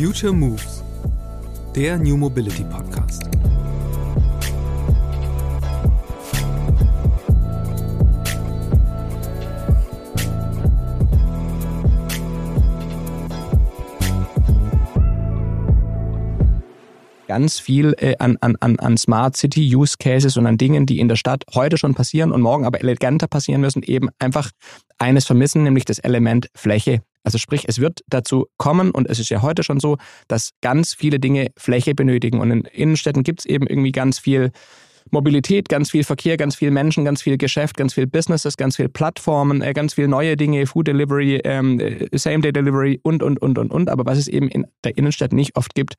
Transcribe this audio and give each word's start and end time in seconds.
Future 0.00 0.32
Moves, 0.32 0.82
der 1.76 1.98
New 1.98 2.16
Mobility 2.16 2.64
Podcast. 2.64 3.24
ganz 17.28 17.60
viel 17.60 17.94
äh, 17.98 18.16
an, 18.18 18.38
an, 18.40 18.56
an 18.78 18.96
Smart 18.96 19.36
City 19.36 19.76
Use 19.76 19.96
Cases 19.98 20.38
und 20.38 20.46
an 20.46 20.56
Dingen, 20.56 20.86
die 20.86 20.98
in 20.98 21.08
der 21.08 21.16
Stadt 21.16 21.44
heute 21.54 21.76
schon 21.76 21.94
passieren 21.94 22.32
und 22.32 22.40
morgen 22.40 22.64
aber 22.64 22.80
eleganter 22.80 23.28
passieren 23.28 23.60
müssen, 23.60 23.82
eben 23.82 24.08
einfach 24.18 24.50
eines 24.98 25.26
vermissen, 25.26 25.62
nämlich 25.62 25.84
das 25.84 25.98
Element 25.98 26.48
Fläche. 26.54 27.02
Also 27.22 27.38
sprich, 27.38 27.64
es 27.68 27.78
wird 27.78 28.00
dazu 28.08 28.46
kommen 28.56 28.90
und 28.90 29.08
es 29.08 29.18
ist 29.18 29.28
ja 29.28 29.42
heute 29.42 29.62
schon 29.62 29.80
so, 29.80 29.98
dass 30.28 30.50
ganz 30.62 30.94
viele 30.94 31.18
Dinge 31.18 31.48
Fläche 31.56 31.94
benötigen 31.94 32.40
und 32.40 32.50
in 32.50 32.60
Innenstädten 32.62 33.22
gibt 33.22 33.40
es 33.40 33.46
eben 33.46 33.66
irgendwie 33.66 33.92
ganz 33.92 34.18
viel 34.18 34.52
Mobilität, 35.10 35.68
ganz 35.68 35.90
viel 35.90 36.04
Verkehr, 36.04 36.36
ganz 36.36 36.56
viel 36.56 36.70
Menschen, 36.70 37.04
ganz 37.04 37.22
viel 37.22 37.36
Geschäft, 37.36 37.76
ganz 37.76 37.94
viel 37.94 38.06
Businesses, 38.06 38.56
ganz 38.56 38.76
viel 38.76 38.88
Plattformen, 38.88 39.62
äh, 39.62 39.72
ganz 39.72 39.94
viel 39.94 40.08
neue 40.08 40.36
Dinge, 40.36 40.66
Food 40.66 40.88
Delivery, 40.88 41.40
ähm, 41.44 41.80
äh, 41.80 42.06
Same-Day 42.12 42.52
Delivery 42.52 43.00
und, 43.02 43.22
und, 43.22 43.40
und, 43.40 43.58
und, 43.58 43.70
und. 43.72 43.88
Aber 43.88 44.06
was 44.06 44.18
es 44.18 44.28
eben 44.28 44.48
in 44.48 44.66
der 44.84 44.96
Innenstadt 44.96 45.32
nicht 45.32 45.56
oft 45.56 45.74
gibt, 45.74 45.96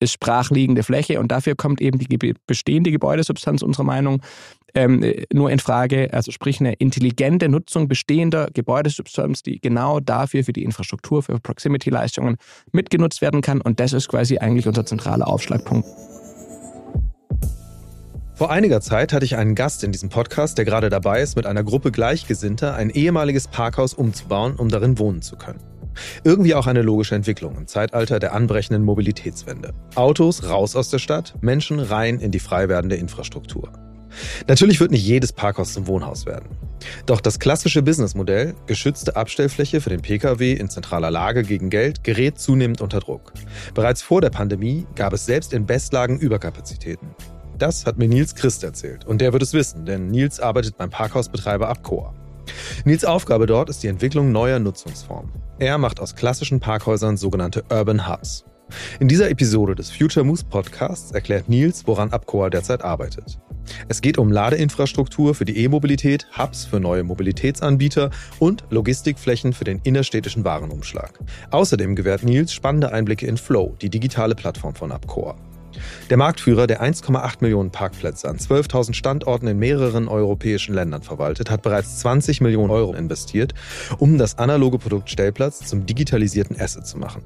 ist 0.00 0.12
sprachliegende 0.12 0.82
Fläche 0.82 1.20
und 1.20 1.32
dafür 1.32 1.56
kommt 1.56 1.80
eben 1.80 1.98
die 1.98 2.34
bestehende 2.46 2.90
Gebäudesubstanz 2.90 3.62
unserer 3.62 3.84
Meinung 3.84 4.22
ähm, 4.74 5.04
nur 5.32 5.50
in 5.50 5.58
Frage, 5.58 6.12
also 6.12 6.30
sprich 6.30 6.60
eine 6.60 6.74
intelligente 6.74 7.48
Nutzung 7.48 7.88
bestehender 7.88 8.48
Gebäudesubstanz, 8.52 9.42
die 9.42 9.60
genau 9.60 9.98
dafür 9.98 10.44
für 10.44 10.52
die 10.52 10.62
Infrastruktur, 10.62 11.22
für 11.22 11.40
Proximity-Leistungen 11.40 12.36
mitgenutzt 12.70 13.22
werden 13.22 13.40
kann 13.40 13.60
und 13.60 13.80
das 13.80 13.92
ist 13.92 14.08
quasi 14.08 14.38
eigentlich 14.38 14.66
unser 14.66 14.84
zentraler 14.86 15.26
Aufschlagpunkt. 15.26 15.86
Vor 18.38 18.52
einiger 18.52 18.80
Zeit 18.80 19.12
hatte 19.12 19.24
ich 19.24 19.34
einen 19.34 19.56
Gast 19.56 19.82
in 19.82 19.90
diesem 19.90 20.10
Podcast, 20.10 20.58
der 20.58 20.64
gerade 20.64 20.90
dabei 20.90 21.22
ist, 21.22 21.34
mit 21.34 21.44
einer 21.44 21.64
Gruppe 21.64 21.90
Gleichgesinnter 21.90 22.76
ein 22.76 22.88
ehemaliges 22.88 23.48
Parkhaus 23.48 23.94
umzubauen, 23.94 24.54
um 24.54 24.68
darin 24.68 24.96
wohnen 25.00 25.22
zu 25.22 25.34
können. 25.34 25.58
Irgendwie 26.22 26.54
auch 26.54 26.68
eine 26.68 26.82
logische 26.82 27.16
Entwicklung 27.16 27.56
im 27.56 27.66
Zeitalter 27.66 28.20
der 28.20 28.34
anbrechenden 28.34 28.84
Mobilitätswende. 28.84 29.74
Autos 29.96 30.48
raus 30.48 30.76
aus 30.76 30.88
der 30.88 31.00
Stadt, 31.00 31.34
Menschen 31.40 31.80
rein 31.80 32.20
in 32.20 32.30
die 32.30 32.38
frei 32.38 32.68
werdende 32.68 32.94
Infrastruktur. 32.94 33.72
Natürlich 34.46 34.78
wird 34.78 34.92
nicht 34.92 35.04
jedes 35.04 35.32
Parkhaus 35.32 35.72
zum 35.72 35.88
Wohnhaus 35.88 36.24
werden. 36.24 36.46
Doch 37.06 37.20
das 37.20 37.40
klassische 37.40 37.82
Businessmodell, 37.82 38.54
geschützte 38.68 39.16
Abstellfläche 39.16 39.80
für 39.80 39.90
den 39.90 40.00
Pkw 40.00 40.52
in 40.52 40.70
zentraler 40.70 41.10
Lage 41.10 41.42
gegen 41.42 41.70
Geld, 41.70 42.04
gerät 42.04 42.38
zunehmend 42.38 42.82
unter 42.82 43.00
Druck. 43.00 43.32
Bereits 43.74 44.00
vor 44.00 44.20
der 44.20 44.30
Pandemie 44.30 44.86
gab 44.94 45.12
es 45.12 45.26
selbst 45.26 45.52
in 45.52 45.66
Bestlagen 45.66 46.20
Überkapazitäten. 46.20 47.08
Das 47.58 47.86
hat 47.86 47.98
mir 47.98 48.06
Nils 48.06 48.36
Christ 48.36 48.62
erzählt 48.62 49.04
und 49.04 49.20
der 49.20 49.32
wird 49.32 49.42
es 49.42 49.52
wissen, 49.52 49.84
denn 49.84 50.08
Nils 50.08 50.38
arbeitet 50.38 50.76
beim 50.76 50.90
Parkhausbetreiber 50.90 51.68
Abcoa. 51.68 52.14
Nils 52.84 53.04
Aufgabe 53.04 53.46
dort 53.46 53.68
ist 53.68 53.82
die 53.82 53.88
Entwicklung 53.88 54.30
neuer 54.30 54.60
Nutzungsformen. 54.60 55.32
Er 55.58 55.76
macht 55.76 55.98
aus 55.98 56.14
klassischen 56.14 56.60
Parkhäusern 56.60 57.16
sogenannte 57.16 57.64
Urban 57.68 58.08
Hubs. 58.08 58.44
In 59.00 59.08
dieser 59.08 59.28
Episode 59.28 59.74
des 59.74 59.90
Future 59.90 60.24
Moves 60.24 60.44
Podcasts 60.44 61.10
erklärt 61.10 61.48
Nils, 61.48 61.84
woran 61.86 62.10
Abcoa 62.10 62.48
derzeit 62.48 62.84
arbeitet. 62.84 63.40
Es 63.88 64.00
geht 64.02 64.18
um 64.18 64.30
Ladeinfrastruktur 64.30 65.34
für 65.34 65.44
die 65.44 65.58
E-Mobilität, 65.64 66.26
Hubs 66.38 66.64
für 66.64 66.78
neue 66.78 67.02
Mobilitätsanbieter 67.02 68.10
und 68.38 68.64
Logistikflächen 68.70 69.52
für 69.52 69.64
den 69.64 69.80
innerstädtischen 69.82 70.44
Warenumschlag. 70.44 71.18
Außerdem 71.50 71.96
gewährt 71.96 72.22
Nils 72.22 72.52
spannende 72.52 72.92
Einblicke 72.92 73.26
in 73.26 73.36
Flow, 73.36 73.74
die 73.82 73.90
digitale 73.90 74.36
Plattform 74.36 74.74
von 74.74 74.92
Abcoa. 74.92 75.36
Der 76.10 76.16
Marktführer, 76.16 76.66
der 76.66 76.82
1,8 76.82 77.36
Millionen 77.40 77.70
Parkplätze 77.70 78.28
an 78.28 78.36
12.000 78.36 78.94
Standorten 78.94 79.46
in 79.46 79.58
mehreren 79.58 80.08
europäischen 80.08 80.74
Ländern 80.74 81.02
verwaltet, 81.02 81.50
hat 81.50 81.62
bereits 81.62 81.98
20 82.00 82.40
Millionen 82.40 82.70
Euro 82.70 82.94
investiert, 82.94 83.54
um 83.98 84.18
das 84.18 84.38
analoge 84.38 84.78
Produkt 84.78 85.10
Stellplatz 85.10 85.60
zum 85.60 85.86
digitalisierten 85.86 86.60
Asset 86.60 86.86
zu 86.86 86.98
machen. 86.98 87.22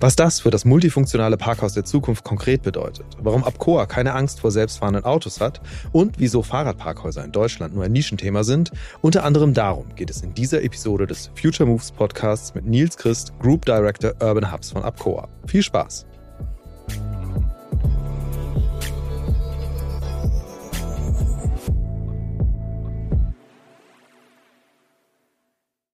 Was 0.00 0.16
das 0.16 0.40
für 0.40 0.50
das 0.50 0.64
multifunktionale 0.64 1.36
Parkhaus 1.36 1.74
der 1.74 1.84
Zukunft 1.84 2.24
konkret 2.24 2.62
bedeutet, 2.62 3.06
warum 3.20 3.44
Abcoa 3.44 3.86
keine 3.86 4.14
Angst 4.14 4.40
vor 4.40 4.50
selbstfahrenden 4.50 5.04
Autos 5.04 5.40
hat 5.40 5.60
und 5.92 6.18
wieso 6.18 6.42
Fahrradparkhäuser 6.42 7.24
in 7.24 7.32
Deutschland 7.32 7.74
nur 7.74 7.84
ein 7.84 7.92
Nischenthema 7.92 8.44
sind, 8.44 8.72
unter 9.02 9.24
anderem 9.24 9.54
darum 9.54 9.94
geht 9.94 10.10
es 10.10 10.22
in 10.22 10.34
dieser 10.34 10.62
Episode 10.62 11.06
des 11.06 11.30
Future 11.40 11.68
Moves 11.68 11.92
Podcasts 11.92 12.54
mit 12.54 12.66
Nils 12.66 12.96
Christ, 12.96 13.32
Group 13.40 13.64
Director 13.64 14.12
Urban 14.20 14.52
Hubs 14.52 14.70
von 14.70 14.82
Abcoa. 14.82 15.28
Viel 15.46 15.62
Spaß! 15.62 16.06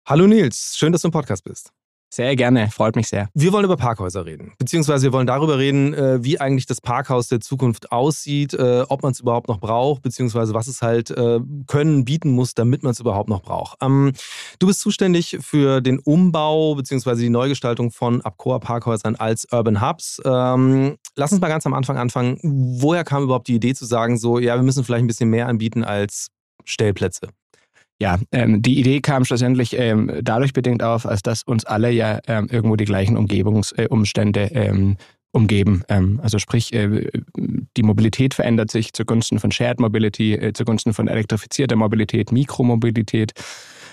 Hallo 0.05 0.27
Nils, 0.27 0.75
schön, 0.77 0.91
dass 0.91 1.03
du 1.03 1.09
im 1.09 1.13
Podcast 1.13 1.45
bist. 1.45 1.71
Sehr 2.13 2.35
gerne, 2.35 2.69
freut 2.73 2.97
mich 2.97 3.07
sehr. 3.07 3.29
Wir 3.35 3.53
wollen 3.53 3.65
über 3.65 3.77
Parkhäuser 3.77 4.27
reden, 4.27 4.53
beziehungsweise 4.59 5.05
wir 5.05 5.13
wollen 5.13 5.29
darüber 5.29 5.59
reden, 5.59 5.95
äh, 5.95 6.25
wie 6.25 6.41
eigentlich 6.41 6.67
das 6.67 6.81
Parkhaus 6.81 7.29
der 7.29 7.41
Zukunft 7.41 7.93
aussieht, 7.93 8.53
äh, 8.53 8.83
ob 8.89 9.05
man 9.05 9.13
es 9.13 9.21
überhaupt 9.21 9.47
noch 9.47 9.61
braucht, 9.61 10.03
beziehungsweise 10.03 10.55
was 10.55 10.67
es 10.67 10.83
halt 10.83 11.13
äh, 11.13 11.39
können, 11.69 12.05
bieten 12.05 12.33
muss, 12.33 12.55
damit 12.55 12.83
man 12.83 12.91
es 12.91 12.99
überhaupt 12.99 13.29
noch 13.29 13.43
braucht. 13.43 13.79
Ähm, 13.81 14.13
du 14.59 14.67
bist 14.67 14.81
zuständig 14.81 15.39
für 15.41 15.81
den 15.81 16.01
Umbau 16.01 16.75
beziehungsweise 16.75 17.23
die 17.23 17.31
Neugestaltung 17.31 17.93
von 17.93 18.23
Abcoa 18.23 18.59
Parkhäusern 18.59 19.15
als 19.15 19.47
Urban 19.53 19.81
Hubs. 19.81 20.21
Ähm, 20.25 20.97
lass 21.15 21.31
uns 21.31 21.41
mal 21.41 21.47
ganz 21.47 21.65
am 21.65 21.75
Anfang 21.75 21.97
anfangen. 21.97 22.41
Woher 22.43 23.05
kam 23.05 23.23
überhaupt 23.23 23.47
die 23.47 23.55
Idee 23.55 23.75
zu 23.75 23.87
sagen, 23.87 24.19
so, 24.19 24.41
ja, 24.41 24.57
wir 24.57 24.65
müssen 24.65 24.83
vielleicht 24.83 25.05
ein 25.05 25.07
bisschen 25.07 25.31
mehr 25.31 25.47
anbieten 25.47 25.85
als 25.85 26.27
Stellplätze? 26.65 27.29
Ja, 28.03 28.19
ähm, 28.33 28.63
die 28.63 28.81
Idee 28.81 29.01
kam 29.01 29.25
schlussendlich 29.25 29.79
ähm, 29.79 30.11
dadurch 30.25 30.53
bedingt 30.53 30.83
auf, 30.83 31.07
als 31.07 31.23
dass 31.23 31.45
uns 31.45 31.65
alle 31.65 31.89
ja 31.93 32.19
ähm, 32.27 32.49
irgendwo 32.51 32.75
die 32.75 32.85
gleichen 32.85 33.17
Umgebungsumstände 33.17 34.51
äh, 34.51 34.67
ähm, 34.67 34.97
umgeben. 35.31 35.85
Ähm, 35.89 36.19
also 36.21 36.41
sprich, 36.41 36.73
äh, 36.73 37.09
die 37.77 37.83
Mobilität 37.85 38.35
verändert 38.35 38.73
sich 38.73 38.93
zugunsten 38.93 39.39
von 39.39 39.53
Shared 39.53 39.79
Mobility, 39.79 40.35
äh, 40.35 40.53
zugunsten 40.53 40.95
von 40.95 41.07
elektrifizierter 41.07 41.77
Mobilität, 41.77 42.33
Mikromobilität. 42.33 43.35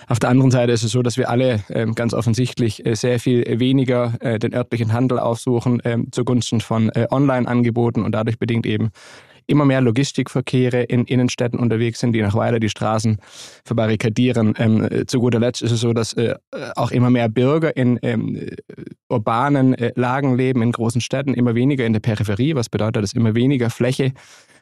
Auf 0.07 0.17
der 0.17 0.31
anderen 0.31 0.49
Seite 0.49 0.71
ist 0.71 0.81
es 0.81 0.91
so, 0.91 1.03
dass 1.03 1.17
wir 1.17 1.29
alle 1.29 1.63
ähm, 1.69 1.93
ganz 1.93 2.15
offensichtlich 2.15 2.83
äh, 2.87 2.95
sehr 2.95 3.19
viel 3.19 3.59
weniger 3.59 4.15
äh, 4.21 4.39
den 4.39 4.55
örtlichen 4.55 4.91
Handel 4.91 5.19
aufsuchen 5.19 5.83
zugunsten 6.11 6.61
von 6.61 6.89
äh, 6.89 7.05
Online-Angeboten 7.11 8.01
und 8.03 8.13
dadurch 8.13 8.39
bedingt 8.39 8.65
eben 8.65 8.89
immer 9.49 9.65
mehr 9.65 9.81
Logistikverkehre 9.81 10.83
in 10.83 11.05
Innenstädten 11.05 11.59
unterwegs 11.59 11.99
sind, 11.99 12.13
die 12.13 12.21
noch 12.21 12.35
weiter 12.35 12.59
die 12.59 12.69
Straßen 12.69 13.17
verbarrikadieren. 13.65 14.53
Ähm, 14.57 15.07
zu 15.07 15.19
guter 15.19 15.39
Letzt 15.39 15.61
ist 15.61 15.71
es 15.71 15.81
so, 15.81 15.93
dass 15.93 16.13
äh, 16.13 16.35
auch 16.75 16.91
immer 16.91 17.09
mehr 17.09 17.29
Bürger 17.29 17.75
in 17.75 17.99
ähm, 18.01 18.49
urbanen 19.09 19.73
äh, 19.73 19.91
Lagen 19.95 20.35
leben, 20.35 20.61
in 20.61 20.71
großen 20.71 21.01
Städten, 21.01 21.33
immer 21.33 21.55
weniger 21.55 21.85
in 21.85 21.93
der 21.93 21.99
Peripherie, 21.99 22.55
was 22.55 22.69
bedeutet, 22.69 23.03
dass 23.03 23.13
immer 23.13 23.35
weniger 23.35 23.69
Fläche 23.69 24.13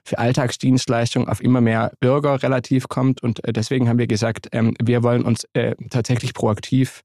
für 0.03 0.17
Alltagsdienstleistungen 0.17 1.27
auf 1.27 1.41
immer 1.41 1.59
mehr 1.59 1.91
Bürger 1.99 2.41
relativ 2.41 2.87
kommt. 2.87 3.21
Und 3.21 3.43
äh, 3.43 3.51
deswegen 3.51 3.89
haben 3.89 3.99
wir 3.99 4.07
gesagt, 4.07 4.47
ähm, 4.53 4.73
wir 4.81 5.03
wollen 5.03 5.23
uns 5.23 5.45
äh, 5.53 5.75
tatsächlich 5.89 6.33
proaktiv 6.33 7.03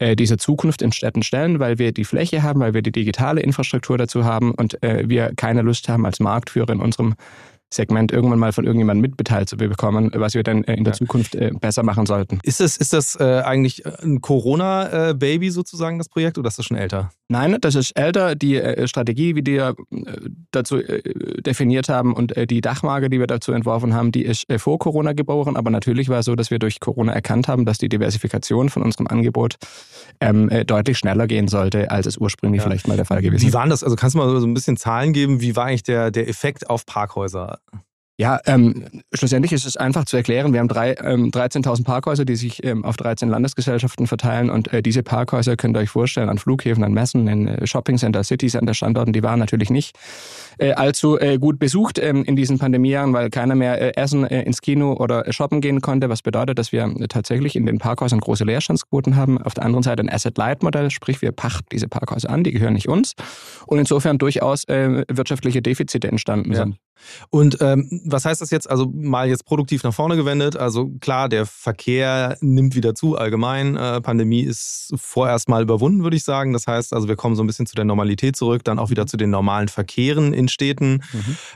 äh, 0.00 0.16
dieser 0.16 0.38
Zukunft 0.38 0.82
in 0.82 0.92
Städten 0.92 1.22
stellen, 1.22 1.60
weil 1.60 1.78
wir 1.78 1.92
die 1.92 2.04
Fläche 2.04 2.42
haben, 2.42 2.60
weil 2.60 2.74
wir 2.74 2.82
die 2.82 2.92
digitale 2.92 3.40
Infrastruktur 3.40 3.98
dazu 3.98 4.24
haben 4.24 4.52
und 4.52 4.82
äh, 4.82 5.08
wir 5.08 5.32
keine 5.36 5.62
Lust 5.62 5.88
haben, 5.88 6.06
als 6.06 6.20
Marktführer 6.20 6.70
in 6.70 6.80
unserem 6.80 7.14
Segment 7.70 8.12
irgendwann 8.12 8.38
mal 8.38 8.52
von 8.52 8.64
irgendjemandem 8.64 9.02
mitbeteiligt 9.02 9.50
zu 9.50 9.56
bekommen, 9.56 10.10
was 10.14 10.34
wir 10.34 10.42
dann 10.42 10.64
äh, 10.64 10.74
in 10.74 10.84
der 10.84 10.94
ja. 10.94 10.98
Zukunft 10.98 11.34
äh, 11.34 11.50
besser 11.60 11.82
machen 11.82 12.06
sollten. 12.06 12.38
Ist 12.42 12.60
das, 12.60 12.76
ist 12.76 12.92
das 12.92 13.16
eigentlich 13.18 13.84
ein 13.86 14.20
Corona-Baby 14.20 15.50
sozusagen, 15.50 15.98
das 15.98 16.08
Projekt, 16.08 16.38
oder 16.38 16.48
ist 16.48 16.58
das 16.58 16.66
schon 16.66 16.76
älter? 16.76 17.10
Nein, 17.30 17.58
das 17.60 17.74
ist 17.74 17.92
älter. 17.98 18.34
Die 18.34 18.56
äh, 18.56 18.88
Strategie, 18.88 19.36
wie 19.36 19.44
wir 19.44 19.74
dazu 20.50 20.78
äh, 20.78 21.02
definiert 21.42 21.90
haben 21.90 22.14
und 22.14 22.34
äh, 22.36 22.46
die 22.46 22.62
Dachmarke, 22.62 23.10
die 23.10 23.20
wir 23.20 23.26
dazu 23.26 23.52
entworfen 23.52 23.92
haben, 23.92 24.12
die 24.12 24.24
ist 24.24 24.46
vor 24.56 24.78
Corona 24.78 25.12
geboren. 25.12 25.56
Aber 25.56 25.70
natürlich 25.70 26.08
war 26.08 26.20
es 26.20 26.24
so, 26.24 26.34
dass 26.36 26.50
wir 26.50 26.58
durch 26.58 26.80
Corona 26.80 27.12
erkannt 27.12 27.46
haben, 27.46 27.66
dass 27.66 27.76
die 27.76 27.90
Diversifikation 27.90 28.70
von 28.70 28.82
unserem 28.82 29.08
Angebot 29.08 29.56
ähm, 30.20 30.48
deutlich 30.66 30.96
schneller 30.96 31.26
gehen 31.26 31.48
sollte, 31.48 31.90
als 31.90 32.06
es 32.06 32.16
ursprünglich 32.16 32.62
ja. 32.62 32.66
vielleicht 32.66 32.88
mal 32.88 32.96
der 32.96 33.04
Fall 33.04 33.20
gewesen 33.20 33.46
ist. 33.46 33.52
Wie 33.52 33.54
waren 33.54 33.68
das? 33.68 33.84
Also 33.84 33.94
kannst 33.96 34.14
du 34.14 34.18
mal 34.18 34.40
so 34.40 34.46
ein 34.46 34.54
bisschen 34.54 34.78
Zahlen 34.78 35.12
geben? 35.12 35.42
Wie 35.42 35.54
war 35.54 35.66
eigentlich 35.66 35.82
der, 35.82 36.10
der 36.10 36.28
Effekt 36.28 36.70
auf 36.70 36.86
Parkhäuser? 36.86 37.58
Ja, 38.20 38.40
ähm, 38.46 38.84
schlussendlich 39.14 39.52
ist 39.52 39.64
es 39.64 39.76
einfach 39.76 40.04
zu 40.04 40.16
erklären. 40.16 40.52
Wir 40.52 40.58
haben 40.58 40.66
drei, 40.66 40.94
ähm, 41.04 41.30
13.000 41.30 41.84
Parkhäuser, 41.84 42.24
die 42.24 42.34
sich 42.34 42.64
ähm, 42.64 42.84
auf 42.84 42.96
13 42.96 43.28
Landesgesellschaften 43.28 44.08
verteilen 44.08 44.50
und 44.50 44.72
äh, 44.72 44.82
diese 44.82 45.04
Parkhäuser 45.04 45.56
könnt 45.56 45.76
ihr 45.76 45.80
euch 45.82 45.90
vorstellen 45.90 46.28
an 46.28 46.38
Flughäfen, 46.38 46.82
an 46.82 46.92
Messen, 46.92 47.28
in 47.28 47.46
äh, 47.46 47.64
Shoppingcenter, 47.64 48.24
Citycenter 48.24 48.74
Standorten, 48.74 49.12
die 49.12 49.22
waren 49.22 49.38
natürlich 49.38 49.70
nicht 49.70 49.96
äh, 50.58 50.72
allzu 50.72 51.16
äh, 51.16 51.38
gut 51.38 51.60
besucht 51.60 52.00
ähm, 52.00 52.24
in 52.24 52.34
diesen 52.34 52.58
Pandemiejahren, 52.58 53.12
weil 53.12 53.30
keiner 53.30 53.54
mehr 53.54 53.80
äh, 53.80 53.94
essen, 53.94 54.24
äh, 54.24 54.42
ins 54.42 54.62
Kino 54.62 54.94
oder 54.94 55.28
äh, 55.28 55.32
shoppen 55.32 55.60
gehen 55.60 55.80
konnte, 55.80 56.08
was 56.08 56.22
bedeutet, 56.22 56.58
dass 56.58 56.72
wir 56.72 56.82
äh, 56.98 57.06
tatsächlich 57.06 57.54
in 57.54 57.66
den 57.66 57.78
Parkhäusern 57.78 58.18
große 58.18 58.42
Leerstandsquoten 58.42 59.14
haben. 59.14 59.40
Auf 59.40 59.54
der 59.54 59.64
anderen 59.64 59.84
Seite 59.84 60.02
ein 60.02 60.10
Asset-Light-Modell, 60.10 60.90
sprich 60.90 61.22
wir 61.22 61.30
pachten 61.30 61.66
diese 61.70 61.86
Parkhäuser 61.86 62.30
an, 62.30 62.42
die 62.42 62.50
gehören 62.50 62.74
nicht 62.74 62.88
uns 62.88 63.14
und 63.66 63.78
insofern 63.78 64.18
durchaus 64.18 64.64
äh, 64.64 65.04
wirtschaftliche 65.08 65.62
Defizite 65.62 66.08
entstanden 66.08 66.52
Ja. 66.52 66.64
sind. 66.64 66.78
Und 67.30 67.58
ähm, 67.60 68.02
was 68.04 68.24
heißt 68.24 68.40
das 68.40 68.50
jetzt? 68.50 68.68
Also 68.68 68.90
mal 68.92 69.28
jetzt 69.28 69.44
produktiv 69.44 69.82
nach 69.82 69.94
vorne 69.94 70.16
gewendet. 70.16 70.56
Also 70.56 70.90
klar, 71.00 71.28
der 71.28 71.46
Verkehr 71.46 72.36
nimmt 72.40 72.74
wieder 72.74 72.94
zu 72.94 73.16
allgemein. 73.16 73.76
Äh, 73.76 74.00
Pandemie 74.00 74.42
ist 74.42 74.92
vorerst 74.96 75.48
mal 75.48 75.62
überwunden, 75.62 76.02
würde 76.02 76.16
ich 76.16 76.24
sagen. 76.24 76.52
Das 76.52 76.66
heißt 76.66 76.92
also, 76.92 77.08
wir 77.08 77.16
kommen 77.16 77.36
so 77.36 77.42
ein 77.42 77.46
bisschen 77.46 77.66
zu 77.66 77.74
der 77.74 77.84
Normalität 77.84 78.36
zurück, 78.36 78.64
dann 78.64 78.78
auch 78.78 78.90
wieder 78.90 79.06
zu 79.06 79.16
den 79.16 79.30
normalen 79.30 79.68
Verkehren 79.68 80.32
in 80.32 80.48
Städten. 80.48 81.02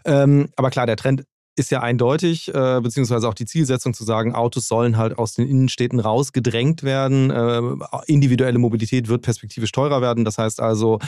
Ähm, 0.05 0.49
aber 0.57 0.71
klar, 0.71 0.87
der 0.87 0.97
Trend 0.97 1.25
ist 1.57 1.71
ja 1.71 1.81
eindeutig, 1.81 2.49
äh, 2.49 2.81
beziehungsweise 2.81 3.29
auch 3.29 3.35
die 3.35 3.45
Zielsetzung 3.45 3.93
zu 3.93 4.05
sagen, 4.05 4.35
Autos 4.35 4.69
sollen 4.69 4.97
halt 4.97 5.19
aus 5.19 5.35
den 5.35 5.47
Innenstädten 5.47 6.01
rausgedrängt 6.01 6.83
werden. 6.83 7.31
Äh, 7.31 7.61
individuelle 8.07 8.59
Mobilität 8.59 9.09
wird 9.09 9.23
perspektivisch 9.23 9.73
teurer 9.73 10.01
werden. 10.01 10.25
Das 10.25 10.39
heißt 10.39 10.61
also, 10.61 10.99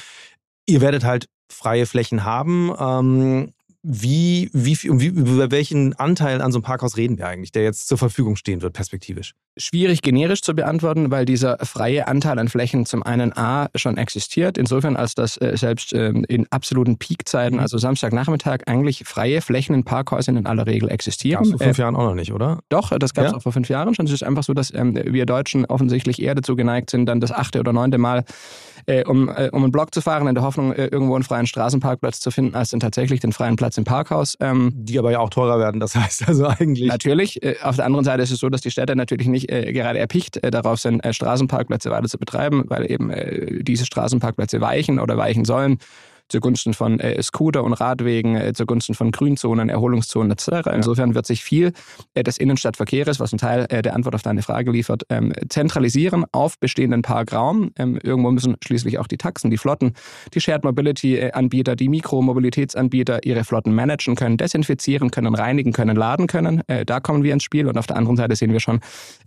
ihr 0.67 0.81
werdet 0.81 1.05
halt 1.05 1.29
freie 1.51 1.87
Flächen 1.87 2.25
haben. 2.25 2.73
Ähm, 2.79 3.54
wie, 3.87 4.49
wie, 4.55 4.79
wie, 4.83 5.07
über 5.07 5.51
welchen 5.51 5.93
Anteil 5.95 6.41
an 6.41 6.51
so 6.53 6.59
einem 6.59 6.65
Parkhaus 6.65 6.97
reden 6.97 7.19
wir 7.19 7.29
eigentlich, 7.29 7.53
der 7.53 7.65
jetzt 7.65 7.87
zur 7.87 7.99
Verfügung 7.99 8.35
stehen 8.37 8.63
wird, 8.63 8.73
perspektivisch? 8.73 9.35
schwierig 9.57 10.03
generisch 10.03 10.43
zu 10.43 10.53
beantworten, 10.55 11.13
weil 11.13 11.27
dieser 11.27 11.59
freie 11.59 12.09
Anteil 12.09 12.41
an 12.41 12.49
Flächen 12.49 12.87
zum 12.87 13.05
einen 13.05 13.37
A 13.37 13.69
schon 13.77 13.97
existiert, 13.99 14.59
insofern 14.59 14.97
als 14.97 15.15
dass 15.15 15.37
äh, 15.37 15.57
selbst 15.57 15.93
ähm, 15.93 16.25
in 16.27 16.47
absoluten 16.51 16.99
Peakzeiten, 16.99 17.61
also 17.61 17.79
Samstagnachmittag, 17.79 18.63
eigentlich 18.67 19.05
freie 19.07 19.41
Flächen 19.41 19.75
in 19.77 19.85
Parkhäusern 19.85 20.37
in 20.37 20.47
aller 20.47 20.67
Regel 20.67 20.89
Gab 20.89 20.95
existieren. 20.95 21.43
es 21.45 21.51
vor 21.51 21.59
fünf 21.61 21.79
Äh, 21.79 21.83
Jahren 21.83 21.95
auch 21.95 22.03
noch 22.03 22.15
nicht, 22.17 22.33
oder? 22.33 22.59
doch, 22.69 22.91
das 22.99 23.15
gab 23.15 23.27
es 23.27 23.31
Ja? 23.31 23.37
auch 23.39 23.43
vor 23.43 23.53
fünf 23.53 23.69
Jahren 23.69 23.95
schon. 23.95 24.07
Es 24.07 24.13
ist 24.13 24.25
einfach 24.25 24.43
so, 24.43 24.55
dass 24.55 24.75
ähm, 24.75 24.99
wir 25.05 25.25
Deutschen 25.25 25.67
offensichtlich 25.67 26.21
eher 26.21 26.35
dazu 26.35 26.57
geneigt 26.57 26.91
sind, 26.91 27.07
dann 27.07 27.21
das 27.21 27.31
achte 27.31 27.61
oder 27.61 27.73
neunte 27.73 27.99
Mal 27.99 28.25
äh, 28.87 29.05
um, 29.05 29.29
äh, 29.29 29.51
um 29.53 29.63
einen 29.63 29.73
Block 29.73 29.95
zu 29.95 30.01
fahren, 30.01 30.27
in 30.27 30.35
der 30.35 30.45
Hoffnung, 30.45 30.73
äh, 30.73 30.87
irgendwo 30.87 31.15
einen 31.15 31.25
freien 31.25 31.47
Straßenparkplatz 31.47 32.21
zu 32.21 32.31
finden, 32.31 32.55
als 32.55 32.71
dann 32.71 32.81
tatsächlich 32.81 33.21
den 33.21 33.33
freien 33.33 33.57
Platz 33.57 33.74
im 33.79 33.85
Parkhaus. 33.85 34.37
Ähm, 34.41 34.73
Die 34.75 34.99
aber 34.99 35.11
ja 35.11 35.21
auch 35.21 35.31
teurer 35.31 35.59
werden. 35.59 35.81
Das 35.81 35.94
heißt 35.97 36.29
also 36.29 36.47
eigentlich. 36.47 36.88
Natürlich. 36.88 37.43
Äh, 37.43 37.56
Auf 37.62 37.76
der 37.76 37.87
anderen 37.87 38.05
Seite 38.05 38.23
ist 38.23 38.31
es 38.31 38.41
so, 38.41 38.49
dass 38.49 38.61
die 38.61 38.71
Städte 38.71 38.97
natürlich 38.97 39.29
nicht 39.29 39.50
äh, 39.50 39.73
gerade 39.73 39.99
erpicht 39.99 40.43
äh, 40.43 40.50
darauf 40.50 40.81
sind, 40.81 41.05
äh, 41.05 41.12
Straßenparkplätze 41.12 41.91
weiter 41.91 42.09
zu 42.09 42.19
betreiben, 42.19 42.65
weil 42.69 42.91
eben 42.91 43.11
äh, 43.11 43.62
diese 43.62 43.87
Straßenparkplätze 43.87 44.61
weichen 44.61 44.99
oder 44.99 45.17
weichen 45.17 45.44
sollen 45.44 45.79
zugunsten 46.29 46.75
von 46.75 47.00
äh, 47.00 47.23
Scooter- 47.23 47.65
und 47.65 47.75
Radwegen, 47.75 48.37
äh, 48.37 48.53
zugunsten 48.53 48.94
von 48.94 49.11
Grünzonen, 49.11 49.69
Erholungszonen 49.69 50.31
etc. 50.32 50.69
Insofern 50.73 51.15
wird 51.15 51.26
sich 51.26 51.43
viel 51.44 51.73
äh, 52.15 52.23
des 52.23 52.38
Innenstadtverkehrs, 52.38 53.21
was 53.21 53.32
ein 53.32 53.38
Teil 53.38 53.67
äh, 53.69 53.82
der 53.82 53.94
Antwort 53.94 54.15
auf 54.15 54.23
deine 54.23 54.43
Frage 54.43 54.71
liefert, 54.71 55.05
ähm, 55.11 55.32
zentralisieren 55.49 56.25
auf 56.32 56.59
bestehenden 56.59 57.03
Parkraum. 57.03 57.73
Ähm, 57.76 57.99
irgendwo 58.03 58.31
müssen 58.31 58.56
schließlich 58.65 58.99
auch 58.99 59.06
die 59.06 59.19
Taxen, 59.19 59.50
die 59.50 59.59
Flotten, 59.59 59.94
die 60.32 60.41
Shared 60.41 60.65
Mobility-Anbieter, 60.65 61.76
die 61.76 61.88
Mikromobilitätsanbieter 61.88 63.25
ihre 63.25 63.44
Flotten 63.44 63.75
managen 63.75 64.17
können, 64.17 64.37
desinfizieren 64.37 65.11
können, 65.11 65.35
reinigen 65.35 65.73
können, 65.73 65.97
laden 65.97 66.26
können. 66.26 66.62
Äh, 66.69 66.85
da 66.85 67.00
kommen 67.00 67.23
wir 67.23 67.32
ins 67.32 67.44
Spiel 67.44 67.67
und 67.67 67.79
auf 67.79 67.87
der 67.87 67.97
anderen 67.97 68.17
Seite 68.17 68.35
sehen 68.37 68.53
wir 68.53 68.61
schon 68.61 68.81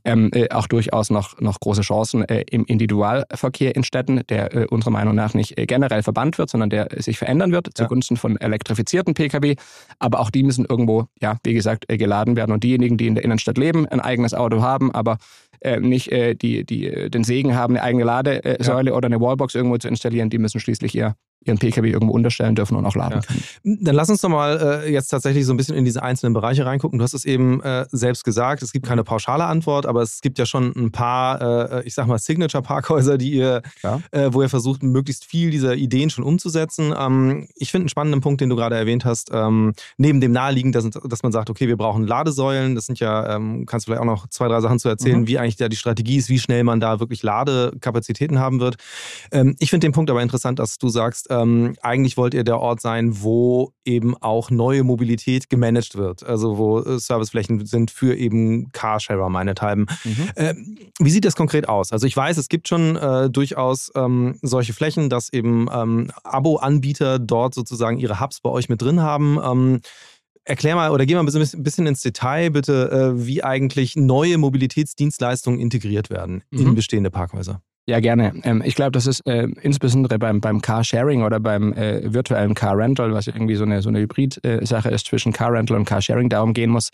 ähm, 0.04 0.30
äh, 0.34 0.50
auch 0.50 0.68
durchaus 0.68 1.10
noch, 1.10 1.40
noch 1.40 1.60
große 1.60 1.82
Chancen 1.82 2.24
äh, 2.24 2.44
im 2.50 2.66
Individualverkehr 2.66 3.76
in 3.76 3.84
Städten, 3.84 4.22
der 4.30 4.56
äh, 4.56 4.66
unserer 4.66 4.92
Meinung 4.92 5.16
nach 5.16 5.34
nicht 5.34 5.58
äh, 5.58 5.66
generell 5.66 6.04
verbannt 6.04 6.38
wird, 6.38 6.50
sondern 6.50 6.70
der 6.70 6.87
äh, 6.90 7.02
sich 7.02 7.18
verändern 7.18 7.52
wird 7.52 7.70
zugunsten 7.76 8.18
von 8.18 8.38
elektrifizierten 8.38 9.14
Pkw. 9.14 9.56
Aber 10.00 10.20
auch 10.20 10.30
die 10.30 10.44
müssen 10.44 10.66
irgendwo, 10.66 11.08
ja, 11.22 11.38
wie 11.44 11.54
gesagt, 11.54 11.86
äh, 11.88 11.98
geladen 11.98 12.36
werden. 12.36 12.52
Und 12.52 12.64
diejenigen, 12.64 12.98
die 12.98 13.08
in 13.08 13.16
der 13.16 13.24
Innenstadt 13.24 13.58
leben, 13.58 13.88
ein 13.88 14.00
eigenes 14.00 14.34
Auto 14.34 14.62
haben, 14.62 14.92
aber 14.94 15.18
äh, 15.62 15.80
nicht 15.80 16.12
äh, 16.12 16.36
die, 16.36 16.66
die, 16.66 16.88
äh, 16.88 17.10
den 17.10 17.24
Segen 17.24 17.56
haben, 17.56 17.76
eine 17.76 17.84
eigene 17.84 18.04
Ladesäule 18.04 18.94
oder 18.94 19.08
eine 19.08 19.20
Wallbox 19.20 19.56
irgendwo 19.56 19.78
zu 19.78 19.88
installieren, 19.88 20.30
die 20.30 20.38
müssen 20.38 20.60
schließlich 20.60 20.96
ihr, 20.96 21.16
ihren 21.46 21.58
Pkw 21.58 21.90
irgendwo 21.90 22.14
unterstellen 22.14 22.56
dürfen 22.56 22.76
und 22.76 22.86
auch 22.86 22.96
laden 22.96 23.22
Ja. 23.22 23.22
können. 23.22 23.80
Dann 23.84 23.96
lass 23.96 24.10
uns 24.10 24.22
doch 24.22 24.30
mal 24.30 24.84
äh, 24.86 24.92
jetzt 24.92 25.08
tatsächlich 25.10 25.46
so 25.46 25.54
ein 25.54 25.58
bisschen 25.58 25.76
in 25.76 25.86
diese 25.86 26.04
einzelnen 26.04 26.34
Bereiche 26.34 26.66
reingucken. 26.66 27.00
Du 27.00 27.04
hast 27.04 27.14
es 27.14 27.24
eben 27.26 27.62
äh, 27.62 27.86
selbst 27.92 28.24
gesagt, 28.26 28.62
es 28.64 28.72
gibt 28.74 28.86
keine 28.86 29.04
pauschale 29.04 29.46
Antwort, 29.46 29.86
aber 29.86 30.02
es 30.02 30.20
gibt 30.22 30.40
ja 30.40 30.46
schon 30.46 30.74
ein 30.76 30.92
paar, 30.92 31.72
äh, 31.82 31.84
ich 31.88 31.94
sag 31.94 32.08
mal, 32.08 32.18
Signature-Parkhäuser, 32.20 33.18
die 33.18 33.32
ihr, 33.32 33.62
Ja. 33.84 34.02
äh, 34.12 34.30
wo 34.34 34.42
ihr 34.42 34.50
versucht, 34.50 34.84
möglichst 34.84 35.24
viel 35.26 35.50
dieser 35.52 35.76
Ideen 35.76 36.10
schon 36.10 36.24
umzusetzen. 36.26 36.94
Ähm, 36.98 37.48
ich 37.56 37.72
finde 37.72 37.84
einen 37.84 37.90
spannenden 37.90 38.20
Punkt, 38.22 38.42
den 38.42 38.50
du 38.50 38.56
gerade 38.56 38.76
erwähnt 38.76 39.06
hast, 39.06 39.30
ähm, 39.34 39.74
neben 39.98 40.20
dem 40.20 40.32
naheliegend, 40.34 40.76
dass, 40.76 40.90
dass 40.90 41.24
man 41.24 41.32
sagt, 41.32 41.50
okay, 41.50 41.68
wir 41.68 41.78
brauchen 41.78 42.06
Ladesäulen. 42.06 42.76
Das 42.76 42.88
sind 42.88 43.00
ja, 43.00 43.36
ähm, 43.36 43.66
kannst 43.66 43.86
du 43.88 43.92
vielleicht 43.92 44.02
auch 44.02 44.06
noch 44.06 44.28
zwei, 44.30 44.48
drei 44.48 44.60
Sachen 44.62 44.80
zu 44.80 44.90
erzählen, 44.90 45.22
Mhm. 45.22 45.28
wie 45.28 45.40
eigentlich 45.40 45.56
da 45.58 45.70
die 45.70 45.76
Strategie 45.78 46.18
ist, 46.18 46.28
wie 46.30 46.40
schnell 46.40 46.64
man 46.64 46.80
da 46.80 47.00
wirklich 47.00 47.24
Ladekapazitäten 47.24 48.40
haben 48.40 48.60
wird. 48.60 48.76
Ähm, 49.32 49.56
ich 49.60 49.70
finde 49.70 49.88
den 49.88 49.92
Punkt 49.94 50.10
aber 50.12 50.22
interessant, 50.22 50.60
dass 50.60 50.78
du 50.78 50.90
sagst, 50.90 51.28
ähm, 51.42 51.76
eigentlich 51.82 52.18
wollt 52.18 52.34
ihr 52.34 52.44
der 52.44 52.60
Ort 52.60 52.82
sein, 52.82 53.22
wo 53.22 53.72
eben 53.86 54.16
auch 54.18 54.50
neue 54.50 54.84
Mobilität 54.84 55.50
gemanagt 55.50 55.96
wird. 55.96 56.24
Also 56.24 56.58
wo 56.58 56.80
äh, 56.80 57.00
Serviceflächen 57.00 57.66
sind 57.66 57.92
für 57.92 58.16
eben 58.16 58.72
Carsharer 58.72 59.30
meinethalben. 59.30 59.88
Ähm, 60.36 60.78
wie 61.00 61.10
sieht 61.10 61.26
das 61.26 61.36
konkret 61.36 61.70
aus? 61.70 61.92
Also 61.92 62.08
ich 62.08 62.16
weiß, 62.16 62.38
es 62.38 62.50
gibt 62.50 62.68
schon 62.68 62.96
äh, 62.96 63.30
durchaus 63.30 63.92
ähm, 63.96 64.38
solche 64.42 64.74
Flächen, 64.74 65.10
dass 65.10 65.32
eben 65.32 65.68
ähm, 65.74 66.12
Abo-Anbieter 66.24 67.20
dort 67.20 67.54
sozusagen 67.54 67.98
ihre 67.98 68.20
Hubs 68.20 68.42
bei 68.42 68.50
euch 68.50 68.70
mit 68.70 68.82
drin 68.82 69.02
haben. 69.02 69.40
Ähm, 69.44 69.82
Erklär 70.44 70.76
mal 70.76 70.92
oder 70.92 71.06
geh 71.06 71.14
mal 71.14 71.28
ein 71.28 71.64
bisschen, 71.64 71.88
ins 71.88 72.02
Detail 72.02 72.52
bitte, 72.52 72.90
äh, 72.90 73.26
wie 73.28 73.44
eigentlich 73.44 73.98
neue 73.98 74.38
Mobilitätsdienstleistungen 74.38 75.60
integriert 75.60 76.10
werden 76.10 76.42
in 76.52 76.70
Mhm. 76.70 76.76
bestehende 76.76 77.12
Parkhäuser. 77.12 77.62
Ja, 77.90 78.02
gerne. 78.02 78.34
Ähm, 78.44 78.62
ich 78.66 78.76
glaube, 78.76 78.92
das 78.92 79.08
ist 79.08 79.26
äh, 79.28 79.48
insbesondere 79.62 80.20
beim, 80.20 80.42
beim 80.42 80.62
Carsharing 80.62 81.24
oder 81.24 81.40
beim 81.40 81.72
äh, 81.72 82.14
virtuellen 82.14 82.54
Car 82.54 82.78
Rental, 82.78 83.14
was 83.14 83.28
irgendwie 83.28 83.56
so 83.56 83.64
eine, 83.64 83.82
so 83.82 83.88
eine 83.88 84.00
Hybrid-Sache 84.00 84.90
ist 84.90 85.08
zwischen 85.08 85.32
Car 85.32 85.54
Rental 85.54 85.78
und 85.78 85.86
Carsharing, 85.86 86.28
darum 86.28 86.54
gehen 86.54 86.70
muss, 86.70 86.90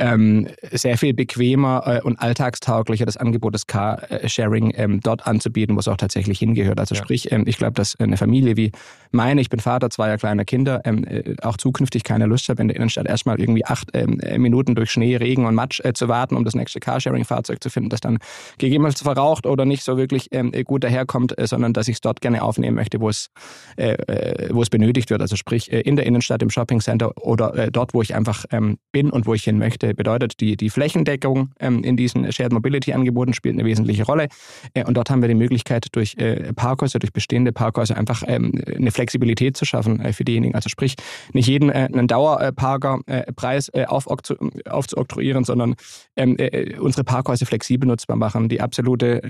ähm, 0.00 0.48
sehr 0.72 0.98
viel 0.98 1.14
bequemer 1.14 1.82
äh, 1.86 2.00
und 2.02 2.18
alltagstauglicher 2.20 3.06
das 3.06 3.16
Angebot 3.16 3.54
des 3.54 3.66
Carsharing 3.66 4.72
ähm, 4.74 5.00
dort 5.00 5.26
anzubieten, 5.26 5.76
wo 5.76 5.80
es 5.80 5.88
auch 5.88 5.96
tatsächlich 5.96 6.38
hingehört. 6.38 6.80
Also 6.80 6.94
Ja. 6.94 7.02
sprich, 7.02 7.30
ähm, 7.30 7.44
ich 7.46 7.58
glaube, 7.58 7.74
dass 7.74 7.98
eine 8.00 8.16
Familie 8.16 8.56
wie 8.56 8.72
meine, 9.12 9.40
ich 9.40 9.50
bin 9.50 9.60
Vater 9.60 9.90
zweier 9.90 10.16
kleiner 10.18 10.44
Kinder, 10.44 10.80
ähm, 10.84 11.04
äh, 11.04 11.34
auch 11.42 11.56
zukünftig 11.56 12.04
keine 12.04 12.26
Lust 12.26 12.48
hat, 12.48 12.58
in 12.60 12.68
der 12.68 12.76
Innenstadt 12.76 13.06
erstmal 13.06 13.40
irgendwie 13.40 13.64
acht 13.64 13.90
ähm, 13.92 14.20
äh, 14.20 14.38
Minuten 14.38 14.74
durch 14.74 14.90
Schnee, 14.90 15.16
Regen 15.16 15.46
und 15.46 15.54
Matsch 15.54 15.80
äh, 15.84 15.92
zu 15.92 16.08
warten, 16.08 16.36
um 16.36 16.44
das 16.44 16.54
nächste 16.54 16.80
Carsharing-Fahrzeug 16.80 17.62
zu 17.62 17.70
finden, 17.70 17.90
das 17.90 18.00
dann 18.00 18.18
gegebenenfalls 18.58 19.02
verraucht 19.02 19.46
oder 19.46 19.64
nicht 19.64 19.82
so 19.82 19.96
wirklich 19.96 20.28
ähm, 20.32 20.52
gut 20.64 20.84
daherkommt, 20.84 21.38
äh, 21.38 21.46
sondern 21.46 21.72
dass 21.72 21.88
ich 21.88 21.96
es 21.96 22.00
dort 22.00 22.20
gerne 22.20 22.42
aufnehmen 22.42 22.76
möchte, 22.76 23.00
wo 23.00 23.08
es, 23.08 23.28
äh, 23.76 23.92
äh, 23.92 24.48
wo 24.52 24.62
es 24.62 24.70
benötigt 24.70 25.10
wird. 25.10 25.20
Also 25.20 25.36
sprich 25.36 25.70
äh, 25.72 25.80
in 25.80 25.96
der 25.96 26.06
Innenstadt, 26.06 26.42
im 26.42 26.50
Shoppingcenter 26.50 27.16
oder 27.18 27.54
äh, 27.54 27.70
dort, 27.70 27.94
wo 27.94 28.02
ich 28.02 28.14
einfach 28.14 28.44
bin 28.92 29.10
und 29.10 29.26
wo 29.26 29.34
ich 29.34 29.44
hin 29.44 29.58
möchte. 29.58 29.89
Bedeutet, 29.94 30.40
die, 30.40 30.56
die 30.56 30.70
Flächendeckung 30.70 31.50
ähm, 31.60 31.84
in 31.84 31.96
diesen 31.96 32.30
Shared 32.32 32.52
Mobility 32.52 32.92
Angeboten 32.92 33.34
spielt 33.34 33.54
eine 33.54 33.64
wesentliche 33.64 34.04
Rolle. 34.04 34.28
Äh, 34.74 34.84
und 34.84 34.96
dort 34.96 35.10
haben 35.10 35.22
wir 35.22 35.28
die 35.28 35.34
Möglichkeit, 35.34 35.86
durch 35.92 36.16
äh, 36.16 36.52
Parkhäuser, 36.52 36.98
durch 36.98 37.12
bestehende 37.12 37.52
Parkhäuser 37.52 37.96
einfach 37.96 38.22
ähm, 38.26 38.52
eine 38.66 38.90
Flexibilität 38.90 39.56
zu 39.56 39.64
schaffen 39.64 40.00
äh, 40.00 40.12
für 40.12 40.24
diejenigen. 40.24 40.54
Also 40.54 40.68
sprich, 40.68 40.96
nicht 41.32 41.48
jeden 41.48 41.70
äh, 41.70 41.88
einen 41.92 42.08
Dauerparkerpreis 42.08 43.68
äh, 43.70 43.84
aufzuoktroyieren, 43.84 45.44
sondern 45.44 45.74
ähm, 46.16 46.36
äh, 46.38 46.76
unsere 46.78 47.04
Parkhäuser 47.04 47.46
flexibel 47.46 47.86
nutzbar 47.86 48.16
machen. 48.16 48.48
Die 48.48 48.60
absolute 48.60 49.20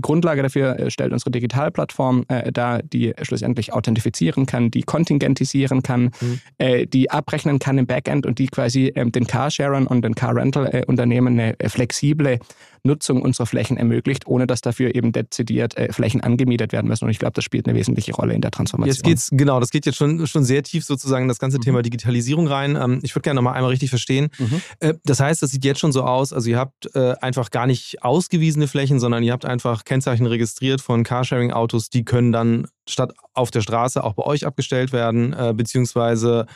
Grundlage 0.00 0.42
dafür 0.42 0.78
äh, 0.78 0.90
stellt 0.90 1.12
unsere 1.12 1.30
Digitalplattform 1.30 2.24
äh, 2.28 2.52
dar, 2.52 2.82
die 2.82 3.14
schlussendlich 3.22 3.72
authentifizieren 3.72 4.46
kann, 4.46 4.70
die 4.70 4.82
kontingentisieren 4.82 5.82
kann, 5.82 6.10
Mhm. 6.20 6.40
äh, 6.58 6.86
die 6.86 7.10
abrechnen 7.10 7.58
kann 7.58 7.78
im 7.78 7.86
Backend 7.86 8.26
und 8.26 8.38
die 8.38 8.46
quasi 8.46 8.92
den 8.94 9.26
Carsharern 9.26 9.86
und 9.86 10.02
den 10.06 10.14
Car-Rental-Unternehmen 10.14 11.38
eine 11.38 11.58
äh, 11.60 11.68
flexible 11.68 12.38
Nutzung 12.84 13.20
unserer 13.20 13.46
Flächen 13.46 13.76
ermöglicht, 13.76 14.26
ohne 14.26 14.46
dass 14.46 14.60
dafür 14.60 14.94
eben 14.94 15.12
dezidiert 15.12 15.76
äh, 15.76 15.92
Flächen 15.92 16.20
angemietet 16.22 16.72
werden 16.72 16.86
müssen. 16.86 17.04
Und 17.04 17.10
ich 17.10 17.18
glaube, 17.18 17.32
das 17.32 17.44
spielt 17.44 17.66
eine 17.66 17.76
wesentliche 17.76 18.14
Rolle 18.14 18.34
in 18.34 18.40
der 18.40 18.50
Transformation. 18.50 18.94
Jetzt 18.94 19.02
geht's, 19.02 19.28
genau, 19.32 19.60
das 19.60 19.70
geht 19.70 19.86
jetzt 19.86 19.96
schon, 19.96 20.26
schon 20.26 20.44
sehr 20.44 20.62
tief 20.62 20.84
sozusagen 20.84 21.22
in 21.24 21.28
das 21.28 21.38
ganze 21.38 21.58
Mhm. 21.58 21.62
Thema 21.62 21.82
Digitalisierung 21.82 22.46
rein. 22.46 22.76
Ähm, 22.76 23.00
ich 23.02 23.14
würde 23.14 23.22
gerne 23.22 23.36
nochmal 23.38 23.54
einmal 23.54 23.70
richtig 23.70 23.90
verstehen. 23.90 24.28
Mhm. 24.38 24.62
Äh, 24.80 24.94
das 25.04 25.20
heißt, 25.20 25.42
das 25.42 25.50
sieht 25.50 25.64
jetzt 25.64 25.80
schon 25.80 25.92
so 25.92 26.02
aus, 26.02 26.32
also 26.32 26.48
ihr 26.48 26.58
habt 26.58 26.94
einfach 26.96 27.50
gar 27.50 27.66
nicht 27.66 28.02
ausgewiesene 28.02 28.68
Flächen, 28.68 29.00
sondern 29.00 29.22
ihr 29.22 29.32
habt 29.32 29.44
einfach 29.44 29.84
Kennzeichen 29.84 30.26
registriert 30.26 30.80
von 30.80 31.04
Carsharing-Autos, 31.04 31.90
die 31.90 32.04
können 32.04 32.32
dann 32.32 32.68
statt 32.88 33.12
auf 33.34 33.50
der 33.50 33.60
Straße 33.60 34.02
auch 34.02 34.14
bei 34.14 34.22
euch 34.22 34.46
abgestellt 34.46 34.92
werden, 34.92 35.34
beziehungsweise 35.56 36.46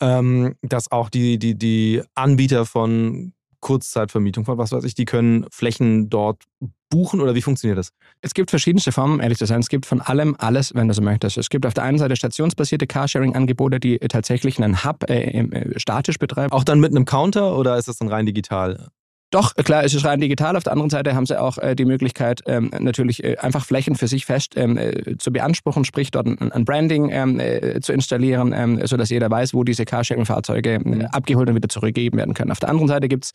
ähm, 0.00 0.54
dass 0.62 0.90
auch 0.90 1.10
die, 1.10 1.38
die, 1.38 1.56
die 1.56 2.02
Anbieter 2.14 2.66
von 2.66 3.32
Kurzzeitvermietung 3.60 4.44
von 4.44 4.58
was 4.58 4.72
weiß 4.72 4.84
ich, 4.84 4.94
die 4.94 5.04
können 5.04 5.46
Flächen 5.50 6.08
dort 6.08 6.44
buchen 6.88 7.20
oder 7.20 7.34
wie 7.34 7.42
funktioniert 7.42 7.78
das? 7.78 7.92
Es 8.20 8.34
gibt 8.34 8.50
verschiedenste 8.50 8.90
Formen, 8.90 9.20
ehrlich 9.20 9.38
zu 9.38 9.46
sein. 9.46 9.60
Es 9.60 9.68
gibt 9.68 9.86
von 9.86 10.00
allem 10.00 10.34
alles, 10.38 10.74
wenn 10.74 10.88
du 10.88 10.94
so 10.94 11.02
möchtest. 11.02 11.38
Es 11.38 11.48
gibt 11.48 11.64
auf 11.64 11.74
der 11.74 11.84
einen 11.84 11.98
Seite 11.98 12.16
stationsbasierte 12.16 12.86
Carsharing-Angebote, 12.86 13.78
die 13.78 13.98
tatsächlich 14.00 14.60
einen 14.60 14.84
Hub 14.84 15.08
äh, 15.08 15.40
äh, 15.40 15.78
statisch 15.78 16.18
betreiben. 16.18 16.52
Auch 16.52 16.64
dann 16.64 16.80
mit 16.80 16.90
einem 16.90 17.04
Counter 17.04 17.56
oder 17.56 17.76
ist 17.78 17.86
das 17.88 17.98
dann 17.98 18.08
rein 18.08 18.26
digital? 18.26 18.88
Doch, 19.30 19.54
klar, 19.54 19.84
es 19.84 19.94
ist 19.94 20.04
rein 20.04 20.20
digital. 20.20 20.56
Auf 20.56 20.64
der 20.64 20.72
anderen 20.72 20.90
Seite 20.90 21.14
haben 21.14 21.24
sie 21.24 21.40
auch 21.40 21.56
äh, 21.58 21.76
die 21.76 21.84
Möglichkeit, 21.84 22.42
ähm, 22.46 22.70
natürlich 22.80 23.22
äh, 23.22 23.36
einfach 23.36 23.64
Flächen 23.64 23.94
für 23.94 24.08
sich 24.08 24.26
fest 24.26 24.54
ähm, 24.56 24.76
äh, 24.76 25.18
zu 25.18 25.32
beanspruchen, 25.32 25.84
sprich 25.84 26.10
dort 26.10 26.26
ein, 26.26 26.50
ein 26.50 26.64
Branding 26.64 27.10
ähm, 27.10 27.38
äh, 27.38 27.80
zu 27.80 27.92
installieren, 27.92 28.52
ähm, 28.52 28.84
sodass 28.84 29.08
jeder 29.08 29.30
weiß, 29.30 29.54
wo 29.54 29.62
diese 29.62 29.84
Carsharing-Fahrzeuge 29.84 30.74
äh, 30.74 31.04
abgeholt 31.12 31.48
und 31.48 31.54
wieder 31.54 31.68
zurückgegeben 31.68 32.18
werden 32.18 32.34
können. 32.34 32.50
Auf 32.50 32.58
der 32.58 32.70
anderen 32.70 32.88
Seite 32.88 33.06
gibt's 33.06 33.32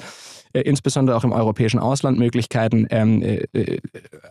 insbesondere 0.62 1.18
auch 1.18 1.24
im 1.24 1.32
europäischen 1.32 1.80
Ausland 1.80 2.18
Möglichkeiten, 2.18 2.88
ähm, 2.90 3.22
äh, 3.22 3.80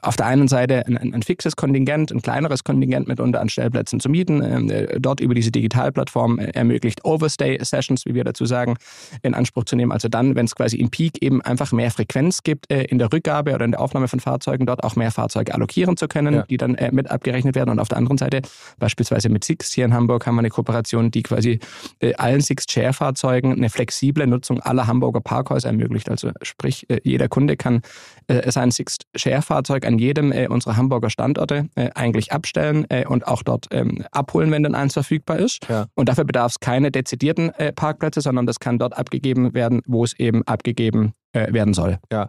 auf 0.03 0.17
der 0.17 0.27
einen 0.27 0.49
Seite 0.49 0.87
ein, 0.87 1.15
ein, 1.15 1.23
fixes 1.23 1.57
Kontingent, 1.57 2.13
ein 2.13 2.23
kleineres 2.23 2.65
Kontingent 2.65 3.09
mitunter 3.09 3.41
an 3.41 3.49
Stellplätzen 3.49 4.01
zu 4.01 4.09
mieten, 4.09 4.43
ähm, 4.43 4.71
dort 5.01 5.21
über 5.21 5.35
diese 5.35 5.51
Digitalplattform 5.51 6.39
ermöglicht 6.39 7.05
Overstay-Sessions, 7.05 8.07
wie 8.07 8.15
wir 8.15 8.25
dazu 8.25 8.47
sagen, 8.47 8.77
in 9.23 9.35
Anspruch 9.35 9.65
zu 9.65 9.77
nehmen. 9.77 9.93
Also 9.93 10.09
dann, 10.09 10.35
wenn 10.35 10.47
es 10.47 10.55
quasi 10.55 10.77
im 10.77 10.91
Peak 10.91 11.23
eben 11.23 11.43
einfach 11.43 11.73
mehr 11.73 11.91
Frequenz 11.91 12.43
gibt 12.43 12.71
äh, 12.71 12.85
in 12.85 12.99
der 12.99 13.13
Rückgabe 13.13 13.55
oder 13.55 13.65
in 13.65 13.73
der 13.73 13.81
Aufnahme 13.81 14.09
von 14.09 14.21
Fahrzeugen, 14.21 14.67
dort 14.67 14.85
auch 14.85 14.97
mehr 14.97 15.11
Fahrzeuge 15.11 15.55
allokieren 15.55 15.97
zu 15.97 16.09
können, 16.09 16.35
ja. 16.35 16.43
die 16.43 16.57
dann 16.57 16.75
äh, 16.75 16.91
mit 16.93 17.11
abgerechnet 17.11 17.55
werden. 17.55 17.71
Und 17.71 17.79
auf 17.79 17.89
der 17.89 17.99
anderen 17.99 18.19
Seite, 18.19 18.43
beispielsweise 18.79 19.29
mit 19.29 19.45
Six 19.45 19.73
hier 19.73 19.85
in 19.85 19.95
Hamburg, 19.95 20.27
haben 20.27 20.37
wir 20.37 20.41
eine 20.41 20.51
Kooperation, 20.51 21.11
die 21.11 21.23
quasi 21.23 21.61
äh, 22.01 22.15
allen 22.15 22.41
Six-Share-Fahrzeugen 22.41 23.53
eine 23.53 23.71
flexible 23.71 24.27
Nutzung 24.27 24.61
aller 24.61 24.87
Hamburger 24.87 25.21
Parkhäuser 25.21 25.69
ermöglicht. 25.69 26.09
Also 26.15 26.31
sprich, 26.43 26.89
äh, 26.89 27.01
jeder 27.03 27.29
Kunde 27.29 27.57
kann 27.57 27.83
äh, 28.29 28.49
sein 28.53 28.71
Six-Share-Fahrzeug 28.71 29.85
an 29.85 29.99
jedem 29.99 30.31
äh, 30.31 30.47
unserer 30.47 30.77
Hamburger 30.77 31.11
Standorte 31.11 31.69
eigentlich 31.95 32.33
abstellen 32.33 32.87
und 33.09 33.27
auch 33.27 33.43
dort 33.43 33.67
ähm, 33.71 34.05
abholen, 34.13 34.51
wenn 34.51 34.63
dann 34.63 34.75
eins 34.75 34.93
verfügbar 34.93 35.39
ist. 35.39 35.67
Ja. 35.69 35.87
Und 35.95 36.09
dafür 36.09 36.25
bedarf 36.25 36.53
es 36.53 36.61
keine 36.61 36.91
dezidierten 36.91 37.53
Parkplätze, 37.75 38.21
sondern 38.21 38.47
das 38.47 38.61
kann 38.61 38.79
dort 38.79 38.97
abgegeben 38.97 39.55
werden, 39.55 39.83
wo 39.87 40.05
es 40.05 40.19
eben 40.19 40.43
abgegeben 40.47 41.15
werden 41.33 41.75
soll. 41.75 41.99
Ja, 42.13 42.29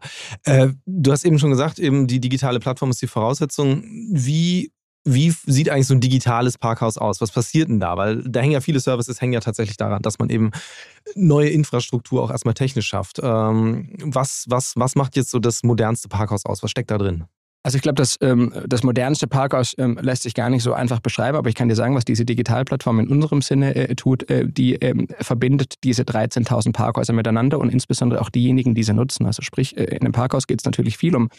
du 0.85 1.11
hast 1.11 1.25
eben 1.25 1.37
schon 1.37 1.51
gesagt, 1.51 1.77
eben 1.77 2.07
die 2.07 2.19
digitale 2.19 2.59
Plattform 2.59 2.89
ist 2.89 3.01
die 3.01 3.07
Voraussetzung. 3.07 3.83
Wie 4.11 4.71
wie 5.05 5.33
sieht 5.45 5.69
eigentlich 5.69 5.87
so 5.87 5.93
ein 5.93 6.01
digitales 6.01 6.57
Parkhaus 6.57 6.97
aus? 6.97 7.21
Was 7.21 7.31
passiert 7.31 7.69
denn 7.69 7.79
da? 7.79 7.95
Weil 7.95 8.23
da 8.23 8.39
hängen 8.39 8.53
ja 8.53 8.61
viele 8.61 8.79
Services, 8.79 9.21
hängen 9.21 9.33
ja 9.33 9.39
tatsächlich 9.39 9.77
daran, 9.77 10.01
dass 10.01 10.17
man 10.17 10.29
eben 10.29 10.51
neue 11.13 11.49
Infrastruktur 11.49 12.23
auch 12.23 12.31
erstmal 12.31 12.55
technisch 12.55 12.87
schafft. 12.87 13.19
Ähm, 13.21 13.89
was, 14.01 14.45
was, 14.49 14.73
was 14.75 14.95
macht 14.95 15.15
jetzt 15.15 15.29
so 15.29 15.39
das 15.39 15.63
modernste 15.63 16.09
Parkhaus 16.09 16.45
aus? 16.45 16.63
Was 16.63 16.71
steckt 16.71 16.89
da 16.89 16.97
drin? 16.97 17.25
Also 17.65 17.77
ich 17.77 17.81
glaube, 17.81 17.95
das, 17.95 18.17
ähm, 18.21 18.53
das 18.67 18.83
modernste 18.83 19.25
Parkhaus 19.25 19.73
ähm, 19.79 19.97
lässt 19.99 20.21
sich 20.21 20.35
gar 20.35 20.51
nicht 20.51 20.61
so 20.61 20.73
einfach 20.73 20.99
beschreiben, 20.99 21.35
aber 21.35 21.49
ich 21.49 21.55
kann 21.55 21.67
dir 21.67 21.73
sagen, 21.73 21.95
was 21.95 22.05
diese 22.05 22.23
Digitalplattform 22.23 22.99
in 22.99 23.07
unserem 23.07 23.41
Sinne 23.41 23.73
äh, 23.73 23.95
tut. 23.95 24.29
Äh, 24.29 24.47
die 24.47 24.75
ähm, 24.75 25.07
verbindet 25.19 25.73
diese 25.83 26.03
13.000 26.03 26.73
Parkhäuser 26.73 27.11
miteinander 27.11 27.57
und 27.57 27.69
insbesondere 27.69 28.21
auch 28.21 28.29
diejenigen, 28.29 28.75
die 28.75 28.83
sie 28.83 28.93
nutzen. 28.93 29.25
Also 29.25 29.41
sprich, 29.41 29.75
äh, 29.77 29.85
in 29.85 30.01
einem 30.01 30.11
Parkhaus 30.11 30.45
geht 30.45 30.61
es 30.61 30.65
natürlich 30.65 30.95
viel 30.95 31.15
um 31.15 31.29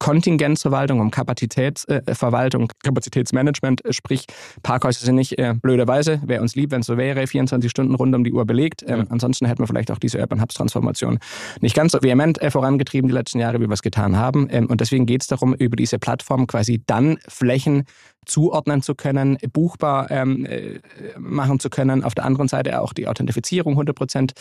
Kontingenzverwaltung, 0.00 0.98
um 0.98 1.12
Kapazitätsverwaltung, 1.12 2.64
äh, 2.64 2.74
Kapazitätsmanagement. 2.82 3.82
Sprich, 3.90 4.24
Parkhäuser 4.64 5.06
sind 5.06 5.14
nicht 5.14 5.38
äh, 5.38 5.54
blöderweise, 5.54 6.20
wäre 6.26 6.42
uns 6.42 6.56
lieb, 6.56 6.72
wenn 6.72 6.80
es 6.80 6.88
so 6.88 6.96
wäre, 6.96 7.28
24 7.28 7.70
Stunden 7.70 7.94
rund 7.94 8.12
um 8.12 8.24
die 8.24 8.32
Uhr 8.32 8.44
belegt. 8.44 8.82
Ähm, 8.88 8.98
ja. 8.98 9.06
Ansonsten 9.10 9.46
hätten 9.46 9.62
wir 9.62 9.68
vielleicht 9.68 9.92
auch 9.92 10.00
diese 10.00 10.18
Urban 10.18 10.42
Hubs 10.42 10.56
Transformation 10.56 11.20
nicht 11.60 11.76
ganz 11.76 11.92
so 11.92 12.02
vehement 12.02 12.42
äh, 12.42 12.50
vorangetrieben 12.50 13.06
die 13.06 13.14
letzten 13.14 13.38
Jahre, 13.38 13.60
wie 13.60 13.68
wir 13.68 13.72
es 13.74 13.82
getan 13.82 14.16
haben. 14.16 14.48
Ähm, 14.50 14.66
und 14.66 14.80
deswegen 14.80 15.06
geht 15.06 15.22
es 15.22 15.28
darum, 15.28 15.54
über 15.54 15.75
über 15.76 15.82
diese 15.82 15.98
Plattform 15.98 16.46
quasi 16.46 16.82
dann 16.86 17.18
Flächen 17.28 17.84
zuordnen 18.26 18.82
zu 18.82 18.94
können, 18.94 19.38
buchbar 19.52 20.10
ähm, 20.10 20.44
äh, 20.44 20.80
machen 21.18 21.60
zu 21.60 21.70
können. 21.70 22.04
Auf 22.04 22.14
der 22.14 22.24
anderen 22.24 22.48
Seite 22.48 22.80
auch 22.80 22.92
die 22.92 23.06
Authentifizierung 23.08 23.78
100% 23.78 24.32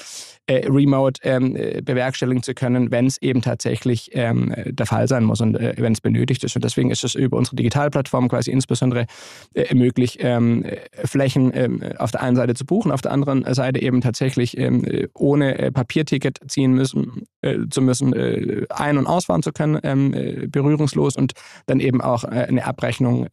äh, 0.47 0.67
remote 0.67 1.21
ähm, 1.23 1.55
äh, 1.55 1.81
bewerkstelligen 1.81 2.43
zu 2.43 2.53
können, 2.53 2.91
wenn 2.91 3.05
es 3.05 3.21
eben 3.21 3.41
tatsächlich 3.41 4.09
ähm, 4.13 4.53
der 4.65 4.85
Fall 4.85 5.07
sein 5.07 5.23
muss 5.23 5.39
und 5.39 5.55
äh, 5.55 5.75
wenn 5.77 5.93
es 5.93 6.01
benötigt 6.01 6.43
ist. 6.43 6.55
Und 6.55 6.65
deswegen 6.65 6.91
ist 6.91 7.03
es 7.03 7.15
über 7.15 7.37
unsere 7.37 7.55
Digitalplattform 7.55 8.27
quasi 8.27 8.51
insbesondere 8.51 9.05
äh, 9.53 9.73
möglich, 9.73 10.17
ähm, 10.21 10.65
Flächen 11.05 11.51
ähm, 11.53 11.81
auf 11.97 12.11
der 12.11 12.23
einen 12.23 12.35
Seite 12.35 12.55
zu 12.55 12.65
buchen, 12.65 12.91
auf 12.91 13.01
der 13.01 13.11
anderen 13.11 13.45
Seite 13.53 13.81
eben 13.81 14.01
tatsächlich 14.01 14.57
ähm, 14.57 14.85
ohne 15.13 15.71
Papierticket 15.71 16.39
ziehen 16.47 16.73
müssen, 16.73 17.23
zu 17.69 17.81
müssen, 17.81 18.13
ein- 18.69 18.97
und 18.97 19.07
ausfahren 19.07 19.43
zu 19.43 19.51
können, 19.51 20.49
berührungslos 20.49 21.15
und 21.15 21.33
dann 21.67 21.79
eben 21.79 22.01
auch 22.01 22.23
eine 22.23 22.65
Abrechnung 22.65 23.27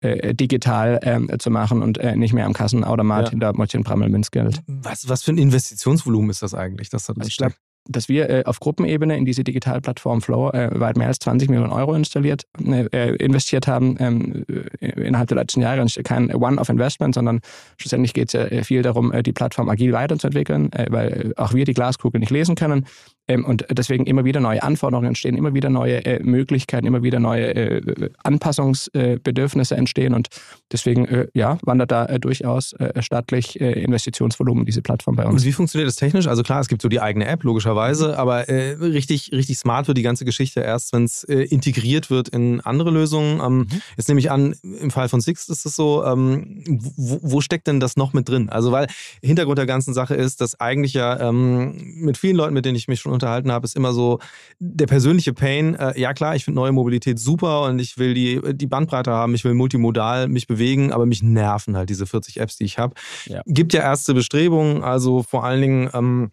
äh, 0.00 0.34
digital 0.34 1.00
ähm, 1.02 1.30
zu 1.38 1.50
machen 1.50 1.82
und 1.82 1.98
äh, 1.98 2.16
nicht 2.16 2.32
mehr 2.32 2.46
am 2.46 2.52
Kassenautomat 2.52 3.26
ja. 3.26 3.30
hinter 3.30 3.52
Mäutchen 3.52 3.84
Prammel 3.84 4.08
Münzgeld. 4.08 4.62
Was, 4.66 5.08
was 5.08 5.22
für 5.22 5.32
ein 5.32 5.38
Investitionsvolumen 5.38 6.30
ist 6.30 6.42
das 6.42 6.54
eigentlich, 6.54 6.88
das 6.90 7.08
also 7.08 7.28
steckt? 7.28 7.56
dass 7.88 8.08
wir 8.08 8.28
äh, 8.30 8.44
auf 8.44 8.60
Gruppenebene 8.60 9.16
in 9.16 9.24
diese 9.24 9.44
Digitalplattform 9.44 10.20
Flow 10.22 10.50
äh, 10.50 10.68
weit 10.78 10.96
mehr 10.96 11.08
als 11.08 11.18
20 11.18 11.48
Millionen 11.48 11.72
Euro 11.72 11.94
installiert, 11.94 12.44
äh, 12.64 13.16
investiert 13.16 13.66
haben 13.66 13.96
ähm, 13.98 14.44
äh, 14.80 14.88
innerhalb 15.00 15.28
der 15.28 15.38
letzten 15.38 15.60
Jahre. 15.60 15.80
Und 15.80 15.98
kein 16.04 16.32
One-off-Investment, 16.32 17.14
sondern 17.14 17.40
schlussendlich 17.78 18.14
geht 18.14 18.28
es 18.28 18.32
ja 18.34 18.44
äh, 18.44 18.64
viel 18.64 18.82
darum, 18.82 19.12
äh, 19.12 19.22
die 19.22 19.32
Plattform 19.32 19.68
agil 19.68 19.92
weiterzuentwickeln, 19.92 20.70
weil 20.88 21.32
auch 21.36 21.54
wir 21.54 21.64
die 21.64 21.74
Glaskugel 21.74 22.20
nicht 22.20 22.30
lesen 22.30 22.54
können. 22.54 22.86
Ähm, 23.30 23.44
und 23.44 23.64
deswegen 23.70 24.06
immer 24.06 24.24
wieder 24.24 24.40
neue 24.40 24.62
Anforderungen 24.62 25.06
entstehen, 25.08 25.36
immer 25.36 25.54
wieder 25.54 25.70
neue 25.70 26.04
äh, 26.04 26.22
Möglichkeiten, 26.22 26.86
immer 26.86 27.02
wieder 27.02 27.20
neue 27.20 27.54
äh, 27.54 28.10
Anpassungsbedürfnisse 28.24 29.76
entstehen. 29.76 30.14
Und 30.14 30.28
deswegen 30.72 31.06
äh, 31.06 31.28
ja, 31.34 31.58
wandert 31.62 31.92
da 31.92 32.06
durchaus 32.18 32.74
stattlich 33.00 33.60
Investitionsvolumen 33.60 34.64
diese 34.64 34.82
Plattform 34.82 35.16
bei 35.16 35.24
uns. 35.24 35.42
Und 35.42 35.48
wie 35.48 35.52
funktioniert 35.52 35.88
das 35.88 35.96
technisch? 35.96 36.26
Also 36.26 36.42
klar, 36.42 36.60
es 36.60 36.68
gibt 36.68 36.82
so 36.82 36.88
die 36.88 37.00
eigene 37.00 37.26
App, 37.26 37.44
logischerweise, 37.44 38.18
aber 38.18 38.48
richtig, 38.48 39.30
richtig 39.32 39.58
smart 39.58 39.88
wird 39.88 39.98
die 39.98 40.02
ganze 40.02 40.24
Geschichte 40.24 40.60
erst, 40.60 40.92
wenn 40.92 41.04
es 41.04 41.24
integriert 41.24 42.10
wird 42.10 42.28
in 42.28 42.60
andere 42.60 42.90
Lösungen. 42.90 43.40
Ähm, 43.40 43.58
mhm. 43.58 43.68
Jetzt 43.96 44.08
nehme 44.08 44.20
ich 44.20 44.30
an, 44.30 44.54
im 44.62 44.90
Fall 44.90 45.08
von 45.08 45.20
Six 45.20 45.48
ist 45.48 45.66
es 45.66 45.76
so, 45.76 46.04
ähm, 46.04 46.62
wo, 46.96 47.20
wo, 47.22 47.40
steckt 47.40 47.66
denn 47.66 47.80
das 47.80 47.96
noch 47.96 48.12
mit 48.12 48.28
drin? 48.28 48.48
Also 48.48 48.72
weil 48.72 48.86
Hintergrund 49.22 49.58
der 49.58 49.66
ganzen 49.66 49.94
Sache 49.94 50.14
ist, 50.14 50.40
dass 50.40 50.58
eigentlich 50.60 50.94
ja 50.94 51.28
ähm, 51.28 51.74
mit 51.96 52.18
vielen 52.18 52.36
Leuten, 52.36 52.54
mit 52.54 52.64
denen 52.64 52.76
ich 52.76 52.88
mich 52.88 53.00
schon 53.00 53.12
unterhalten 53.20 53.52
habe, 53.52 53.64
ist 53.64 53.76
immer 53.76 53.92
so 53.92 54.18
der 54.58 54.86
persönliche 54.86 55.32
Pain. 55.32 55.74
Äh, 55.74 56.00
ja 56.00 56.14
klar, 56.14 56.34
ich 56.34 56.44
finde 56.44 56.56
neue 56.56 56.72
Mobilität 56.72 57.18
super 57.18 57.62
und 57.62 57.78
ich 57.78 57.98
will 57.98 58.14
die, 58.14 58.40
die 58.54 58.66
Bandbreite 58.66 59.10
haben, 59.10 59.34
ich 59.34 59.44
will 59.44 59.54
multimodal 59.54 60.28
mich 60.28 60.46
bewegen, 60.46 60.92
aber 60.92 61.06
mich 61.06 61.22
nerven 61.22 61.76
halt 61.76 61.90
diese 61.90 62.06
40 62.06 62.40
Apps, 62.40 62.56
die 62.56 62.64
ich 62.64 62.78
habe. 62.78 62.94
Ja. 63.26 63.42
Gibt 63.46 63.72
ja 63.72 63.82
erste 63.82 64.14
Bestrebungen, 64.14 64.82
also 64.82 65.22
vor 65.22 65.44
allen 65.44 65.60
Dingen 65.60 65.90
ähm, 65.92 66.30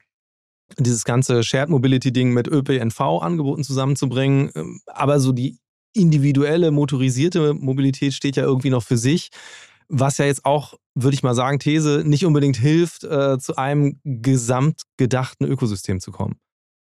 dieses 0.79 1.03
ganze 1.05 1.43
Shared 1.43 1.69
Mobility 1.69 2.11
Ding 2.11 2.31
mit 2.31 2.47
ÖPNV-Angeboten 2.47 3.63
zusammenzubringen, 3.63 4.51
ähm, 4.55 4.79
aber 4.87 5.19
so 5.19 5.31
die 5.31 5.57
individuelle 5.93 6.71
motorisierte 6.71 7.53
Mobilität 7.53 8.13
steht 8.13 8.35
ja 8.35 8.43
irgendwie 8.43 8.69
noch 8.69 8.83
für 8.83 8.97
sich 8.97 9.31
was 9.89 10.17
ja 10.17 10.25
jetzt 10.25 10.45
auch, 10.45 10.73
würde 10.95 11.15
ich 11.15 11.23
mal 11.23 11.35
sagen, 11.35 11.59
These 11.59 12.03
nicht 12.05 12.25
unbedingt 12.25 12.57
hilft, 12.57 13.03
äh, 13.03 13.37
zu 13.39 13.55
einem 13.55 13.99
gesamtgedachten 14.03 15.47
Ökosystem 15.47 15.99
zu 15.99 16.11
kommen. 16.11 16.35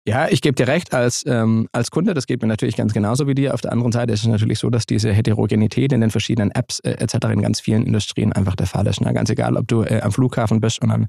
Ja, 0.07 0.28
ich 0.28 0.40
gebe 0.40 0.54
dir 0.54 0.66
recht, 0.66 0.95
als, 0.95 1.25
ähm, 1.26 1.69
als 1.73 1.90
Kunde, 1.90 2.14
das 2.14 2.26
geht 2.26 2.40
mir 2.40 2.49
natürlich 2.49 2.75
ganz 2.75 2.95
genauso 2.95 3.26
wie 3.26 3.35
dir. 3.35 3.52
Auf 3.52 3.61
der 3.61 3.73
anderen 3.73 3.92
Seite 3.92 4.14
ist 4.14 4.21
es 4.21 4.26
natürlich 4.26 4.59
so, 4.59 4.71
dass 4.71 4.87
diese 4.87 5.12
Heterogenität 5.12 5.92
in 5.92 6.00
den 6.00 6.11
verschiedenen 6.11 6.50
Apps 6.52 6.80
äh, 6.80 6.92
etc. 6.92 7.16
in 7.30 7.42
ganz 7.42 7.61
vielen 7.61 7.85
Industrien 7.85 8.33
einfach 8.33 8.57
der 8.57 8.66
Fall 8.66 8.87
ist. 8.87 9.02
Ne? 9.02 9.12
Ganz 9.12 9.28
egal, 9.28 9.59
ob 9.59 9.69
du 9.69 9.83
äh, 9.83 10.00
am 10.00 10.11
Flughafen 10.11 10.61
bist 10.61 10.80
und 10.80 10.88
dann 10.88 11.07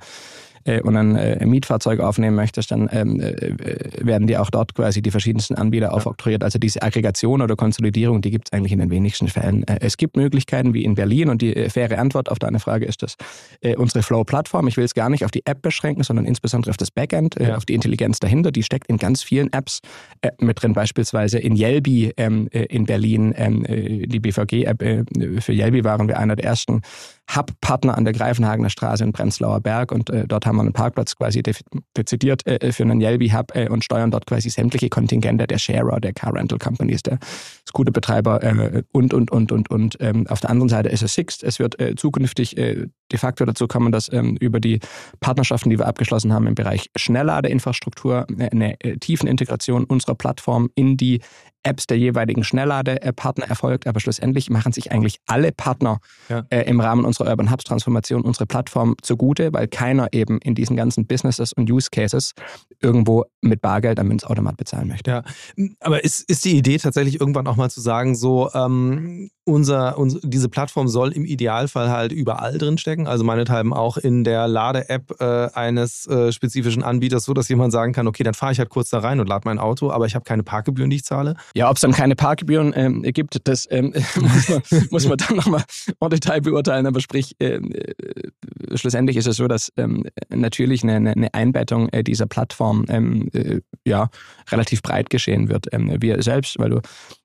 äh, 0.66 0.82
und 0.82 0.96
ein 0.96 1.16
äh, 1.16 1.46
Mietfahrzeug 1.46 2.00
aufnehmen 2.00 2.36
möchtest, 2.36 2.72
dann 2.72 2.90
ähm, 2.92 3.20
äh, 3.20 3.56
werden 4.00 4.28
dir 4.28 4.42
auch 4.42 4.50
dort 4.50 4.76
quasi 4.76 5.02
die 5.02 5.12
verschiedensten 5.12 5.56
Anbieter 5.56 5.94
aufoktroyiert. 5.94 6.44
Also 6.44 6.60
diese 6.60 6.82
Aggregation 6.82 7.42
oder 7.42 7.56
Konsolidierung, 7.56 8.22
die 8.22 8.32
gibt 8.32 8.50
es 8.50 8.54
eigentlich 8.54 8.72
in 8.72 8.80
den 8.80 8.90
wenigsten 8.90 9.28
Fällen. 9.28 9.68
Äh, 9.68 9.80
es 9.82 9.98
gibt 9.98 10.18
Möglichkeiten 10.18 10.74
wie 10.74 10.84
in 10.84 10.96
Berlin 10.96 11.30
und 11.30 11.42
die 11.42 11.56
äh, 11.56 11.70
faire 11.70 11.98
Antwort 12.00 12.30
auf 12.30 12.40
deine 12.40 12.60
Frage 12.60 12.86
ist 12.86 13.04
das 13.04 13.16
äh, 13.62 13.76
unsere 13.76 14.04
Flow-Plattform. 14.04 14.68
Ich 14.68 14.78
will 14.78 14.86
es 14.86 14.94
gar 14.94 15.10
nicht 15.10 15.26
auf 15.26 15.32
die 15.32 15.46
App 15.46 15.62
beschränken, 15.62 16.04
sondern 16.04 16.26
insbesondere 16.26 16.72
auf 16.72 16.78
das 16.78 16.92
Backend, 16.92 17.36
ja. 17.40 17.56
auf 17.56 17.66
die 17.66 17.74
Intelligenz 17.74 18.20
dahinter. 18.20 18.52
Die 18.52 18.64
steckt 18.64 18.88
in 18.88 18.98
ganz 18.98 19.24
vielen 19.24 19.52
Apps 19.54 19.80
mit 20.40 20.62
drin, 20.62 20.74
beispielsweise 20.74 21.40
in 21.40 21.56
Yelby 21.56 22.14
ähm, 22.18 22.48
in 22.52 22.86
Berlin. 22.86 23.34
Ähm, 23.36 23.66
die 23.68 24.20
BVG-App 24.20 24.82
für 25.40 25.54
Yelby 25.54 25.84
waren 25.84 26.08
wir 26.08 26.20
einer 26.20 26.36
der 26.36 26.46
ersten 26.46 26.82
Hub-Partner 27.36 27.98
an 27.98 28.04
der 28.04 28.14
Greifenhagener 28.14 28.70
Straße 28.70 29.04
in 29.04 29.14
Prenzlauer 29.14 29.62
Berg 29.62 29.92
und 29.92 30.10
äh, 30.10 30.28
dort 30.28 30.46
haben 30.46 30.58
wir 30.58 30.62
einen 30.62 30.74
Parkplatz 30.74 31.16
quasi 31.16 31.42
dezidiert 31.96 32.46
äh, 32.48 32.72
für 32.72 32.84
einen 32.84 33.02
Yelby-Hub 33.02 33.56
äh, 33.56 33.70
und 33.70 33.84
steuern 33.84 34.12
dort 34.12 34.26
quasi 34.26 34.50
sämtliche 34.50 34.90
Kontingente 34.90 35.48
der 35.48 35.58
Sharer, 35.58 36.00
der 36.00 36.14
Car 36.14 36.34
Rental 36.34 36.60
Companies, 36.60 37.04
der 37.04 37.20
Scooterbetreiber 37.68 38.44
äh, 38.44 38.84
und, 38.92 39.14
und, 39.14 39.32
und, 39.32 39.52
und, 39.52 39.70
und. 39.70 39.98
Ähm, 40.00 40.28
auf 40.28 40.40
der 40.42 40.50
anderen 40.50 40.70
Seite 40.70 40.90
ist 40.90 41.04
es 41.04 41.14
Sixt. 41.14 41.44
Es 41.44 41.60
wird 41.60 41.80
äh, 41.80 41.96
zukünftig 41.96 42.58
äh, 42.58 42.88
de 43.12 43.20
facto 43.20 43.46
dazu 43.46 43.68
kommen, 43.68 43.92
dass 43.92 44.12
ähm, 44.12 44.38
über 44.38 44.60
die 44.60 44.80
Partnerschaften, 45.20 45.70
die 45.70 45.80
wir 45.80 45.88
abgeschlossen 45.88 46.34
haben 46.34 46.48
im 46.48 46.56
Bereich 46.56 46.90
Schnellladeinfrastruktur, 46.96 48.28
äh, 48.38 48.50
eine 48.50 48.80
äh, 48.82 48.98
tiefen 48.98 49.28
Integration 49.28 49.86
unserer 49.86 50.16
Plattform 50.16 50.70
in 50.76 50.98
die 50.98 51.22
Apps 51.64 51.88
der 51.88 51.98
jeweiligen 51.98 52.44
Schnellladepartner 52.44 53.46
erfolgt, 53.48 53.88
aber 53.88 54.00
schlussendlich 54.00 54.50
machen 54.50 54.74
sich 54.74 54.92
eigentlich 54.92 55.18
alle 55.28 55.52
Partner 55.52 56.00
ja. 56.30 56.44
äh, 56.50 56.62
im 56.62 56.80
Rahmen 56.80 57.06
unserer 57.06 57.30
Urban 57.30 57.52
Hubs 57.52 57.64
Transformation 57.64 58.22
unsere 58.22 58.46
Plattform 58.46 58.96
zugute, 59.02 59.54
weil 59.54 59.68
keiner 59.68 60.10
eben 60.12 60.40
in 60.40 60.56
diesen 60.56 60.76
ganzen 60.76 61.06
Businesses 61.06 61.54
und 61.54 61.70
Use 61.70 61.90
Cases 61.92 62.34
irgendwo 62.82 63.26
mit 63.42 63.62
Bargeld 63.62 64.00
am 64.00 64.08
Münzautomat 64.08 64.58
bezahlen 64.58 64.88
möchte. 64.88 65.12
Ja, 65.12 65.24
aber 65.80 66.04
ist, 66.04 66.22
ist 66.30 66.46
die 66.46 66.58
Idee 66.58 66.78
tatsächlich 66.78 67.20
irgendwann 67.20 67.48
auch 67.48 67.56
mal 67.56 67.70
zu 67.70 67.82
sagen, 67.82 68.16
so 68.16 68.50
ähm, 68.54 69.30
unser, 69.44 69.98
unser, 69.98 70.20
diese 70.24 70.50
Plattform 70.50 70.88
soll 70.88 71.12
im 71.12 71.26
Idealfall 71.26 71.90
halt 71.90 72.12
überall 72.12 72.58
drinstecken, 72.58 73.08
also 73.08 73.24
meinethalben 73.24 73.74
auch 73.74 73.98
in 73.98 74.24
der 74.24 74.48
Lade-App 74.48 75.20
äh, 75.20 75.50
eines 75.54 76.06
äh, 76.08 76.32
spezifischen 76.32 76.84
Anbieters, 76.84 77.26
so 77.26 77.34
dass 77.34 77.50
jemand 77.50 77.72
sagen 77.72 77.94
kann, 77.94 78.08
okay, 78.08 78.24
dann 78.24 78.36
fahre 78.36 78.52
ich 78.52 78.60
halt 78.60 78.70
kurz 78.70 78.90
da 78.90 79.00
rein 79.00 79.20
und 79.20 79.28
lade 79.28 79.42
mein 79.46 79.58
Auto, 79.58 79.92
aber 79.92 80.06
ich 80.06 80.16
habe 80.16 80.24
keine 80.26 80.44
Parkgebühren, 80.44 80.90
die 80.90 80.98
ich 80.98 81.06
zahle. 81.06 81.36
Ja, 81.56 81.70
ob 81.70 81.78
es 81.78 81.82
dann 81.82 81.92
keine 81.92 82.16
Parkgebühren 82.16 82.74
ähm, 82.76 83.02
gibt, 83.02 83.48
das 83.48 83.68
ähm, 83.72 83.94
muss, 84.16 84.50
man, 84.50 84.62
muss 84.92 85.08
man 85.08 85.18
dann 85.18 85.38
nochmal 85.38 85.64
en 86.00 86.10
Detail 86.10 86.42
beurteilen. 86.42 86.86
Aber 86.86 87.00
sprich, 87.00 87.36
ähm, 87.40 87.72
äh, 87.72 88.78
schlussendlich 88.78 89.18
ist 89.18 89.28
es 89.28 89.38
so, 89.38 89.48
dass 89.48 89.72
ähm, 89.78 90.06
natürlich 90.30 90.84
eine, 90.84 91.12
eine 91.12 91.34
Einbettung 91.34 91.90
äh, 91.90 92.04
dieser 92.04 92.28
Plattform 92.28 92.86
ähm, 92.90 93.30
äh, 93.34 93.62
ja, 93.86 94.10
relativ 94.52 94.82
breit 94.82 95.10
geschehen 95.10 95.50
wird. 95.50 95.68
Ähm, 95.72 95.96
wir 96.00 96.22
selbst, 96.22 96.60
weil 96.60 96.70
du 96.70 96.82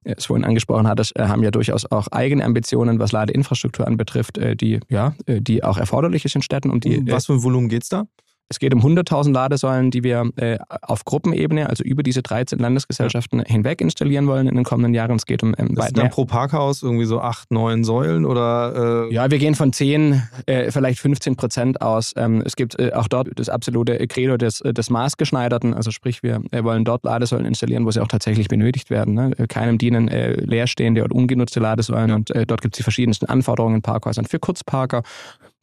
es 0.06 0.26
vorhin 0.26 0.44
angesprochen 0.44 0.86
hattest, 0.86 1.16
äh, 1.16 1.24
haben 1.24 1.42
ja 1.42 1.50
durchaus 1.50 1.90
auch 1.90 2.08
eigene 2.08 2.44
Ambitionen, 2.44 2.98
was 2.98 3.12
Ladeinfrastruktur 3.12 3.86
anbetrifft, 3.86 4.38
äh, 4.38 4.56
die, 4.56 4.80
ja, 4.88 5.14
die 5.26 5.64
auch 5.64 5.78
erforderlich 5.78 6.24
ist 6.24 6.34
in 6.34 6.42
Städten. 6.42 6.70
Um 6.70 6.80
die, 6.80 7.10
was 7.10 7.26
für 7.26 7.34
ein 7.34 7.42
Volumen 7.42 7.68
geht 7.68 7.82
es 7.82 7.88
da? 7.88 8.06
Es 8.48 8.60
geht 8.60 8.72
um 8.72 8.80
100.000 8.80 9.32
Ladesäulen, 9.32 9.90
die 9.90 10.04
wir 10.04 10.30
äh, 10.36 10.58
auf 10.82 11.04
Gruppenebene, 11.04 11.68
also 11.68 11.82
über 11.82 12.04
diese 12.04 12.22
13 12.22 12.60
Landesgesellschaften 12.60 13.40
ja. 13.40 13.44
hinweg 13.44 13.80
installieren 13.80 14.28
wollen 14.28 14.46
in 14.46 14.54
den 14.54 14.64
kommenden 14.64 14.94
Jahren. 14.94 15.16
Es 15.16 15.26
geht 15.26 15.42
um 15.42 15.52
ähm, 15.58 15.74
das 15.74 15.86
ist 15.86 15.98
dann 15.98 16.10
pro 16.10 16.26
Parkhaus 16.26 16.82
irgendwie 16.82 17.06
so 17.06 17.20
acht, 17.20 17.50
neun 17.50 17.82
Säulen 17.82 18.24
oder? 18.24 19.08
Äh 19.08 19.14
ja, 19.14 19.28
wir 19.32 19.38
gehen 19.38 19.56
von 19.56 19.72
10, 19.72 20.22
äh, 20.46 20.70
vielleicht 20.70 21.00
15 21.00 21.34
Prozent 21.34 21.82
aus. 21.82 22.12
Ähm, 22.16 22.40
es 22.46 22.54
gibt 22.54 22.78
äh, 22.78 22.92
auch 22.92 23.08
dort 23.08 23.28
das 23.34 23.48
absolute 23.48 23.98
Credo 24.06 24.36
des, 24.36 24.60
äh, 24.60 24.72
des 24.72 24.90
Maßgeschneiderten, 24.90 25.74
also 25.74 25.90
sprich, 25.90 26.22
wir 26.22 26.40
wollen 26.52 26.84
dort 26.84 27.04
Ladesäulen 27.04 27.46
installieren, 27.46 27.84
wo 27.84 27.90
sie 27.90 28.00
auch 28.00 28.08
tatsächlich 28.08 28.46
benötigt 28.46 28.90
werden. 28.90 29.14
Ne? 29.14 29.32
Keinem 29.48 29.76
dienen 29.76 30.06
äh, 30.06 30.34
leerstehende 30.34 31.02
oder 31.02 31.16
ungenutzte 31.16 31.58
Ladesäulen 31.58 32.10
ja. 32.10 32.14
und 32.14 32.32
dort 32.46 32.62
gibt 32.62 32.76
es 32.76 32.78
die 32.78 32.82
verschiedensten 32.84 33.26
Anforderungen 33.26 33.76
in 33.76 33.82
Parkhäusern 33.82 34.24
für 34.24 34.38
Kurzparker 34.38 35.02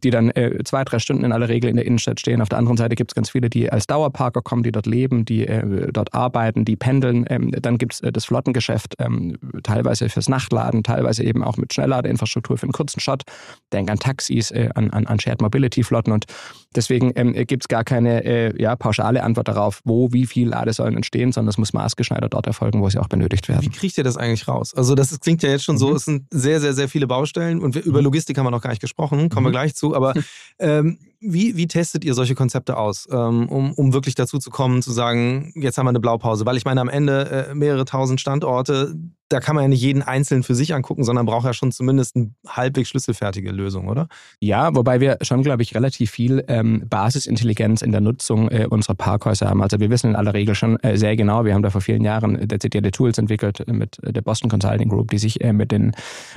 die 0.04 0.10
dann 0.10 0.30
äh, 0.32 0.64
zwei, 0.64 0.84
drei 0.84 1.00
Stunden 1.00 1.24
in 1.24 1.32
aller 1.32 1.50
Regel 1.50 1.70
in 1.70 1.76
der 1.76 1.86
Innenstadt 1.86 2.20
stehen. 2.20 2.42
Auf 2.42 2.50
der 2.50 2.60
anderen 2.60 2.78
Seite 2.78 2.96
gibt 2.96 3.12
es 3.12 3.16
ganz 3.16 3.30
viele, 3.30 3.50
die 3.50 3.72
als 3.72 3.88
Dauerparker 3.88 4.42
kommen, 4.42 4.64
die 4.64 4.72
dort 4.72 4.86
leben, 4.86 5.26
die 5.26 5.48
äh, 5.48 5.92
dort 5.92 6.14
arbeiten, 6.14 6.66
die 6.66 6.76
pendeln. 6.76 7.26
Ähm, 7.30 7.52
dann 7.52 7.78
gibt 7.78 7.94
es 7.94 8.02
äh, 8.02 8.12
das 8.12 8.26
Flottengeschäft, 8.26 8.96
ähm, 9.00 9.38
teilweise 9.64 10.10
fürs 10.10 10.30
Nachtladen, 10.30 10.84
teilweise 10.84 11.24
eben 11.24 11.44
auch 11.44 11.58
mit 11.58 11.74
Schnellladeinfrastruktur 11.74 12.58
für 12.58 12.64
einen 12.64 12.74
kurzen 12.74 13.00
Shot. 13.00 13.24
Denk 13.72 13.90
an 13.90 14.00
Taxis, 14.00 14.52
äh, 14.52 14.70
an, 14.76 14.90
an, 14.92 15.08
an 15.08 15.20
Shared 15.20 15.42
Mobility 15.42 15.84
Flotten 15.84 16.12
und 16.12 16.26
deswegen 16.76 17.12
ähm, 17.16 17.34
gibt 17.34 17.64
es 17.64 17.68
gar 17.68 17.84
keine 17.84 18.24
äh, 18.24 18.62
ja, 18.62 18.76
pauschale 18.76 19.24
Antwort 19.24 19.48
darauf, 19.48 19.82
wo 19.84 20.12
wie 20.12 20.26
viel 20.26 20.50
Ladesäulen 20.50 20.96
entstehen, 20.96 21.32
sondern 21.32 21.50
es 21.50 21.58
muss 21.58 21.74
maßgeschneidert 21.74 22.34
dort 22.34 22.48
erfolgen, 22.48 22.82
wo 22.82 22.90
sie 22.90 23.00
auch 23.00 23.08
benötigt 23.08 23.48
werden. 23.50 23.62
Wie 23.62 23.70
kriegt 23.70 23.98
ihr 23.98 24.04
das 24.04 24.18
eigentlich 24.18 24.48
raus? 24.48 24.74
Also 24.74 24.96
das 24.96 25.20
klingt 25.20 25.44
ja 25.44 25.50
jetzt 25.50 25.64
schon 25.64 25.76
mhm. 25.76 25.80
so, 25.80 25.96
es 25.96 26.06
sind 26.06 26.26
sehr, 26.32 26.60
sehr, 26.60 26.74
sehr 26.74 26.90
viele 26.90 27.08
Baustellen 27.08 27.62
und 27.62 27.76
wir, 27.76 27.84
über 27.84 28.00
mhm. 28.00 28.06
Logistik 28.06 28.38
haben 28.38 28.46
wir 28.46 28.52
noch 28.52 28.62
gar 28.62 28.70
nicht 28.70 28.82
gesprochen, 28.82 29.30
kommen 29.30 29.44
mhm. 29.44 29.48
wir 29.48 29.52
gleich 29.52 29.76
zu 29.76 29.93
aber 29.94 30.14
ähm, 30.60 31.00
wie, 31.24 31.56
wie 31.58 31.68
testet 31.68 32.04
ihr 32.06 32.14
solche 32.14 32.36
Konzepte 32.36 32.78
aus, 32.78 33.08
ähm, 33.12 33.48
um, 33.50 33.74
um 33.74 33.94
wirklich 33.94 34.16
dazu 34.16 34.40
zu 34.40 34.50
kommen, 34.50 34.82
zu 34.82 34.92
sagen, 34.92 35.54
jetzt 35.56 35.78
haben 35.78 35.86
wir 35.86 35.90
eine 35.90 36.00
Blaupause? 36.00 36.46
Weil 36.46 36.58
ich 36.58 36.66
meine, 36.66 36.82
am 36.82 36.90
Ende 36.90 37.48
äh, 37.50 37.56
mehrere 37.56 37.86
tausend 37.86 38.20
Standorte, 38.20 38.96
da 39.34 39.40
kann 39.40 39.56
man 39.56 39.64
ja 39.64 39.68
nicht 39.68 39.82
jeden 39.82 40.04
einzeln 40.04 40.44
für 40.44 40.54
sich 40.54 40.76
angucken, 40.76 41.04
sondern 41.04 41.26
braucht 41.26 41.46
ja 41.46 41.54
schon 41.54 41.72
zumindest 41.72 42.16
eine 42.16 42.32
halbwegs 42.48 42.90
schlüsselfertige 42.90 43.52
Lösung, 43.52 43.88
oder? 43.88 44.08
Ja, 44.40 44.76
wobei 44.76 45.00
wir 45.00 45.18
schon, 45.22 45.42
glaube 45.42 45.64
ich, 45.64 45.74
relativ 45.74 46.12
viel 46.12 46.44
ähm, 46.48 46.84
Basisintelligenz 46.88 47.82
in 47.82 47.92
der 47.92 48.02
Nutzung 48.02 48.50
äh, 48.50 48.68
unserer 48.70 48.94
Parkhäuser 48.94 49.50
haben. 49.50 49.64
Also 49.64 49.80
wir 49.80 49.90
wissen 49.90 50.12
in 50.12 50.16
aller 50.16 50.34
Regel 50.34 50.54
schon 50.54 50.78
äh, 50.82 50.98
sehr 50.98 51.16
genau, 51.16 51.46
wir 51.46 51.56
haben 51.56 51.64
da 51.64 51.72
vor 51.72 51.82
vielen 51.82 52.04
Jahren 52.04 52.48
dezidierte 52.48 52.92
Tools 52.92 53.18
entwickelt 53.18 53.64
mit 53.68 53.98
der 54.04 54.22
Boston 54.22 54.50
Consulting 54.50 54.90
Group, 54.90 55.10
die 55.10 55.18
sich 55.18 55.42
äh, 55.42 55.52
mit, 55.52 55.72
den, 55.72 55.94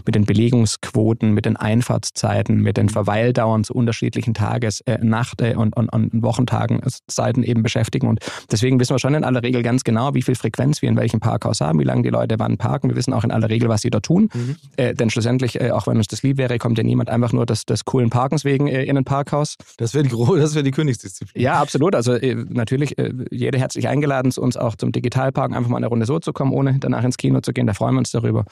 mit 0.07 0.15
den 0.15 0.25
Belegungsquoten, 0.25 1.33
mit 1.33 1.45
den 1.45 1.57
Einfahrtszeiten, 1.57 2.63
mit 2.63 2.79
den 2.79 2.89
Verweildauern 2.89 3.65
zu 3.65 3.75
unterschiedlichen 3.75 4.33
Tages, 4.33 4.76
äh, 4.81 4.99
Nacht- 5.03 5.41
äh, 5.41 5.55
und, 5.55 5.77
und, 5.77 5.89
und 5.89 6.23
Wochentagen 6.23 6.81
äh, 6.81 6.91
Zeiten 7.07 7.43
eben 7.43 7.63
beschäftigen. 7.63 8.09
Und 8.09 8.21
deswegen 8.51 8.79
wissen 8.81 8.95
wir 8.95 8.99
schon 8.99 9.15
in 9.15 9.25
aller 9.25 9.43
Regel 9.43 9.63
ganz 9.63 9.85
genau, 9.85 10.15
wie 10.15 10.23
viel 10.23 10.35
Frequenz 10.35 10.83
wir 10.83 10.89
in 10.89 10.97
welchem 10.97 11.21
Parkhaus 11.21 11.61
haben, 11.61 11.79
wie 11.79 11.85
lange 11.85 12.03
die 12.03 12.09
Leute 12.09 12.39
wann 12.39 12.59
parken. 12.59 12.89
Wir 12.89 12.97
wissen 12.97 13.13
auch 13.13 13.25
in 13.25 13.31
aller 13.31 13.49
Regel, 13.49 13.69
was 13.69 13.83
sie 13.83 13.91
dort 13.91 14.05
tun. 14.05 14.29
Mhm. 14.33 14.57
Äh, 14.77 14.95
denn 14.95 15.11
schlussendlich, 15.11 15.61
äh, 15.61 15.71
auch 15.71 15.87
wenn 15.87 15.97
uns 15.97 16.07
das 16.07 16.23
lieb 16.23 16.39
wäre, 16.39 16.59
kommt 16.59 16.79
ja 16.79 16.85
niemand 16.85 17.11
einfach 17.11 17.33
nur 17.33 17.47
des, 17.47 17.65
des 17.67 17.85
coolen 17.85 18.11
Parkens 18.11 18.45
wegen 18.45 18.67
äh, 18.69 18.85
in 18.85 18.97
ein 18.97 19.05
Parkhaus. 19.05 19.57
Das 19.79 19.95
wäre 19.95 20.05
die, 20.05 20.13
wär 20.13 20.63
die 20.63 20.71
Königsdisziplin. 20.71 21.43
Ja, 21.43 21.61
absolut. 21.61 21.95
Also 21.95 22.17
natürlich, 22.49 22.97
jeder 23.31 23.59
herzlich 23.59 23.89
eingeladen, 23.89 24.31
zu 24.33 24.43
uns 24.43 24.57
auch 24.57 24.77
zum 24.77 24.93
Digitalparken 24.93 25.57
einfach 25.57 25.71
mal 25.71 25.79
eine 25.79 25.87
Runde 25.87 26.07
so 26.07 26.19
zu 26.19 26.33
kommen, 26.33 26.53
ohne 26.53 26.79
danach 26.79 27.05
ins 27.05 27.17
Kino 27.17 27.41
zu 27.41 27.53
gehen. 27.53 27.67
Da 27.67 27.75
freuen 27.75 27.95
wir 27.95 27.99
uns 27.99 28.11
darüber. 28.11 28.45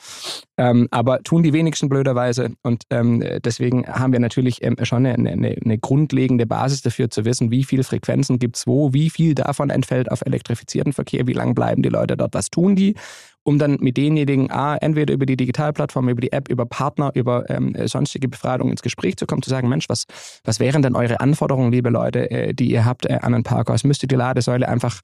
Ähm, 0.57 0.89
aber 0.91 1.23
tun 1.23 1.43
die 1.43 1.53
wenigsten 1.53 1.89
blöderweise. 1.89 2.53
Und 2.63 2.85
ähm, 2.91 3.23
deswegen 3.45 3.87
haben 3.87 4.13
wir 4.13 4.21
natürlich 4.21 4.63
ähm, 4.63 4.77
schon 4.83 5.07
eine, 5.07 5.31
eine, 5.31 5.57
eine 5.65 5.79
grundlegende 6.15 6.47
Basis 6.47 6.83
dafür 6.83 7.11
zu 7.11 7.25
wissen, 7.25 7.51
wie 7.51 7.65
viele 7.65 7.83
Frequenzen 7.83 8.39
gibt 8.39 8.57
es 8.57 8.67
wo, 8.67 8.93
wie 8.93 9.11
viel 9.11 9.35
davon 9.35 9.71
entfällt 9.71 10.11
auf 10.11 10.23
elektrifizierten 10.25 10.93
Verkehr, 10.93 11.27
wie 11.27 11.33
lange 11.33 11.55
bleiben 11.55 11.83
die 11.83 11.89
Leute 11.89 12.17
dort, 12.17 12.35
was 12.35 12.51
tun 12.51 12.77
die 12.77 12.95
um 13.45 13.59
dann 13.59 13.77
mit 13.81 13.97
denjenigen 13.97 14.51
A, 14.51 14.77
entweder 14.77 15.13
über 15.13 15.27
die 15.27 15.37
Digitalplattform, 15.37 16.09
über 16.09 16.21
die 16.21 16.33
App, 16.33 16.49
über 16.49 16.67
Partner, 16.67 17.13
über 17.15 17.49
ähm, 17.51 17.77
sonstige 17.87 18.27
Befragungen 18.27 18.73
ins 18.73 18.83
Gespräch 18.83 19.17
zu 19.17 19.27
kommen, 19.27 19.43
zu 19.43 19.51
sagen, 19.51 19.69
Mensch, 19.69 19.89
was, 19.89 20.05
was 20.45 20.61
wären 20.61 20.83
denn 20.83 20.97
eure 20.97 21.21
Anforderungen, 21.21 21.71
liebe 21.71 21.91
Leute, 21.91 22.31
äh, 22.31 22.55
die 22.55 22.71
ihr 22.71 22.85
habt 22.85 23.07
äh, 23.07 23.19
an 23.21 23.35
ein 23.35 23.43
Parkhaus? 23.43 23.85
Müsste 23.85 24.07
die 24.07 24.15
Ladesäule 24.15 24.67
einfach 24.67 25.01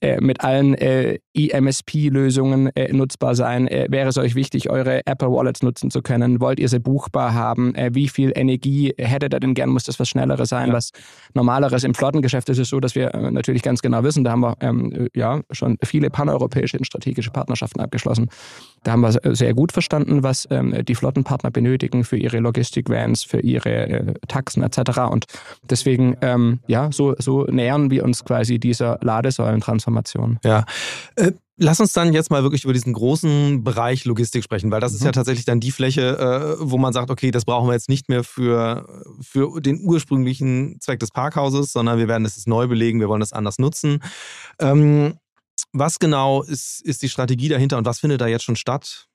äh, 0.00 0.20
mit 0.20 0.40
allen 0.42 0.74
äh, 0.74 1.18
EMSP-Lösungen 1.34 2.74
äh, 2.74 2.92
nutzbar 2.92 3.34
sein? 3.34 3.68
Äh, 3.68 3.88
wäre 3.90 4.08
es 4.08 4.16
euch 4.16 4.34
wichtig, 4.34 4.70
eure 4.70 5.06
Apple 5.06 5.30
Wallets 5.30 5.62
nutzen 5.62 5.90
zu 5.90 6.00
können? 6.00 6.40
Wollt 6.40 6.58
ihr 6.58 6.68
sie 6.68 6.80
buchbar 6.80 7.34
haben? 7.34 7.74
wie 7.92 8.08
viel 8.08 8.32
Energie 8.34 8.94
hättet 8.98 9.34
ihr 9.34 9.40
denn 9.40 9.54
gern? 9.54 9.68
Muss 9.70 9.84
das 9.84 9.98
was 9.98 10.08
Schnelleres 10.08 10.48
sein, 10.48 10.68
ja. 10.68 10.74
was 10.74 10.90
Normaleres? 11.34 11.84
Im 11.84 11.94
Flottengeschäft 11.94 12.48
ist 12.48 12.58
es 12.58 12.68
so, 12.68 12.80
dass 12.80 12.94
wir 12.94 13.10
natürlich 13.30 13.62
ganz 13.62 13.82
genau 13.82 14.02
wissen, 14.02 14.24
da 14.24 14.32
haben 14.32 14.40
wir 14.40 14.56
ähm, 14.60 15.08
ja 15.14 15.40
schon 15.50 15.78
viele 15.82 16.10
paneuropäische 16.10 16.78
und 16.78 16.84
strategische 16.84 17.30
Partnerschaften 17.30 17.81
abgeschlossen. 17.82 18.28
Da 18.84 18.92
haben 18.92 19.02
wir 19.02 19.12
sehr 19.34 19.54
gut 19.54 19.70
verstanden, 19.70 20.22
was 20.22 20.48
ähm, 20.50 20.84
die 20.84 20.94
Flottenpartner 20.94 21.50
benötigen 21.50 22.04
für 22.04 22.16
ihre 22.16 22.38
Logistik-Vans, 22.38 23.22
für 23.22 23.40
ihre 23.40 23.88
äh, 23.88 24.14
Taxen 24.26 24.62
etc. 24.62 24.98
Und 25.10 25.26
deswegen, 25.70 26.16
ähm, 26.20 26.60
ja, 26.66 26.90
so, 26.90 27.14
so 27.18 27.44
nähern 27.44 27.90
wir 27.90 28.04
uns 28.04 28.24
quasi 28.24 28.58
dieser 28.58 28.98
Ladesäulentransformation. 29.02 30.40
Ja. 30.44 30.64
Äh 31.16 31.32
Lass 31.58 31.80
uns 31.80 31.92
dann 31.92 32.14
jetzt 32.14 32.30
mal 32.30 32.42
wirklich 32.42 32.64
über 32.64 32.72
diesen 32.72 32.94
großen 32.94 33.62
Bereich 33.62 34.04
Logistik 34.06 34.42
sprechen, 34.42 34.70
weil 34.70 34.80
das 34.80 34.92
mhm. 34.92 34.96
ist 34.96 35.04
ja 35.04 35.10
mhm. 35.10 35.14
tatsächlich 35.14 35.44
dann 35.44 35.60
die 35.60 35.70
Fläche, 35.70 36.18
äh, 36.18 36.56
wo 36.58 36.78
man 36.78 36.92
sagt, 36.92 37.10
okay, 37.10 37.30
das 37.30 37.44
brauchen 37.44 37.68
wir 37.68 37.74
jetzt 37.74 37.90
nicht 37.90 38.08
mehr 38.08 38.24
für, 38.24 38.88
für 39.20 39.60
den 39.60 39.80
ursprünglichen 39.80 40.80
Zweck 40.80 40.98
des 40.98 41.10
Parkhauses, 41.10 41.72
sondern 41.72 41.98
wir 41.98 42.08
werden 42.08 42.24
es 42.24 42.46
neu 42.46 42.66
belegen, 42.66 43.00
wir 43.00 43.08
wollen 43.08 43.20
das 43.20 43.34
anders 43.34 43.58
nutzen. 43.58 44.02
Ähm, 44.58 45.14
was 45.72 45.98
genau 45.98 46.42
ist, 46.42 46.82
ist 46.82 47.02
die 47.02 47.08
Strategie 47.08 47.48
dahinter 47.48 47.78
und 47.78 47.86
was 47.86 48.00
findet 48.00 48.20
da 48.20 48.26
jetzt 48.26 48.44
schon 48.44 48.56
statt? 48.56 49.08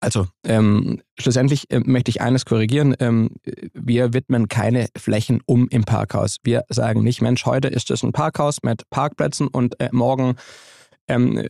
Also, 0.00 0.26
ähm, 0.44 1.00
schlussendlich 1.16 1.70
äh, 1.70 1.78
möchte 1.78 2.10
ich 2.10 2.20
eines 2.20 2.44
korrigieren. 2.44 2.96
Ähm, 2.98 3.30
wir 3.72 4.12
widmen 4.12 4.48
keine 4.48 4.88
Flächen 4.96 5.40
um 5.46 5.68
im 5.68 5.84
Parkhaus. 5.84 6.38
Wir 6.42 6.64
sagen 6.68 7.04
nicht, 7.04 7.22
Mensch, 7.22 7.46
heute 7.46 7.68
ist 7.68 7.88
es 7.88 8.02
ein 8.02 8.10
Parkhaus 8.10 8.64
mit 8.64 8.90
Parkplätzen 8.90 9.46
und 9.46 9.78
äh, 9.78 9.90
morgen 9.92 10.34
ähm, 11.12 11.38
äh, 11.38 11.48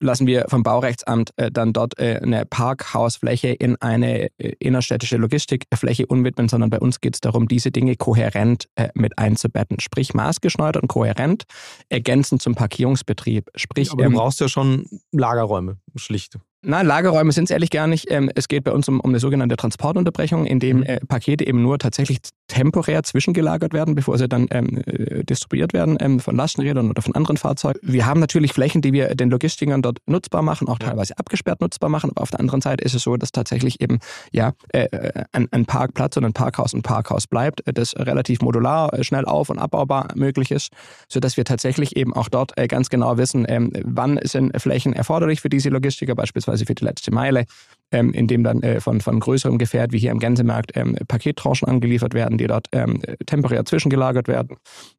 lassen 0.00 0.26
wir 0.26 0.46
vom 0.48 0.62
Baurechtsamt 0.62 1.30
äh, 1.36 1.50
dann 1.50 1.72
dort 1.72 1.98
äh, 1.98 2.20
eine 2.22 2.46
Parkhausfläche 2.46 3.48
in 3.48 3.76
eine 3.76 4.28
äh, 4.38 4.52
innerstädtische 4.58 5.16
Logistikfläche 5.16 6.06
umwidmen, 6.06 6.48
sondern 6.48 6.70
bei 6.70 6.78
uns 6.78 7.00
geht 7.00 7.16
es 7.16 7.20
darum, 7.20 7.48
diese 7.48 7.70
Dinge 7.70 7.96
kohärent 7.96 8.68
äh, 8.76 8.88
mit 8.94 9.18
einzubetten. 9.18 9.80
Sprich 9.80 10.14
maßgeschneidert 10.14 10.82
und 10.82 10.88
kohärent 10.88 11.44
ergänzend 11.88 12.42
zum 12.42 12.54
Parkierungsbetrieb. 12.54 13.50
Sprich, 13.56 13.90
Aber 13.90 14.02
du 14.02 14.08
ähm, 14.08 14.14
brauchst 14.14 14.40
ja 14.40 14.48
schon 14.48 14.86
Lagerräume, 15.12 15.78
schlicht. 15.96 16.38
Nein, 16.62 16.86
Lagerräume 16.86 17.30
sind 17.30 17.44
es 17.44 17.50
ehrlich 17.50 17.70
gar 17.70 17.86
nicht. 17.86 18.10
Ähm, 18.10 18.30
es 18.34 18.48
geht 18.48 18.64
bei 18.64 18.72
uns 18.72 18.88
um, 18.88 18.98
um 18.98 19.10
eine 19.10 19.20
sogenannte 19.20 19.56
Transportunterbrechung, 19.56 20.46
in 20.46 20.58
dem 20.58 20.78
mhm. 20.78 20.82
äh, 20.84 21.00
Pakete 21.06 21.46
eben 21.46 21.62
nur 21.62 21.78
tatsächlich 21.78 22.18
temporär 22.48 23.02
zwischengelagert 23.02 23.72
werden, 23.72 23.94
bevor 23.94 24.18
sie 24.18 24.28
dann 24.28 24.46
ähm, 24.50 24.82
äh, 24.86 25.22
distribuiert 25.22 25.74
werden 25.74 25.96
ähm, 26.00 26.18
von 26.18 26.34
Lastenrädern 26.34 26.90
oder 26.90 27.02
von 27.02 27.14
anderen 27.14 27.36
Fahrzeugen. 27.36 27.78
Wir 27.82 28.06
haben 28.06 28.20
natürlich 28.20 28.52
Flächen, 28.52 28.82
die 28.82 28.92
wir 28.92 29.14
den 29.14 29.30
Logistikern 29.30 29.82
dort 29.82 29.98
nutzbar 30.06 30.42
machen, 30.42 30.68
auch 30.68 30.78
teilweise 30.78 31.16
abgesperrt 31.18 31.60
nutzbar 31.60 31.90
machen. 31.90 32.10
Aber 32.10 32.22
auf 32.22 32.30
der 32.30 32.40
anderen 32.40 32.60
Seite 32.60 32.84
ist 32.84 32.94
es 32.94 33.02
so, 33.02 33.16
dass 33.16 33.32
tatsächlich 33.32 33.80
eben 33.80 33.98
ja 34.32 34.52
äh, 34.72 34.84
äh 34.84 35.24
ein, 35.32 35.48
ein, 35.52 35.66
Parkplatz 35.66 36.16
und 36.16 36.24
ein 36.24 36.32
Parkhaus 36.32 36.72
ein 36.72 36.82
Parkhaus 36.82 37.26
bleibt, 37.26 37.62
das 37.64 37.94
relativ 37.96 38.40
modular, 38.40 38.92
äh, 38.92 39.04
schnell 39.04 39.24
auf- 39.24 39.50
und 39.50 39.58
abbaubar 39.58 40.08
möglich 40.14 40.50
ist, 40.50 40.72
sodass 41.08 41.36
wir 41.36 41.44
tatsächlich 41.44 41.96
eben 41.96 42.14
auch 42.14 42.28
dort 42.28 42.56
äh, 42.56 42.66
ganz 42.66 42.88
genau 42.88 43.18
wissen, 43.18 43.44
ähm, 43.48 43.72
wann 43.84 44.18
sind 44.24 44.60
Flächen 44.60 44.94
erforderlich 44.94 45.40
für 45.40 45.48
diese 45.48 45.68
Logistiker, 45.68 46.14
beispielsweise 46.14 46.45
für 46.64 46.74
die 46.74 46.84
letzte 46.84 47.12
Meile, 47.12 47.46
ähm, 47.92 48.12
in 48.12 48.26
dem 48.26 48.44
dann 48.44 48.62
äh, 48.62 48.80
von, 48.80 49.00
von 49.00 49.20
größerem 49.20 49.58
Gefährt 49.58 49.92
wie 49.92 49.98
hier 49.98 50.10
im 50.10 50.18
Gänsemarkt 50.18 50.72
ähm, 50.76 50.96
Pakettranchen 51.06 51.68
angeliefert 51.68 52.14
werden, 52.14 52.38
die 52.38 52.46
dort 52.46 52.66
ähm, 52.72 53.00
temporär 53.26 53.64
zwischengelagert 53.64 54.28
werden. 54.28 54.56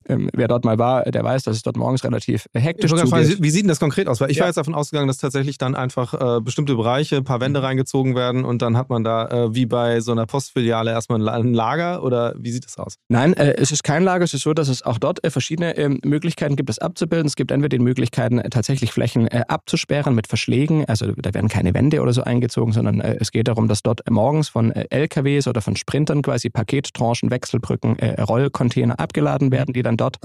Ähm, 0.07 0.29
wer 0.33 0.47
dort 0.47 0.65
mal 0.65 0.77
war, 0.79 1.03
der 1.03 1.23
weiß, 1.23 1.43
dass 1.43 1.57
es 1.57 1.63
dort 1.63 1.77
morgens 1.77 2.03
relativ 2.03 2.47
hektisch 2.53 2.91
ist. 2.91 3.41
Wie 3.41 3.49
sieht 3.49 3.63
denn 3.63 3.69
das 3.69 3.79
konkret 3.79 4.07
aus? 4.07 4.21
Weil 4.21 4.31
ich 4.31 4.37
ja. 4.37 4.41
war 4.41 4.47
jetzt 4.47 4.57
davon 4.57 4.75
ausgegangen, 4.75 5.07
dass 5.07 5.17
tatsächlich 5.17 5.57
dann 5.57 5.75
einfach 5.75 6.37
äh, 6.37 6.41
bestimmte 6.41 6.75
Bereiche, 6.75 7.17
ein 7.17 7.23
paar 7.23 7.41
Wände 7.41 7.59
mhm. 7.59 7.65
reingezogen 7.65 8.15
werden 8.15 8.45
und 8.45 8.61
dann 8.61 8.77
hat 8.77 8.89
man 8.89 9.03
da 9.03 9.27
äh, 9.27 9.55
wie 9.55 9.65
bei 9.65 9.99
so 9.99 10.11
einer 10.11 10.25
Postfiliale 10.25 10.91
erstmal 10.91 11.27
ein 11.27 11.53
Lager 11.53 12.03
oder 12.03 12.33
wie 12.37 12.51
sieht 12.51 12.65
das 12.65 12.77
aus? 12.77 12.95
Nein, 13.09 13.33
äh, 13.33 13.55
es 13.57 13.71
ist 13.71 13.83
kein 13.83 14.03
Lager. 14.03 14.23
Es 14.23 14.33
ist 14.33 14.43
so, 14.43 14.53
dass 14.53 14.67
es 14.69 14.83
auch 14.83 14.97
dort 14.97 15.23
äh, 15.23 15.29
verschiedene 15.29 15.77
ähm, 15.77 15.99
Möglichkeiten 16.03 16.55
gibt, 16.55 16.69
das 16.69 16.79
abzubilden. 16.79 17.27
Es 17.27 17.35
gibt 17.35 17.51
entweder 17.51 17.77
die 17.77 17.83
Möglichkeiten, 17.83 18.39
äh, 18.39 18.49
tatsächlich 18.49 18.91
Flächen 18.91 19.27
abzusperren 19.27 20.15
mit 20.15 20.27
Verschlägen. 20.27 20.85
Also 20.85 21.11
da 21.11 21.33
werden 21.33 21.49
keine 21.49 21.73
Wände 21.73 22.01
oder 22.01 22.13
so 22.13 22.23
eingezogen, 22.23 22.73
sondern 22.77 23.01
äh, 23.01 23.17
es 23.19 23.31
geht 23.31 23.47
darum, 23.47 23.67
dass 23.67 23.81
dort 23.81 24.07
morgens 24.09 24.49
von 24.49 24.71
äh, 24.71 24.85
LKWs 24.89 25.47
oder 25.47 25.61
von 25.61 25.75
Sprintern 25.75 26.21
quasi 26.21 26.49
Pakettranchen, 26.49 27.31
Wechselbrücken, 27.31 27.97
äh, 27.99 28.21
Rollcontainer 28.21 28.99
abgeladen 28.99 29.51
werden, 29.51 29.73
die 29.73 29.81
dann 29.81 29.97
dort 29.97 30.17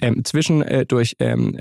ähm, 0.00 0.24
zwischendurch 0.24 1.16
ähm, 1.18 1.56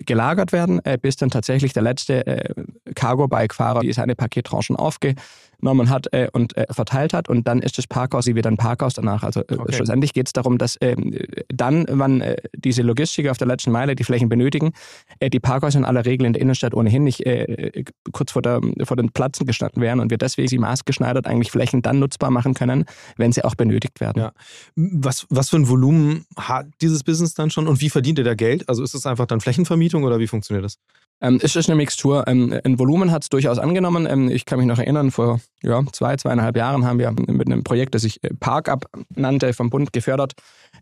gelagert 0.00 0.52
werden, 0.52 0.80
bis 1.00 1.16
dann 1.16 1.30
tatsächlich 1.30 1.72
der 1.72 1.82
letzte 1.82 2.54
Cargo-Bike-Fahrer 2.94 3.82
seine 3.92 4.14
Pakettranchen 4.14 4.76
aufge 4.76 5.14
genommen 5.62 5.88
hat 5.88 6.12
äh, 6.12 6.28
und 6.32 6.56
äh, 6.56 6.66
verteilt 6.70 7.14
hat. 7.14 7.28
Und 7.28 7.46
dann 7.46 7.60
ist 7.60 7.78
das 7.78 7.86
Parkhaus 7.86 8.26
wie 8.26 8.34
wieder 8.34 8.50
ein 8.50 8.56
Parkhaus 8.56 8.94
danach. 8.94 9.22
Also 9.22 9.40
äh, 9.40 9.54
okay. 9.56 9.72
schlussendlich 9.72 10.12
geht 10.12 10.26
es 10.26 10.32
darum, 10.32 10.58
dass 10.58 10.76
ähm, 10.80 11.16
dann, 11.48 11.86
wann 11.88 12.20
äh, 12.20 12.36
diese 12.54 12.82
Logistiker 12.82 13.30
auf 13.30 13.38
der 13.38 13.46
letzten 13.46 13.70
Meile 13.70 13.94
die 13.94 14.04
Flächen 14.04 14.28
benötigen, 14.28 14.72
äh, 15.20 15.30
die 15.30 15.40
Parkhäuser 15.40 15.78
in 15.78 15.84
aller 15.84 16.04
Regel 16.04 16.26
in 16.26 16.34
der 16.34 16.42
Innenstadt 16.42 16.74
ohnehin 16.74 17.04
nicht 17.04 17.24
äh, 17.24 17.84
kurz 18.12 18.32
vor, 18.32 18.42
der, 18.42 18.60
vor 18.82 18.96
den 18.96 19.10
Platzen 19.10 19.46
gestanden 19.46 19.80
wären 19.80 20.00
und 20.00 20.10
wir 20.10 20.18
deswegen 20.18 20.48
sie 20.48 20.58
maßgeschneidert 20.58 21.26
eigentlich 21.26 21.50
Flächen 21.50 21.80
dann 21.80 22.00
nutzbar 22.00 22.30
machen 22.30 22.54
können, 22.54 22.84
wenn 23.16 23.32
sie 23.32 23.44
auch 23.44 23.54
benötigt 23.54 24.00
werden. 24.00 24.20
Ja. 24.20 24.32
Was, 24.74 25.26
was 25.30 25.50
für 25.50 25.56
ein 25.56 25.68
Volumen 25.68 26.26
hat 26.36 26.66
dieses 26.80 27.04
Business 27.04 27.34
dann 27.34 27.50
schon 27.50 27.68
und 27.68 27.80
wie 27.80 27.90
verdient 27.90 28.18
ihr 28.18 28.24
da 28.24 28.34
Geld? 28.34 28.68
Also 28.68 28.82
ist 28.82 28.94
es 28.94 29.06
einfach 29.06 29.26
dann 29.26 29.40
Flächenvermietung 29.40 30.02
oder 30.02 30.18
wie 30.18 30.26
funktioniert 30.26 30.64
das? 30.64 30.78
Ähm, 31.22 31.38
es 31.40 31.54
ist 31.54 31.68
eine 31.68 31.76
Mixtur. 31.76 32.24
Ähm, 32.26 32.58
ein 32.64 32.78
Volumen 32.78 33.12
hat 33.12 33.22
es 33.22 33.28
durchaus 33.28 33.58
angenommen. 33.58 34.06
Ähm, 34.10 34.28
ich 34.28 34.44
kann 34.44 34.58
mich 34.58 34.66
noch 34.66 34.78
erinnern, 34.78 35.10
vor 35.12 35.40
ja, 35.62 35.82
zwei, 35.92 36.16
zweieinhalb 36.16 36.56
Jahren 36.56 36.84
haben 36.84 36.98
wir 36.98 37.12
mit 37.12 37.46
einem 37.46 37.62
Projekt, 37.62 37.94
das 37.94 38.02
sich 38.02 38.22
äh, 38.24 38.30
Parkup 38.40 38.86
nannte, 39.14 39.52
vom 39.52 39.70
Bund 39.70 39.92
gefördert, 39.92 40.32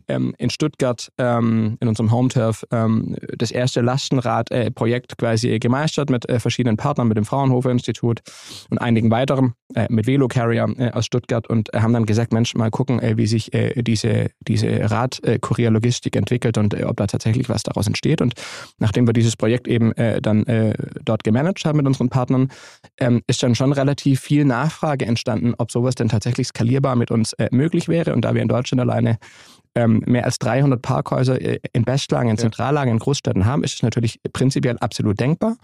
ähm, 0.07 0.33
in 0.37 0.49
Stuttgart 0.49 1.11
ähm, 1.17 1.77
in 1.79 1.87
unserem 1.87 2.11
Home-Turf 2.11 2.65
ähm, 2.71 3.15
das 3.37 3.51
erste 3.51 3.81
Lastenrad-Projekt 3.81 5.17
quasi 5.17 5.59
gemeistert 5.59 6.09
mit 6.09 6.27
äh, 6.27 6.39
verschiedenen 6.39 6.77
Partnern, 6.77 7.07
mit 7.07 7.17
dem 7.17 7.25
Fraunhofer-Institut 7.25 8.21
und 8.69 8.79
einigen 8.79 9.11
weiteren, 9.11 9.53
äh, 9.75 9.87
mit 9.89 10.07
Velo 10.07 10.27
Carrier 10.27 10.73
äh, 10.77 10.91
aus 10.91 11.05
Stuttgart 11.05 11.47
und 11.47 11.69
haben 11.73 11.93
dann 11.93 12.05
gesagt, 12.05 12.33
Mensch, 12.33 12.55
mal 12.55 12.71
gucken, 12.71 12.99
äh, 12.99 13.17
wie 13.17 13.27
sich 13.27 13.53
äh, 13.53 13.81
diese, 13.83 14.31
diese 14.39 14.89
Radkurierlogistik 14.89 16.15
entwickelt 16.15 16.57
und 16.57 16.73
ob 16.83 16.97
da 16.97 17.05
tatsächlich 17.05 17.49
was 17.49 17.63
daraus 17.63 17.85
entsteht. 17.85 18.21
Und 18.21 18.33
nachdem 18.79 19.07
wir 19.07 19.13
dieses 19.13 19.35
Projekt 19.35 19.67
eben 19.67 19.93
dann 20.21 20.30
dort 21.03 21.23
gemanagt 21.23 21.63
haben 21.65 21.77
mit 21.77 21.87
unseren 21.87 22.09
Partnern, 22.09 22.49
ähm, 22.99 23.21
ist 23.27 23.43
dann 23.43 23.55
schon 23.55 23.73
relativ 23.73 24.21
viel 24.21 24.45
Nachfrage 24.45 25.05
entstanden, 25.05 25.53
ob 25.57 25.71
sowas 25.71 25.95
denn 25.95 26.09
tatsächlich 26.09 26.47
skalierbar 26.47 26.95
mit 26.95 27.11
uns 27.11 27.35
möglich 27.51 27.87
wäre. 27.87 28.13
Und 28.13 28.25
da 28.25 28.33
wir 28.33 28.41
in 28.41 28.47
Deutschland 28.47 28.81
alleine 28.81 29.17
ähm, 29.75 30.03
mehr 30.05 30.25
als 30.25 30.39
300 30.39 30.81
Parkhäuser 30.81 31.39
äh, 31.39 31.59
in 31.73 31.83
Bestlagen, 31.83 32.29
in 32.29 32.37
Zentrallagen, 32.37 32.93
in 32.93 32.99
Großstädten 32.99 33.45
haben, 33.45 33.63
ist 33.63 33.75
es 33.75 33.83
natürlich 33.83 34.19
prinzipiell 34.33 34.77
absolut 34.79 35.19
denkbar. 35.19 35.57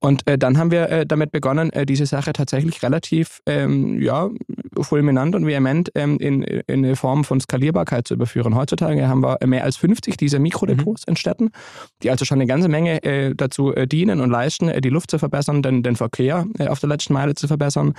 Und 0.00 0.26
äh, 0.28 0.38
dann 0.38 0.58
haben 0.58 0.70
wir 0.70 0.88
äh, 0.90 1.06
damit 1.06 1.32
begonnen, 1.32 1.72
äh, 1.72 1.84
diese 1.84 2.06
Sache 2.06 2.32
tatsächlich 2.32 2.82
relativ 2.82 3.42
ähm, 3.46 4.00
ja, 4.00 4.30
fulminant 4.80 5.34
und 5.34 5.44
vehement 5.44 5.90
ähm, 5.96 6.18
in, 6.18 6.42
in 6.42 6.84
eine 6.84 6.94
Form 6.94 7.24
von 7.24 7.40
Skalierbarkeit 7.40 8.06
zu 8.06 8.14
überführen. 8.14 8.54
Heutzutage 8.54 9.08
haben 9.08 9.22
wir 9.22 9.38
mehr 9.44 9.64
als 9.64 9.76
50 9.76 10.16
dieser 10.16 10.38
Mikrodepots 10.38 11.06
mhm. 11.06 11.10
in 11.10 11.16
Städten, 11.16 11.50
die 12.02 12.10
also 12.10 12.24
schon 12.24 12.38
eine 12.38 12.46
ganze 12.46 12.68
Menge 12.68 13.02
äh, 13.02 13.34
dazu 13.34 13.74
äh, 13.74 13.88
dienen 13.88 14.20
und 14.20 14.30
leisten, 14.30 14.68
äh, 14.68 14.80
die 14.80 14.90
Luft 14.90 15.10
zu 15.10 15.18
verbessern, 15.18 15.62
den, 15.62 15.82
den 15.82 15.96
Verkehr 15.96 16.46
auf 16.68 16.78
der 16.78 16.88
letzten 16.88 17.14
Meile 17.14 17.34
zu 17.34 17.48
verbessern. 17.48 17.94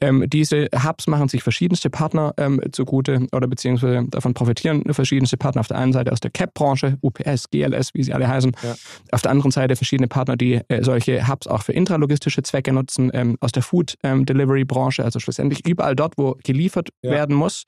Ähm, 0.00 0.24
diese 0.28 0.68
Hubs 0.84 1.06
machen 1.06 1.28
sich 1.28 1.42
verschiedenste 1.42 1.90
Partner 1.90 2.32
ähm, 2.36 2.60
zugute 2.72 3.26
oder 3.32 3.48
beziehungsweise 3.48 4.06
davon 4.08 4.34
profitieren 4.34 4.84
verschiedenste 4.92 5.36
Partner. 5.36 5.60
Auf 5.60 5.68
der 5.68 5.78
einen 5.78 5.92
Seite 5.92 6.12
aus 6.12 6.20
der 6.20 6.30
CAP-Branche, 6.30 6.98
UPS, 7.02 7.50
GLS, 7.50 7.92
wie 7.94 8.02
sie 8.02 8.12
alle 8.12 8.28
heißen. 8.28 8.52
Ja. 8.62 8.74
Auf 9.10 9.22
der 9.22 9.30
anderen 9.32 9.50
Seite 9.50 9.74
verschiedene 9.76 10.08
Partner, 10.08 10.36
die 10.36 10.60
solche 10.80 11.26
Hubs 11.26 11.40
Hubs 11.40 11.46
auch 11.46 11.62
für 11.62 11.72
intralogistische 11.72 12.42
Zwecke 12.42 12.72
nutzen, 12.72 13.10
ähm, 13.14 13.36
aus 13.40 13.52
der 13.52 13.62
Food-Delivery-Branche, 13.62 15.02
ähm, 15.02 15.06
also 15.06 15.20
schlussendlich 15.20 15.66
überall 15.66 15.96
dort, 15.96 16.18
wo 16.18 16.36
geliefert 16.42 16.90
ja. 17.02 17.10
werden 17.10 17.36
muss 17.36 17.66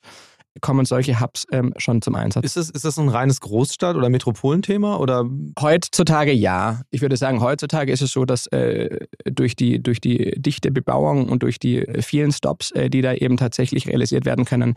kommen 0.61 0.85
solche 0.85 1.19
Hubs 1.19 1.45
ähm, 1.51 1.73
schon 1.77 2.01
zum 2.01 2.15
Einsatz. 2.15 2.45
Ist 2.45 2.57
das, 2.57 2.69
ist 2.69 2.85
das 2.85 2.97
ein 2.97 3.09
reines 3.09 3.41
Großstadt- 3.41 3.95
oder 3.95 4.09
Metropolenthema? 4.09 4.97
Oder? 4.97 5.25
Heutzutage 5.59 6.31
ja. 6.31 6.81
Ich 6.91 7.01
würde 7.01 7.17
sagen, 7.17 7.41
heutzutage 7.41 7.91
ist 7.91 8.01
es 8.01 8.11
so, 8.11 8.25
dass 8.25 8.47
äh, 8.47 9.07
durch, 9.25 9.55
die, 9.55 9.81
durch 9.81 9.99
die 9.99 10.33
dichte 10.37 10.71
Bebauung 10.71 11.29
und 11.29 11.43
durch 11.43 11.59
die 11.59 11.85
vielen 12.01 12.31
Stops, 12.31 12.71
äh, 12.71 12.89
die 12.89 13.01
da 13.01 13.13
eben 13.13 13.37
tatsächlich 13.37 13.87
realisiert 13.87 14.25
werden 14.25 14.45
können, 14.45 14.75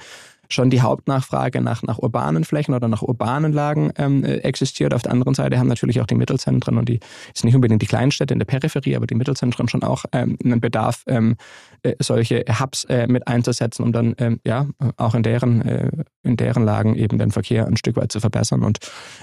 schon 0.48 0.70
die 0.70 0.80
Hauptnachfrage 0.80 1.60
nach, 1.60 1.82
nach 1.82 1.98
urbanen 1.98 2.44
Flächen 2.44 2.74
oder 2.74 2.88
nach 2.88 3.02
urbanen 3.02 3.52
Lagen 3.52 3.92
ähm, 3.96 4.24
äh, 4.24 4.38
existiert. 4.38 4.94
Auf 4.94 5.02
der 5.02 5.12
anderen 5.12 5.34
Seite 5.34 5.58
haben 5.58 5.68
natürlich 5.68 6.00
auch 6.00 6.06
die 6.06 6.14
Mittelzentren 6.14 6.78
und 6.78 6.88
die, 6.88 7.00
ist 7.34 7.44
nicht 7.44 7.54
unbedingt 7.54 7.82
die 7.82 7.86
Kleinstädte 7.86 8.32
in 8.32 8.38
der 8.38 8.46
Peripherie, 8.46 8.96
aber 8.96 9.06
die 9.06 9.14
Mittelzentren 9.14 9.68
schon 9.68 9.82
auch 9.82 10.04
ähm, 10.12 10.36
einen 10.44 10.60
Bedarf, 10.60 11.02
ähm, 11.06 11.36
äh, 11.82 11.94
solche 12.00 12.44
Hubs 12.60 12.84
äh, 12.84 13.06
mit 13.06 13.26
einzusetzen, 13.28 13.82
um 13.82 13.92
dann 13.92 14.14
ähm, 14.18 14.40
ja 14.44 14.66
auch 14.96 15.14
in 15.14 15.22
deren, 15.22 15.62
äh, 15.62 15.90
in 16.22 16.36
deren 16.36 16.64
Lagen 16.64 16.96
eben 16.96 17.18
den 17.18 17.30
Verkehr 17.30 17.66
ein 17.66 17.76
Stück 17.76 17.96
weit 17.96 18.12
zu 18.12 18.20
verbessern. 18.20 18.62
Und 18.62 18.78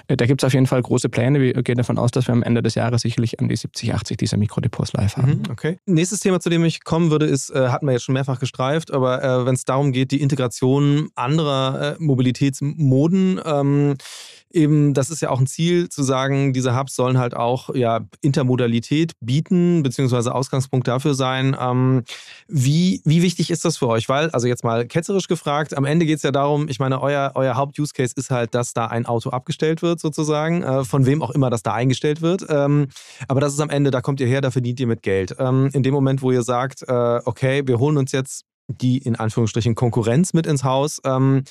äh, 0.08 0.18
da 0.18 0.26
gibt 0.26 0.42
es 0.42 0.48
auf 0.48 0.54
jeden 0.54 0.68
Fall 0.68 0.82
große 0.82 1.10
Pläne. 1.10 1.42
Wir 1.42 1.54
gehen 1.64 1.78
davon 1.78 1.98
aus, 1.98 2.12
dass 2.12 2.28
wir 2.28 2.34
am 2.34 2.44
Ende 2.44 2.62
des 2.62 2.76
Jahres 2.76 3.02
sicherlich 3.02 3.40
an 3.40 3.50
die 3.50 3.56
70, 3.56 3.94
80 3.94 4.18
dieser 4.18 4.38
Mikrodepots 4.38 4.94
live 4.94 5.18
haben. 5.18 5.42
Mhm, 5.46 5.52
okay. 5.52 5.78
Nächstes 5.86 6.20
Thema, 6.20 6.40
zu 6.40 6.50
dem 6.50 6.64
ich 6.66 6.84
kommen 6.84 7.12
würde, 7.12 7.26
ist, 7.26 7.50
äh, 7.50 7.70
hatten 7.70 7.86
wir 7.86 7.94
jetzt 7.94 8.04
schon 8.04 8.14
mehrfach 8.14 8.40
gestreift, 8.40 8.92
aber 8.92 9.46
wenn 9.46 9.56
es 9.56 9.66
darum 9.66 9.92
geht, 9.92 10.12
die 10.12 10.22
Integration 10.22 11.10
anderer 11.15 11.95
Mobilitätsmoden, 11.99 13.39
ähm, 13.45 13.95
eben, 14.54 14.93
das 14.93 15.10
ist 15.10 15.21
ja 15.21 15.30
auch 15.30 15.39
ein 15.39 15.47
Ziel, 15.47 15.89
zu 15.89 16.04
sagen, 16.04 16.54
diese 16.54 16.78
Hubs 16.78 16.95
sollen 16.95 17.17
halt 17.17 17.36
auch 17.36 17.73
ja, 17.76 18.02
Intermodalität 18.21 19.13
bieten, 19.19 19.84
beziehungsweise 19.84 20.34
Ausgangspunkt 20.34 20.88
dafür 20.88 21.15
sein. 21.15 21.58
Ähm, 21.60 22.04
wie, 22.47 23.02
wie 23.04 23.21
wichtig 23.21 23.49
ist 23.49 23.65
das 23.65 23.78
für 23.78 23.88
euch? 23.88 24.08
Weil, 24.10 24.30
also 24.30 24.47
jetzt 24.47 24.63
mal 24.63 24.86
ketzerisch 24.86 25.28
gefragt, 25.28 25.76
am 25.76 25.86
Ende 25.86 26.06
geht 26.06 26.17
es 26.17 26.23
ja 26.23 26.32
darum, 26.32 26.67
ich 26.69 26.80
meine, 26.80 27.02
euer, 27.02 27.32
euer 27.36 27.56
Haupt-Use-Case 27.56 28.13
ist 28.15 28.30
halt, 28.30 28.54
dass 28.54 28.73
da 28.73 28.86
ein 28.86 29.06
Auto 29.06 29.32
abgestellt 29.32 29.82
wird, 29.82 29.99
sozusagen, 29.99 30.63
äh, 30.63 30.84
von 30.84 31.06
wem 31.06 31.21
auch 31.21 31.32
immer 31.32 31.49
das 31.49 31.63
da 31.63 31.73
eingestellt 31.73 32.21
wird. 32.21 32.45
Ähm, 32.49 32.88
aber 33.28 33.41
das 33.41 33.54
ist 33.54 33.60
am 33.60 33.69
Ende, 33.69 33.91
da 33.91 34.02
kommt 34.02 34.19
ihr 34.19 34.28
her, 34.28 34.41
da 34.41 34.52
verdient 34.52 34.80
ihr 34.80 34.88
mit 34.88 35.02
Geld. 35.02 35.36
Ähm, 35.39 35.69
in 35.73 35.84
dem 35.84 35.93
Moment, 35.93 36.21
wo 36.21 36.32
ihr 36.32 36.43
sagt, 36.43 36.84
äh, 36.84 37.19
okay, 37.26 37.63
wir 37.65 37.80
holen 37.80 37.97
uns 37.97 38.12
jetzt 38.12 38.45
die 38.67 38.97
in 38.97 39.15
Anführungsstrichen 39.15 39.76
Konkurrenz 39.76 40.34
mit 40.34 40.47
ins 40.47 40.63
Haus, 40.63 41.02
ähm, 41.06 41.43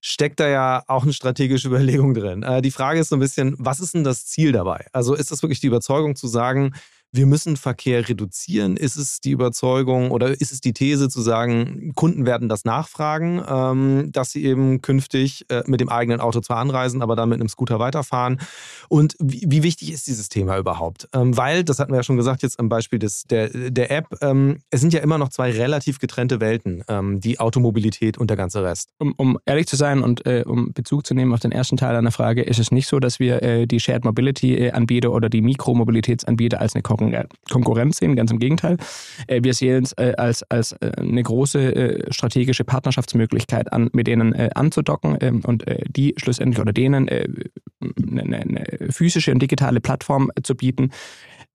steckt 0.00 0.40
da 0.40 0.48
ja 0.48 0.82
auch 0.86 1.02
eine 1.02 1.12
strategische 1.12 1.68
Überlegung 1.68 2.14
drin. 2.14 2.42
Äh, 2.42 2.62
die 2.62 2.70
Frage 2.70 3.00
ist 3.00 3.08
so 3.08 3.16
ein 3.16 3.20
bisschen, 3.20 3.56
was 3.58 3.80
ist 3.80 3.94
denn 3.94 4.04
das 4.04 4.26
Ziel 4.26 4.52
dabei? 4.52 4.86
Also 4.92 5.14
ist 5.14 5.30
das 5.30 5.42
wirklich 5.42 5.60
die 5.60 5.66
Überzeugung 5.68 6.16
zu 6.16 6.28
sagen, 6.28 6.74
wir 7.16 7.26
müssen 7.26 7.56
Verkehr 7.56 8.08
reduzieren? 8.08 8.76
Ist 8.76 8.96
es 8.96 9.20
die 9.20 9.30
Überzeugung 9.30 10.10
oder 10.10 10.28
ist 10.40 10.52
es 10.52 10.60
die 10.60 10.72
These 10.72 11.08
zu 11.08 11.20
sagen, 11.20 11.92
Kunden 11.94 12.26
werden 12.26 12.48
das 12.48 12.64
nachfragen, 12.64 13.42
ähm, 13.48 14.12
dass 14.12 14.30
sie 14.30 14.44
eben 14.44 14.82
künftig 14.82 15.46
äh, 15.48 15.62
mit 15.66 15.80
dem 15.80 15.88
eigenen 15.88 16.20
Auto 16.20 16.40
zwar 16.40 16.58
anreisen, 16.58 17.02
aber 17.02 17.16
dann 17.16 17.28
mit 17.28 17.40
einem 17.40 17.48
Scooter 17.48 17.78
weiterfahren? 17.78 18.40
Und 18.88 19.16
wie, 19.18 19.44
wie 19.48 19.62
wichtig 19.62 19.92
ist 19.92 20.06
dieses 20.06 20.28
Thema 20.28 20.58
überhaupt? 20.58 21.08
Ähm, 21.14 21.36
weil, 21.36 21.64
das 21.64 21.78
hatten 21.78 21.92
wir 21.92 21.96
ja 21.96 22.02
schon 22.02 22.16
gesagt 22.16 22.42
jetzt 22.42 22.60
am 22.60 22.68
Beispiel 22.68 22.98
des, 22.98 23.24
der, 23.24 23.48
der 23.48 23.90
App, 23.90 24.18
ähm, 24.20 24.58
es 24.70 24.80
sind 24.80 24.92
ja 24.92 25.00
immer 25.00 25.18
noch 25.18 25.30
zwei 25.30 25.50
relativ 25.50 25.98
getrennte 25.98 26.40
Welten, 26.40 26.84
ähm, 26.88 27.20
die 27.20 27.40
Automobilität 27.40 28.18
und 28.18 28.28
der 28.28 28.36
ganze 28.36 28.62
Rest. 28.62 28.90
Um, 28.98 29.14
um 29.16 29.38
ehrlich 29.46 29.66
zu 29.66 29.76
sein 29.76 30.02
und 30.02 30.26
äh, 30.26 30.44
um 30.46 30.72
Bezug 30.72 31.06
zu 31.06 31.14
nehmen 31.14 31.32
auf 31.32 31.40
den 31.40 31.52
ersten 31.52 31.76
Teil 31.76 31.94
deiner 31.94 32.12
Frage, 32.12 32.42
ist 32.42 32.58
es 32.58 32.70
nicht 32.70 32.88
so, 32.88 33.00
dass 33.00 33.18
wir 33.18 33.42
äh, 33.42 33.66
die 33.66 33.80
Shared 33.80 34.04
Mobility 34.04 34.54
äh, 34.54 34.72
Anbieter 34.72 35.12
oder 35.12 35.28
die 35.28 35.40
Mikromobilitätsanbieter 35.40 36.60
als 36.60 36.74
eine 36.74 36.82
Konkurrenz 36.82 37.05
Konkurrenz 37.50 37.98
sehen, 37.98 38.16
ganz 38.16 38.30
im 38.30 38.38
Gegenteil. 38.38 38.76
Äh, 39.26 39.42
wir 39.42 39.54
sehen 39.54 39.84
es 39.84 39.92
äh, 39.92 40.14
als, 40.16 40.42
als 40.50 40.72
äh, 40.72 40.92
eine 40.96 41.22
große 41.22 41.74
äh, 41.74 42.12
strategische 42.12 42.64
Partnerschaftsmöglichkeit 42.64 43.72
an, 43.72 43.90
mit 43.92 44.06
denen 44.06 44.32
äh, 44.32 44.50
anzudocken 44.54 45.16
ähm, 45.20 45.42
und 45.44 45.64
die 45.88 46.14
schlussendlich 46.16 46.60
oder 46.60 46.72
denen 46.72 47.08
eine 47.08 48.64
physische 48.90 49.32
und 49.32 49.40
digitale 49.40 49.80
Plattform 49.80 50.30
zu 50.42 50.54
bieten, 50.54 50.90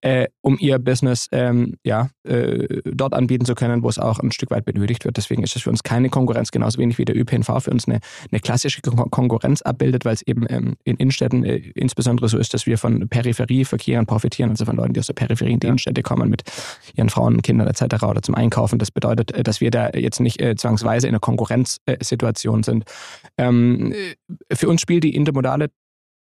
äh, 0.02 0.28
um 0.42 0.58
ihr 0.60 0.80
Business 0.80 1.28
ähm, 1.32 1.78
ja, 1.84 2.10
äh, 2.24 2.82
dort 2.86 3.14
anbieten 3.14 3.46
zu 3.46 3.56
können, 3.56 3.84
wo 3.84 3.90
es 3.90 4.00
auch 4.00 4.20
ein 4.20 4.32
Stück 4.32 4.52
weit 4.52 4.66
benötigt 4.66 5.06
wird. 5.06 5.18
Deswegen 5.18 5.44
ist 5.44 5.56
es 5.56 5.62
für 5.62 5.70
uns 5.70 5.84
keine 5.84 6.10
Konkurrenz, 6.10 6.52
genauso 6.52 6.80
wenig 6.80 6.98
wie 6.98 7.06
der 7.06 7.16
ÖPNV 7.16 7.64
für 7.64 7.72
uns 7.72 7.88
eine, 7.88 8.00
eine 8.32 8.40
klassische 8.40 8.82
Konkurrenz 8.82 9.62
abbildet, 9.62 10.06
weil 10.06 10.14
es 10.14 10.22
eben 10.24 10.46
ähm, 10.50 10.76
in 10.84 10.98
Innenstädten 10.98 11.44
äh, 11.44 11.58
insbesondere 11.76 12.28
so 12.30 12.38
ist, 12.38 12.54
dass 12.54 12.66
wir 12.66 12.78
von 12.78 13.08
Peripherieverkehren 13.08 14.06
profitieren, 14.06 14.50
also 14.50 14.66
von 14.66 14.76
Leuten, 14.76 14.94
die 14.94 15.00
aus 15.00 15.08
der 15.08 15.14
Peripherie 15.14 15.54
in 15.54 15.60
die 15.60 15.68
ja. 15.68 15.72
Innenstädte 15.72 16.02
kommen 16.02 16.30
mit 16.30 16.44
ihren 16.96 17.10
Frauen, 17.10 17.42
Kindern 17.42 17.68
etc. 17.68 18.04
oder 18.04 18.22
zum 18.22 18.36
Einkaufen. 18.36 18.80
Das 18.80 18.92
bedeutet, 18.92 19.32
äh, 19.32 19.44
dass 19.44 19.62
wir 19.62 19.72
da 19.72 19.90
jetzt 19.92 20.20
nicht 20.20 20.42
äh, 20.42 20.56
zwangsweise 20.56 21.08
in 21.08 21.14
einer 21.14 21.20
Konkurrenzsituation 21.20 22.64
sind. 22.64 22.86
Ähm, 23.38 23.94
äh, 23.94 24.56
für 24.56 24.68
uns 24.68 24.82
spielt 24.82 25.04
die 25.04 25.16
intermodale 25.16 25.70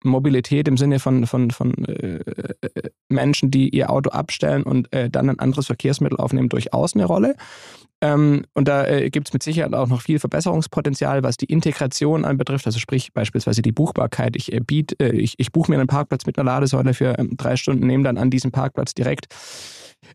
Mobilität 0.10 0.68
im 0.68 0.78
Sinne 0.78 1.00
von, 1.00 1.28
von, 1.28 1.52
von 1.52 1.74
äh, 1.86 2.20
Menschen, 3.10 3.52
die 3.52 3.70
ihr 3.70 3.90
Auto 3.90 4.10
abstellen 4.10 4.64
und 4.64 4.92
äh, 4.94 5.10
dann 5.10 5.30
ein 5.30 5.40
anderes 5.40 5.68
Verkehrsmittel 5.68 6.18
aufnehmen, 6.18 6.50
durchaus 6.50 6.96
eine 6.96 7.06
Rolle. 7.06 7.36
Ähm, 8.00 8.44
und 8.54 8.68
da 8.68 8.86
äh, 8.86 9.10
gibt 9.10 9.30
es 9.30 9.34
mit 9.34 9.42
Sicherheit 9.42 9.74
auch 9.74 9.88
noch 9.88 10.02
viel 10.02 10.20
Verbesserungspotenzial, 10.20 11.24
was 11.24 11.38
die 11.38 11.46
Integration 11.46 12.26
anbetrifft. 12.26 12.68
Also 12.68 12.80
sprich 12.80 13.12
beispielsweise 13.14 13.62
die 13.62 13.72
Buchbarkeit. 13.72 14.36
Ich, 14.36 14.54
äh, 14.54 14.60
biet, 14.60 15.00
äh, 15.02 15.12
ich, 15.12 15.34
ich 15.38 15.52
buche 15.52 15.72
mir 15.72 15.80
einen 15.80 15.88
Parkplatz 15.88 16.26
mit 16.26 16.38
einer 16.38 16.46
Ladesäule 16.46 16.94
für 16.94 17.18
ähm, 17.18 17.36
drei 17.38 17.56
Stunden, 17.56 17.88
nehme 17.88 18.04
dann 18.04 18.18
an 18.18 18.30
diesem 18.30 18.52
Parkplatz 18.52 18.94
direkt 18.94 19.28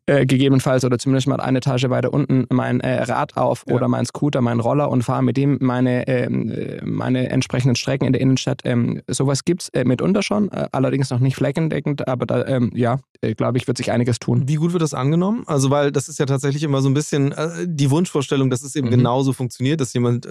äh, 0.07 0.26
gegebenenfalls 0.26 0.85
oder 0.85 0.98
zumindest 0.98 1.28
mal 1.28 1.40
eine 1.40 1.59
Etage 1.59 1.88
weiter 1.88 2.12
unten 2.12 2.46
mein 2.50 2.81
äh, 2.81 3.02
Rad 3.02 3.37
auf 3.37 3.64
ja. 3.66 3.74
oder 3.74 3.88
mein 3.88 4.05
Scooter, 4.07 4.40
mein 4.40 4.61
Roller 4.61 4.90
und 4.90 5.02
fahre 5.02 5.22
mit 5.22 5.37
dem 5.37 5.59
meine, 5.61 6.07
ähm, 6.09 6.50
äh, 6.50 6.85
meine 6.85 7.31
entsprechenden 7.31 7.76
Strecken 7.76 8.07
in 8.07 8.12
der 8.12 8.20
Innenstadt. 8.20 8.62
Ähm, 8.64 9.02
sowas 9.07 9.44
gibt 9.44 9.62
es 9.62 9.68
äh, 9.70 9.85
mitunter 9.85 10.22
schon, 10.22 10.50
äh, 10.50 10.68
allerdings 10.72 11.11
noch 11.11 11.20
nicht 11.20 11.37
flächendeckend, 11.37 12.09
aber 12.09 12.26
da, 12.26 12.46
ähm, 12.46 12.70
ja, 12.74 12.98
glaube 13.37 13.59
ich, 13.59 13.68
wird 13.68 13.76
sich 13.76 13.92
einiges 13.92 14.18
tun. 14.18 14.48
Wie 14.48 14.57
gut 14.57 14.72
wird 14.72 14.83
das 14.83 14.94
angenommen? 14.94 15.44
Also, 15.46 15.70
weil 15.70 15.92
das 15.92 16.09
ist 16.09 16.18
ja 16.18 16.26
tatsächlich 16.26 16.64
immer 16.64 16.83
so 16.83 16.88
ein 16.88 16.94
bisschen 16.94 17.33
die 17.66 17.90
Wunschvorstellung, 17.90 18.50
dass 18.50 18.62
es 18.62 18.74
eben 18.74 18.88
mhm. 18.88 18.92
genauso 18.92 19.33
funktioniert, 19.33 19.81
dass 19.81 19.92
jemand, 19.92 20.26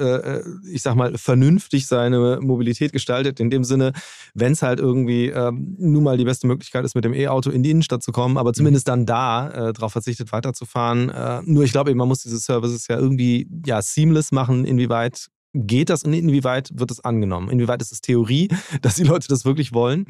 ich 0.70 0.82
sag 0.82 0.96
mal, 0.96 1.18
vernünftig 1.18 1.88
seine 1.88 2.40
Mobilität 2.42 2.92
gestaltet, 2.92 3.40
in 3.40 3.50
dem 3.50 3.64
Sinne, 3.64 3.94
wenn 4.34 4.52
es 4.52 4.62
halt 4.62 4.80
irgendwie 4.80 5.28
ähm, 5.28 5.76
nun 5.80 6.04
mal 6.04 6.18
die 6.18 6.26
beste 6.26 6.48
Möglichkeit 6.48 6.86
ist, 6.86 6.96
mit 6.96 7.06
dem 7.06 7.14
E-Auto 7.14 7.50
in 7.50 7.64
die 7.64 7.72
Innenstadt 7.72 8.04
zu 8.04 8.12
kommen, 8.12 8.38
aber 8.38 8.54
zumindest 8.54 8.88
mhm. 8.88 8.92
dann 8.92 9.06
da 9.06 9.51
äh, 9.52 9.74
darauf 9.74 9.92
verzichtet, 9.92 10.32
weiterzufahren. 10.32 11.10
Äh, 11.10 11.42
nur 11.46 11.64
ich 11.64 11.72
glaube, 11.72 11.94
man 11.96 12.08
muss 12.08 12.24
diese 12.24 12.40
Services 12.40 12.88
ja 12.88 12.98
irgendwie 12.98 13.48
ja, 13.66 13.82
seamless 13.82 14.32
machen. 14.32 14.66
Inwieweit 14.66 15.28
geht 15.54 15.90
das 15.90 16.04
und 16.04 16.14
inwieweit 16.14 16.70
wird 16.74 16.92
es 16.92 17.04
angenommen? 17.04 17.50
Inwieweit 17.50 17.82
ist 17.82 17.92
es 17.92 18.02
Theorie, 18.02 18.50
dass 18.82 18.96
die 18.96 19.04
Leute 19.04 19.28
das 19.28 19.46
wirklich 19.46 19.74
wollen? 19.74 20.06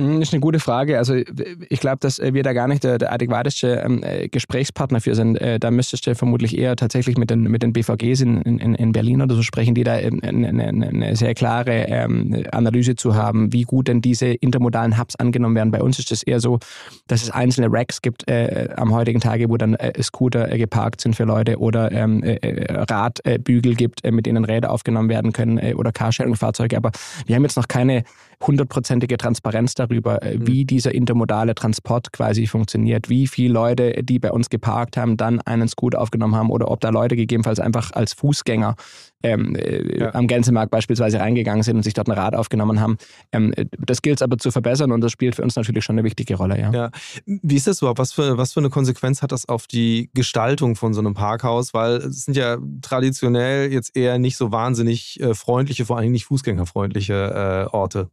Das 0.00 0.08
hm, 0.08 0.22
ist 0.22 0.32
eine 0.32 0.40
gute 0.40 0.60
Frage. 0.60 0.96
Also 0.96 1.14
ich 1.14 1.80
glaube, 1.80 1.98
dass 2.00 2.18
wir 2.20 2.42
da 2.42 2.54
gar 2.54 2.68
nicht 2.68 2.84
der, 2.84 2.96
der 2.96 3.12
adäquateste 3.12 3.82
ähm, 3.84 4.02
äh, 4.02 4.28
Gesprächspartner 4.28 5.02
für 5.02 5.14
sind. 5.14 5.36
Äh, 5.36 5.60
da 5.60 5.70
müsstest 5.70 6.06
du 6.06 6.14
vermutlich 6.14 6.56
eher 6.56 6.74
tatsächlich 6.74 7.18
mit 7.18 7.28
den, 7.28 7.42
mit 7.42 7.62
den 7.62 7.74
BVGs 7.74 8.22
in, 8.22 8.40
in, 8.40 8.74
in 8.74 8.92
Berlin 8.92 9.20
oder 9.20 9.34
so 9.34 9.42
sprechen, 9.42 9.74
die 9.74 9.84
da 9.84 9.92
eine, 9.92 10.22
eine, 10.22 10.68
eine 10.68 11.16
sehr 11.16 11.34
klare 11.34 11.84
ähm, 11.88 12.46
Analyse 12.50 12.96
zu 12.96 13.14
haben, 13.14 13.52
wie 13.52 13.64
gut 13.64 13.88
denn 13.88 14.00
diese 14.00 14.28
intermodalen 14.28 14.98
Hubs 14.98 15.16
angenommen 15.16 15.54
werden. 15.54 15.70
Bei 15.70 15.82
uns 15.82 15.98
ist 15.98 16.12
es 16.12 16.22
eher 16.22 16.40
so, 16.40 16.60
dass 17.06 17.22
es 17.22 17.30
einzelne 17.30 17.68
Racks 17.70 18.00
gibt 18.00 18.26
äh, 18.26 18.70
am 18.76 18.94
heutigen 18.94 19.20
Tage, 19.20 19.50
wo 19.50 19.58
dann 19.58 19.74
äh, 19.74 20.02
Scooter 20.02 20.50
äh, 20.50 20.56
geparkt 20.56 21.02
sind 21.02 21.14
für 21.14 21.24
Leute 21.24 21.58
oder 21.58 21.92
ähm, 21.92 22.22
äh, 22.22 22.72
Radbügel 22.72 23.74
gibt, 23.74 24.10
mit 24.10 24.24
denen 24.24 24.46
Räder 24.46 24.70
aufgenommen 24.70 25.10
werden 25.10 25.32
können 25.32 25.74
oder 25.74 25.92
Carsharing-Fahrzeuge. 25.92 26.78
Aber 26.78 26.90
wir 27.26 27.36
haben 27.36 27.42
jetzt 27.42 27.56
noch 27.56 27.68
keine 27.68 28.04
hundertprozentige 28.46 29.16
Transparenz 29.18 29.74
darüber, 29.74 30.22
äh, 30.22 30.38
mhm. 30.38 30.46
wie 30.46 30.64
dieser 30.64 30.94
intermodale 30.94 31.54
Transport 31.54 32.12
quasi 32.12 32.46
funktioniert, 32.46 33.08
wie 33.08 33.26
viele 33.26 33.52
Leute, 33.52 34.02
die 34.02 34.18
bei 34.18 34.32
uns 34.32 34.48
geparkt 34.48 34.96
haben, 34.96 35.16
dann 35.16 35.40
einen 35.40 35.68
Scooter 35.68 36.00
aufgenommen 36.00 36.34
haben 36.34 36.50
oder 36.50 36.70
ob 36.70 36.80
da 36.80 36.90
Leute 36.90 37.16
gegebenenfalls 37.16 37.60
einfach 37.60 37.92
als 37.92 38.14
Fußgänger 38.14 38.76
ähm, 39.22 39.54
äh, 39.54 40.00
ja. 40.00 40.14
am 40.14 40.26
Gänsemarkt 40.26 40.70
beispielsweise 40.70 41.20
reingegangen 41.20 41.62
sind 41.62 41.76
und 41.76 41.82
sich 41.82 41.94
dort 41.94 42.08
ein 42.08 42.12
Rad 42.12 42.34
aufgenommen 42.34 42.80
haben. 42.80 42.96
Ähm, 43.32 43.52
das 43.78 44.00
gilt 44.02 44.18
es 44.18 44.22
aber 44.22 44.38
zu 44.38 44.50
verbessern 44.50 44.92
und 44.92 45.02
das 45.02 45.12
spielt 45.12 45.34
für 45.34 45.42
uns 45.42 45.56
natürlich 45.56 45.84
schon 45.84 45.98
eine 45.98 46.04
wichtige 46.04 46.36
Rolle. 46.36 46.58
Ja. 46.58 46.72
ja. 46.72 46.90
Wie 47.26 47.56
ist 47.56 47.66
das 47.66 47.80
überhaupt? 47.82 47.98
Was 47.98 48.12
für, 48.12 48.38
was 48.38 48.54
für 48.54 48.60
eine 48.60 48.70
Konsequenz 48.70 49.22
hat 49.22 49.32
das 49.32 49.48
auf 49.48 49.66
die 49.66 50.10
Gestaltung 50.14 50.76
von 50.76 50.94
so 50.94 51.00
einem 51.00 51.14
Parkhaus? 51.14 51.74
Weil 51.74 51.96
es 51.96 52.24
sind 52.24 52.36
ja 52.36 52.56
traditionell 52.80 53.70
jetzt 53.70 53.96
eher 53.96 54.18
nicht 54.18 54.36
so 54.36 54.52
wahnsinnig 54.52 55.20
äh, 55.20 55.34
freundliche, 55.34 55.84
vor 55.84 55.98
allem 55.98 56.12
nicht 56.12 56.24
fußgängerfreundliche 56.24 57.68
äh, 57.70 57.76
Orte. 57.76 58.08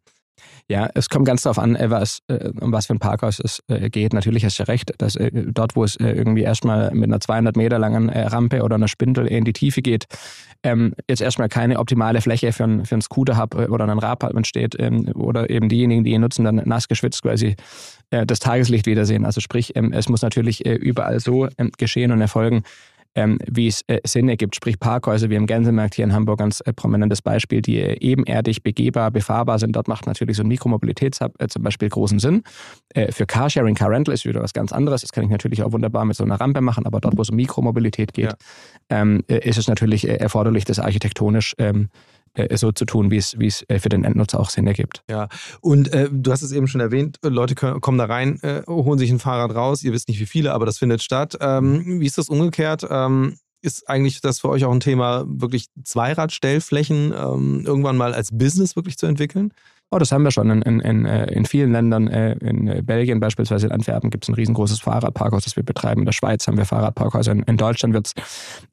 Ja, 0.69 0.89
es 0.95 1.09
kommt 1.09 1.25
ganz 1.25 1.43
darauf 1.43 1.59
an, 1.59 1.75
äh, 1.75 1.89
was, 1.89 2.19
äh, 2.27 2.49
um 2.59 2.71
was 2.71 2.87
für 2.87 2.93
ein 2.93 2.99
Parkhaus 2.99 3.39
es 3.39 3.63
äh, 3.67 3.89
geht. 3.89 4.13
Natürlich 4.13 4.43
hast 4.43 4.59
du 4.59 4.67
recht, 4.67 4.91
dass 4.97 5.17
dort, 5.31 5.75
wo 5.75 5.83
es 5.83 5.95
irgendwie 5.95 6.41
erstmal 6.41 6.91
mit 6.91 7.05
einer 7.05 7.19
200 7.19 7.55
Meter 7.55 7.79
langen 7.79 8.09
Rampe 8.09 8.61
oder 8.61 8.75
einer 8.75 8.87
Spindel 8.87 9.27
in 9.27 9.45
die 9.45 9.53
Tiefe 9.53 9.81
geht, 9.81 10.05
ähm, 10.63 10.93
jetzt 11.09 11.21
erstmal 11.21 11.49
keine 11.49 11.79
optimale 11.79 12.21
Fläche 12.21 12.51
für 12.51 12.65
einen, 12.65 12.85
für 12.85 12.95
einen 12.95 13.01
Scooter-Hub 13.01 13.55
oder 13.55 13.83
einen 13.85 13.99
Radpad 13.99 14.45
steht 14.45 14.75
ähm, 14.79 15.07
oder 15.15 15.49
eben 15.49 15.69
diejenigen, 15.69 16.03
die 16.03 16.11
ihn 16.11 16.21
nutzen, 16.21 16.43
dann 16.43 16.61
nass 16.65 16.87
geschwitzt 16.87 17.23
quasi 17.23 17.55
das 18.09 18.39
Tageslicht 18.39 18.85
wiedersehen. 18.85 19.25
Also 19.25 19.41
sprich, 19.41 19.75
ähm, 19.75 19.91
es 19.91 20.07
muss 20.07 20.21
natürlich 20.21 20.65
überall 20.65 21.19
so 21.19 21.47
geschehen 21.77 22.11
und 22.11 22.21
erfolgen, 22.21 22.63
ähm, 23.17 23.39
wie 23.51 23.67
es 23.67 23.81
äh, 23.87 23.99
Sinn 24.05 24.29
ergibt. 24.29 24.55
Sprich 24.55 24.79
Parkhäuser 24.79 25.31
wie 25.31 25.35
im 25.35 25.47
Gänsemarkt 25.47 25.95
hier 25.95 26.05
in 26.05 26.13
Hamburg, 26.13 26.37
ganz 26.37 26.61
äh, 26.61 26.71
prominentes 26.71 27.23
Beispiel, 27.23 27.63
die 27.63 27.79
äh, 27.79 27.97
ebenerdig 27.99 28.61
begehbar, 28.61 29.09
befahrbar 29.09 29.57
sind. 29.57 29.75
Dort 29.75 29.87
macht 29.87 30.05
natürlich 30.05 30.37
so 30.37 30.43
ein 30.43 30.47
Mikromobilitätshub 30.47 31.33
äh, 31.41 31.47
zum 31.47 31.63
Beispiel 31.63 31.89
großen 31.89 32.19
Sinn. 32.19 32.43
Äh, 32.93 33.11
für 33.11 33.25
Carsharing, 33.25 33.73
Car 33.73 33.89
Rental 33.89 34.13
ist 34.13 34.25
wieder 34.25 34.41
was 34.41 34.53
ganz 34.53 34.71
anderes. 34.71 35.01
Das 35.01 35.11
kann 35.11 35.23
ich 35.23 35.31
natürlich 35.31 35.63
auch 35.63 35.71
wunderbar 35.71 36.05
mit 36.05 36.15
so 36.15 36.23
einer 36.23 36.39
Rampe 36.39 36.61
machen, 36.61 36.85
aber 36.85 37.01
dort, 37.01 37.17
wo 37.17 37.23
es 37.23 37.31
um 37.31 37.35
Mikromobilität 37.35 38.13
geht, 38.13 38.25
ja. 38.25 38.35
ähm, 38.89 39.23
äh, 39.27 39.49
ist 39.49 39.57
es 39.57 39.67
natürlich 39.67 40.07
erforderlich, 40.07 40.65
das 40.65 40.77
architektonisch 40.77 41.55
ähm, 41.57 41.85
äh, 41.85 42.16
so 42.55 42.71
zu 42.71 42.85
tun, 42.85 43.11
wie 43.11 43.17
es, 43.17 43.37
wie 43.39 43.47
es 43.47 43.63
äh, 43.67 43.79
für 43.79 43.89
den 43.89 44.03
Endnutzer 44.03 44.39
auch 44.39 44.49
Sinn 44.49 44.67
ergibt. 44.67 45.03
Ja, 45.09 45.27
und 45.61 45.93
äh, 45.93 46.09
du 46.11 46.31
hast 46.31 46.41
es 46.41 46.51
eben 46.51 46.67
schon 46.67 46.81
erwähnt, 46.81 47.17
Leute 47.23 47.55
können, 47.55 47.81
kommen 47.81 47.97
da 47.97 48.05
rein, 48.05 48.39
äh, 48.41 48.63
holen 48.67 48.99
sich 48.99 49.09
ein 49.09 49.19
Fahrrad 49.19 49.55
raus, 49.55 49.83
ihr 49.83 49.93
wisst 49.93 50.07
nicht 50.07 50.19
wie 50.19 50.25
viele, 50.25 50.53
aber 50.53 50.65
das 50.65 50.77
findet 50.77 51.01
statt. 51.01 51.37
Ähm, 51.41 51.99
wie 51.99 52.05
ist 52.05 52.17
das 52.17 52.29
umgekehrt? 52.29 52.85
Ähm, 52.89 53.37
ist 53.61 53.89
eigentlich 53.89 54.21
das 54.21 54.39
für 54.39 54.49
euch 54.49 54.65
auch 54.65 54.71
ein 54.71 54.79
Thema, 54.79 55.25
wirklich 55.27 55.67
Zweiradstellflächen 55.83 57.13
ähm, 57.17 57.63
irgendwann 57.65 57.97
mal 57.97 58.13
als 58.13 58.29
Business 58.31 58.75
wirklich 58.75 58.97
zu 58.97 59.07
entwickeln? 59.07 59.51
Oh, 59.89 59.99
das 59.99 60.11
haben 60.11 60.23
wir 60.23 60.31
schon 60.31 60.49
in, 60.49 60.61
in, 60.63 60.79
in, 60.81 61.05
äh, 61.05 61.31
in 61.31 61.45
vielen 61.45 61.71
Ländern. 61.71 62.09
Äh, 62.09 62.33
in 62.39 62.67
äh, 62.67 62.81
Belgien 62.81 63.21
beispielsweise, 63.21 63.67
in 63.67 63.71
Antwerpen 63.71 64.09
gibt 64.09 64.25
es 64.25 64.29
ein 64.29 64.35
riesengroßes 64.35 64.81
Fahrradparkhaus, 64.81 65.45
das 65.45 65.55
wir 65.55 65.63
betreiben. 65.63 66.01
In 66.01 66.05
der 66.05 66.11
Schweiz 66.11 66.45
haben 66.45 66.57
wir 66.57 66.65
Fahrradparkhäuser. 66.65 67.31
In, 67.31 67.43
in 67.43 67.55
Deutschland 67.55 67.93
wird 67.93 68.07
es 68.07 68.13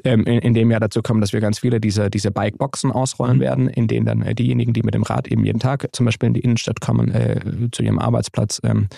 ähm, 0.02 0.24
in, 0.24 0.40
in, 0.40 0.54
dem 0.54 0.72
Jahr 0.72 0.80
dazu 0.80 1.02
kommen, 1.02 1.20
dass 1.20 1.32
wir 1.32 1.40
ganz 1.40 1.60
viele 1.60 1.78
dieser 1.78 2.10
diese 2.10 2.32
Bikeboxen 2.32 2.90
ausrollen 2.90 3.36
mhm. 3.36 3.42
werden, 3.42 3.68
in 3.68 3.86
denen 3.86 4.06
dann 4.06 4.34
diejenigen, 4.34 4.72
die 4.72 4.82
mit 4.82 4.94
dem 4.94 5.04
Rad 5.04 5.28
eben 5.28 5.44
jeden 5.44 5.60
Tag 5.60 5.88
zum 5.92 6.04
Beispiel 6.04 6.26
in 6.26 6.34
die 6.34 6.40
Innenstadt 6.40 6.80
kommen, 6.80 7.12
äh, 7.12 7.38
zu 7.70 7.84
ihrem 7.84 8.00
Arbeitsplatz, 8.00 8.60
ähm, 8.64 8.88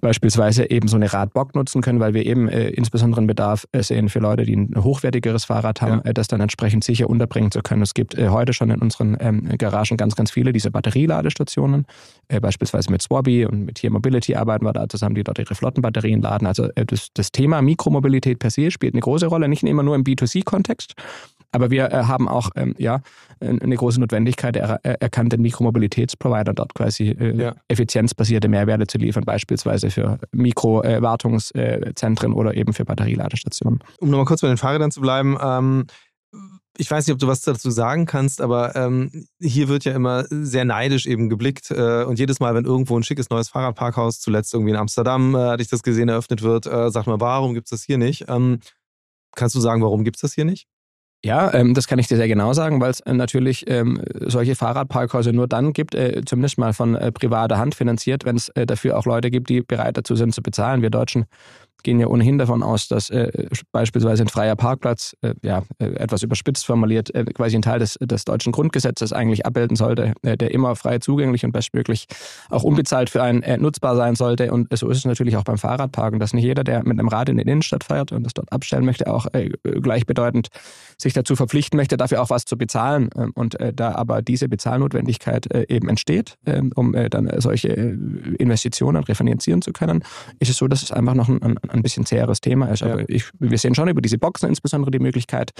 beispielsweise 0.00 0.70
eben 0.70 0.88
so 0.88 0.96
eine 0.96 1.12
Radbock 1.12 1.54
nutzen 1.54 1.82
können, 1.82 2.00
weil 2.00 2.14
wir 2.14 2.24
eben 2.24 2.48
äh, 2.48 2.68
insbesondere 2.70 3.20
einen 3.20 3.26
Bedarf 3.26 3.66
äh, 3.72 3.82
sehen 3.82 4.08
für 4.08 4.18
Leute, 4.18 4.44
die 4.44 4.56
ein 4.56 4.74
hochwertigeres 4.76 5.44
Fahrrad 5.44 5.82
haben, 5.82 6.02
ja. 6.04 6.10
äh, 6.10 6.14
das 6.14 6.28
dann 6.28 6.40
entsprechend 6.40 6.84
sicher 6.84 7.08
unterbringen 7.08 7.50
zu 7.50 7.60
können. 7.60 7.82
Es 7.82 7.94
gibt 7.94 8.16
äh, 8.16 8.28
heute 8.28 8.52
schon 8.52 8.70
in 8.70 8.80
unseren 8.80 9.16
ähm, 9.20 9.48
Garagen 9.58 9.96
ganz, 9.96 10.14
ganz 10.14 10.30
viele 10.30 10.52
diese 10.52 10.70
Batterieladestationen, 10.70 11.86
äh, 12.28 12.40
beispielsweise 12.40 12.90
mit 12.90 13.02
Swabby 13.02 13.46
und 13.46 13.64
mit 13.64 13.78
Here 13.78 13.92
Mobility 13.92 14.34
arbeiten 14.34 14.64
wir 14.64 14.72
da 14.72 14.88
zusammen, 14.88 15.14
die 15.14 15.24
dort 15.24 15.38
ihre 15.38 15.54
Flottenbatterien 15.54 16.20
laden. 16.20 16.46
Also 16.46 16.68
äh, 16.74 16.86
das, 16.86 17.08
das 17.14 17.32
Thema 17.32 17.62
Mikromobilität 17.62 18.38
per 18.38 18.50
se 18.50 18.70
spielt 18.70 18.94
eine 18.94 19.00
große 19.00 19.26
Rolle, 19.26 19.48
nicht 19.48 19.62
immer 19.62 19.82
nur 19.82 19.96
im 19.96 20.04
B2C-Kontext, 20.04 20.94
aber 21.52 21.70
wir 21.70 21.90
äh, 21.90 22.04
haben 22.04 22.28
auch 22.28 22.50
ähm, 22.56 22.74
ja, 22.78 23.00
eine 23.40 23.76
große 23.76 24.00
Notwendigkeit 24.00 24.56
er, 24.56 24.80
erkannt, 24.84 25.32
den 25.32 25.42
Mikromobilitätsprovider 25.42 26.52
dort 26.52 26.74
quasi 26.74 27.10
äh, 27.10 27.36
ja. 27.36 27.54
effizienzbasierte 27.68 28.48
Mehrwerte 28.48 28.86
zu 28.86 28.98
liefern, 28.98 29.24
beispielsweise 29.24 29.87
für 29.90 30.18
Mikrowartungszentren 30.32 32.32
oder 32.32 32.54
eben 32.54 32.72
für 32.72 32.84
Batterieladestationen. 32.84 33.80
Um 34.00 34.10
nochmal 34.10 34.26
kurz 34.26 34.40
bei 34.40 34.48
den 34.48 34.56
Fahrrädern 34.56 34.90
zu 34.90 35.00
bleiben, 35.00 35.36
ähm, 35.40 35.86
ich 36.80 36.88
weiß 36.88 37.06
nicht, 37.06 37.12
ob 37.12 37.18
du 37.18 37.26
was 37.26 37.40
dazu 37.40 37.70
sagen 37.70 38.06
kannst, 38.06 38.40
aber 38.40 38.76
ähm, 38.76 39.26
hier 39.40 39.68
wird 39.68 39.84
ja 39.84 39.92
immer 39.92 40.24
sehr 40.30 40.64
neidisch 40.64 41.06
eben 41.06 41.28
geblickt. 41.28 41.72
Äh, 41.72 42.04
und 42.04 42.20
jedes 42.20 42.38
Mal, 42.38 42.54
wenn 42.54 42.64
irgendwo 42.64 42.96
ein 42.96 43.02
schickes 43.02 43.30
neues 43.30 43.48
Fahrradparkhaus, 43.48 44.20
zuletzt 44.20 44.54
irgendwie 44.54 44.70
in 44.70 44.76
Amsterdam, 44.76 45.34
äh, 45.34 45.38
hatte 45.38 45.62
ich 45.62 45.68
das 45.68 45.82
gesehen, 45.82 46.08
eröffnet 46.08 46.42
wird, 46.42 46.66
äh, 46.66 46.90
sagt 46.90 47.08
man, 47.08 47.20
warum 47.20 47.54
gibt 47.54 47.66
es 47.66 47.70
das 47.70 47.82
hier 47.82 47.98
nicht? 47.98 48.26
Ähm, 48.28 48.60
kannst 49.34 49.56
du 49.56 49.60
sagen, 49.60 49.82
warum 49.82 50.04
gibt 50.04 50.18
es 50.18 50.20
das 50.20 50.34
hier 50.34 50.44
nicht? 50.44 50.68
Ja, 51.24 51.52
ähm, 51.52 51.74
das 51.74 51.88
kann 51.88 51.98
ich 51.98 52.06
dir 52.06 52.16
sehr 52.16 52.28
genau 52.28 52.52
sagen, 52.52 52.80
weil 52.80 52.90
es 52.90 53.00
äh, 53.00 53.12
natürlich 53.12 53.68
ähm, 53.68 54.00
solche 54.26 54.54
Fahrradparkhäuser 54.54 55.32
nur 55.32 55.48
dann 55.48 55.72
gibt, 55.72 55.96
äh, 55.96 56.22
zumindest 56.24 56.58
mal 56.58 56.72
von 56.72 56.94
äh, 56.94 57.10
privater 57.10 57.58
Hand 57.58 57.74
finanziert, 57.74 58.24
wenn 58.24 58.36
es 58.36 58.50
äh, 58.50 58.66
dafür 58.66 58.96
auch 58.96 59.04
Leute 59.04 59.30
gibt, 59.30 59.48
die 59.48 59.62
bereit 59.62 59.96
dazu 59.96 60.14
sind 60.14 60.32
zu 60.32 60.42
bezahlen. 60.42 60.80
Wir 60.80 60.90
Deutschen 60.90 61.26
gehen 61.82 62.00
ja 62.00 62.06
ohnehin 62.06 62.38
davon 62.38 62.62
aus, 62.62 62.88
dass 62.88 63.10
äh, 63.10 63.48
beispielsweise 63.72 64.24
ein 64.24 64.28
freier 64.28 64.56
Parkplatz, 64.56 65.16
äh, 65.22 65.34
ja, 65.42 65.62
äh, 65.78 65.86
etwas 65.94 66.22
überspitzt 66.22 66.66
formuliert, 66.66 67.14
äh, 67.14 67.24
quasi 67.24 67.56
ein 67.56 67.62
Teil 67.62 67.78
des, 67.78 67.98
des 68.00 68.24
deutschen 68.24 68.52
Grundgesetzes 68.52 69.12
eigentlich 69.12 69.46
abbilden 69.46 69.76
sollte, 69.76 70.14
äh, 70.22 70.36
der 70.36 70.52
immer 70.52 70.76
frei 70.76 70.98
zugänglich 70.98 71.44
und 71.44 71.52
bestmöglich 71.52 72.06
auch 72.50 72.64
unbezahlt 72.64 73.10
für 73.10 73.22
einen 73.22 73.42
äh, 73.42 73.56
nutzbar 73.58 73.96
sein 73.96 74.16
sollte. 74.16 74.52
Und 74.52 74.76
so 74.76 74.88
ist 74.88 74.98
es 74.98 75.04
natürlich 75.04 75.36
auch 75.36 75.44
beim 75.44 75.58
Fahrradparken, 75.58 76.18
dass 76.20 76.32
nicht 76.32 76.44
jeder, 76.44 76.64
der 76.64 76.82
mit 76.84 76.98
einem 76.98 77.08
Rad 77.08 77.28
in 77.28 77.36
der 77.36 77.46
Innenstadt 77.46 77.84
fährt 77.84 78.12
und 78.12 78.24
das 78.24 78.34
dort 78.34 78.52
abstellen 78.52 78.84
möchte, 78.84 79.12
auch 79.12 79.26
gleichbedeutend 79.62 80.48
sich 80.96 81.12
dazu 81.12 81.36
verpflichten 81.36 81.76
möchte, 81.76 81.96
dafür 81.96 82.22
auch 82.22 82.30
was 82.30 82.44
zu 82.44 82.56
bezahlen. 82.56 83.10
Ähm, 83.16 83.32
und 83.34 83.56
da 83.74 83.94
aber 83.94 84.22
diese 84.22 84.48
Bezahlnotwendigkeit 84.48 85.46
eben 85.70 85.88
entsteht, 85.88 86.36
ähm, 86.46 86.72
um 86.74 86.92
dann 86.92 87.30
solche 87.38 87.68
Investitionen 87.68 89.02
refinanzieren 89.04 89.62
zu 89.62 89.72
können, 89.72 90.02
ist 90.38 90.50
es 90.50 90.56
so, 90.56 90.68
dass 90.68 90.82
es 90.82 90.92
einfach 90.92 91.14
noch 91.14 91.28
ein, 91.28 91.42
ein 91.42 91.58
ein 91.70 91.82
bisschen 91.82 92.06
zäheres 92.06 92.40
Thema 92.40 92.66
ist. 92.66 92.82
Aber 92.82 93.00
ja. 93.00 93.06
ich, 93.08 93.30
wir 93.38 93.58
sehen 93.58 93.74
schon 93.74 93.88
über 93.88 94.00
diese 94.00 94.18
Boxen 94.18 94.48
insbesondere 94.48 94.90
die 94.90 94.98
Möglichkeit, 94.98 95.52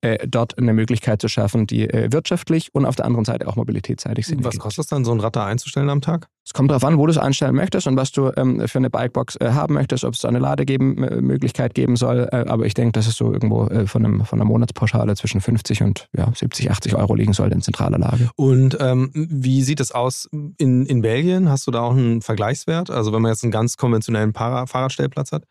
äh, 0.00 0.26
dort 0.26 0.58
eine 0.58 0.72
Möglichkeit 0.72 1.20
zu 1.20 1.28
schaffen, 1.28 1.66
die 1.66 1.88
äh, 1.88 2.12
wirtschaftlich 2.12 2.74
und 2.74 2.86
auf 2.86 2.96
der 2.96 3.06
anderen 3.06 3.24
Seite 3.24 3.48
auch 3.48 3.56
mobilitätsseitig 3.56 4.26
sind. 4.26 4.44
Was 4.44 4.58
kostet 4.58 4.84
es 4.84 4.88
dann, 4.88 5.04
so 5.04 5.12
ein 5.12 5.20
Rad 5.20 5.36
da 5.36 5.46
einzustellen 5.46 5.90
am 5.90 6.00
Tag? 6.00 6.28
Es 6.46 6.52
kommt 6.52 6.70
darauf 6.70 6.84
an, 6.84 6.96
wo 6.96 7.06
du 7.06 7.10
es 7.10 7.18
einstellen 7.18 7.56
möchtest 7.56 7.88
und 7.88 7.96
was 7.96 8.12
du 8.12 8.30
ähm, 8.36 8.68
für 8.68 8.78
eine 8.78 8.88
Bikebox 8.88 9.34
äh, 9.40 9.50
haben 9.50 9.74
möchtest, 9.74 10.04
ob 10.04 10.14
es 10.14 10.20
da 10.20 10.28
eine 10.28 10.38
Lademöglichkeit 10.38 11.74
geben 11.74 11.96
soll. 11.96 12.28
Äh, 12.30 12.44
aber 12.46 12.66
ich 12.66 12.74
denke, 12.74 12.92
dass 12.92 13.08
es 13.08 13.16
so 13.16 13.32
irgendwo 13.32 13.66
äh, 13.66 13.88
von, 13.88 14.04
einem, 14.04 14.24
von 14.24 14.40
einer 14.40 14.48
Monatspauschale 14.48 15.16
zwischen 15.16 15.40
50 15.40 15.82
und 15.82 16.08
ja, 16.16 16.30
70, 16.32 16.70
80 16.70 16.94
Euro 16.94 17.16
liegen 17.16 17.32
sollte 17.32 17.56
in 17.56 17.62
zentraler 17.62 17.98
Lage. 17.98 18.30
Und 18.36 18.78
ähm, 18.80 19.10
wie 19.12 19.64
sieht 19.64 19.80
es 19.80 19.90
aus 19.90 20.28
in, 20.30 20.86
in 20.86 21.02
Belgien? 21.02 21.48
Hast 21.48 21.66
du 21.66 21.72
da 21.72 21.80
auch 21.80 21.96
einen 21.96 22.22
Vergleichswert? 22.22 22.90
Also 22.90 23.12
wenn 23.12 23.22
man 23.22 23.32
jetzt 23.32 23.42
einen 23.42 23.50
ganz 23.50 23.76
konventionellen 23.76 24.32
Fahrradstellplatz 24.32 25.32
hat? 25.32 25.45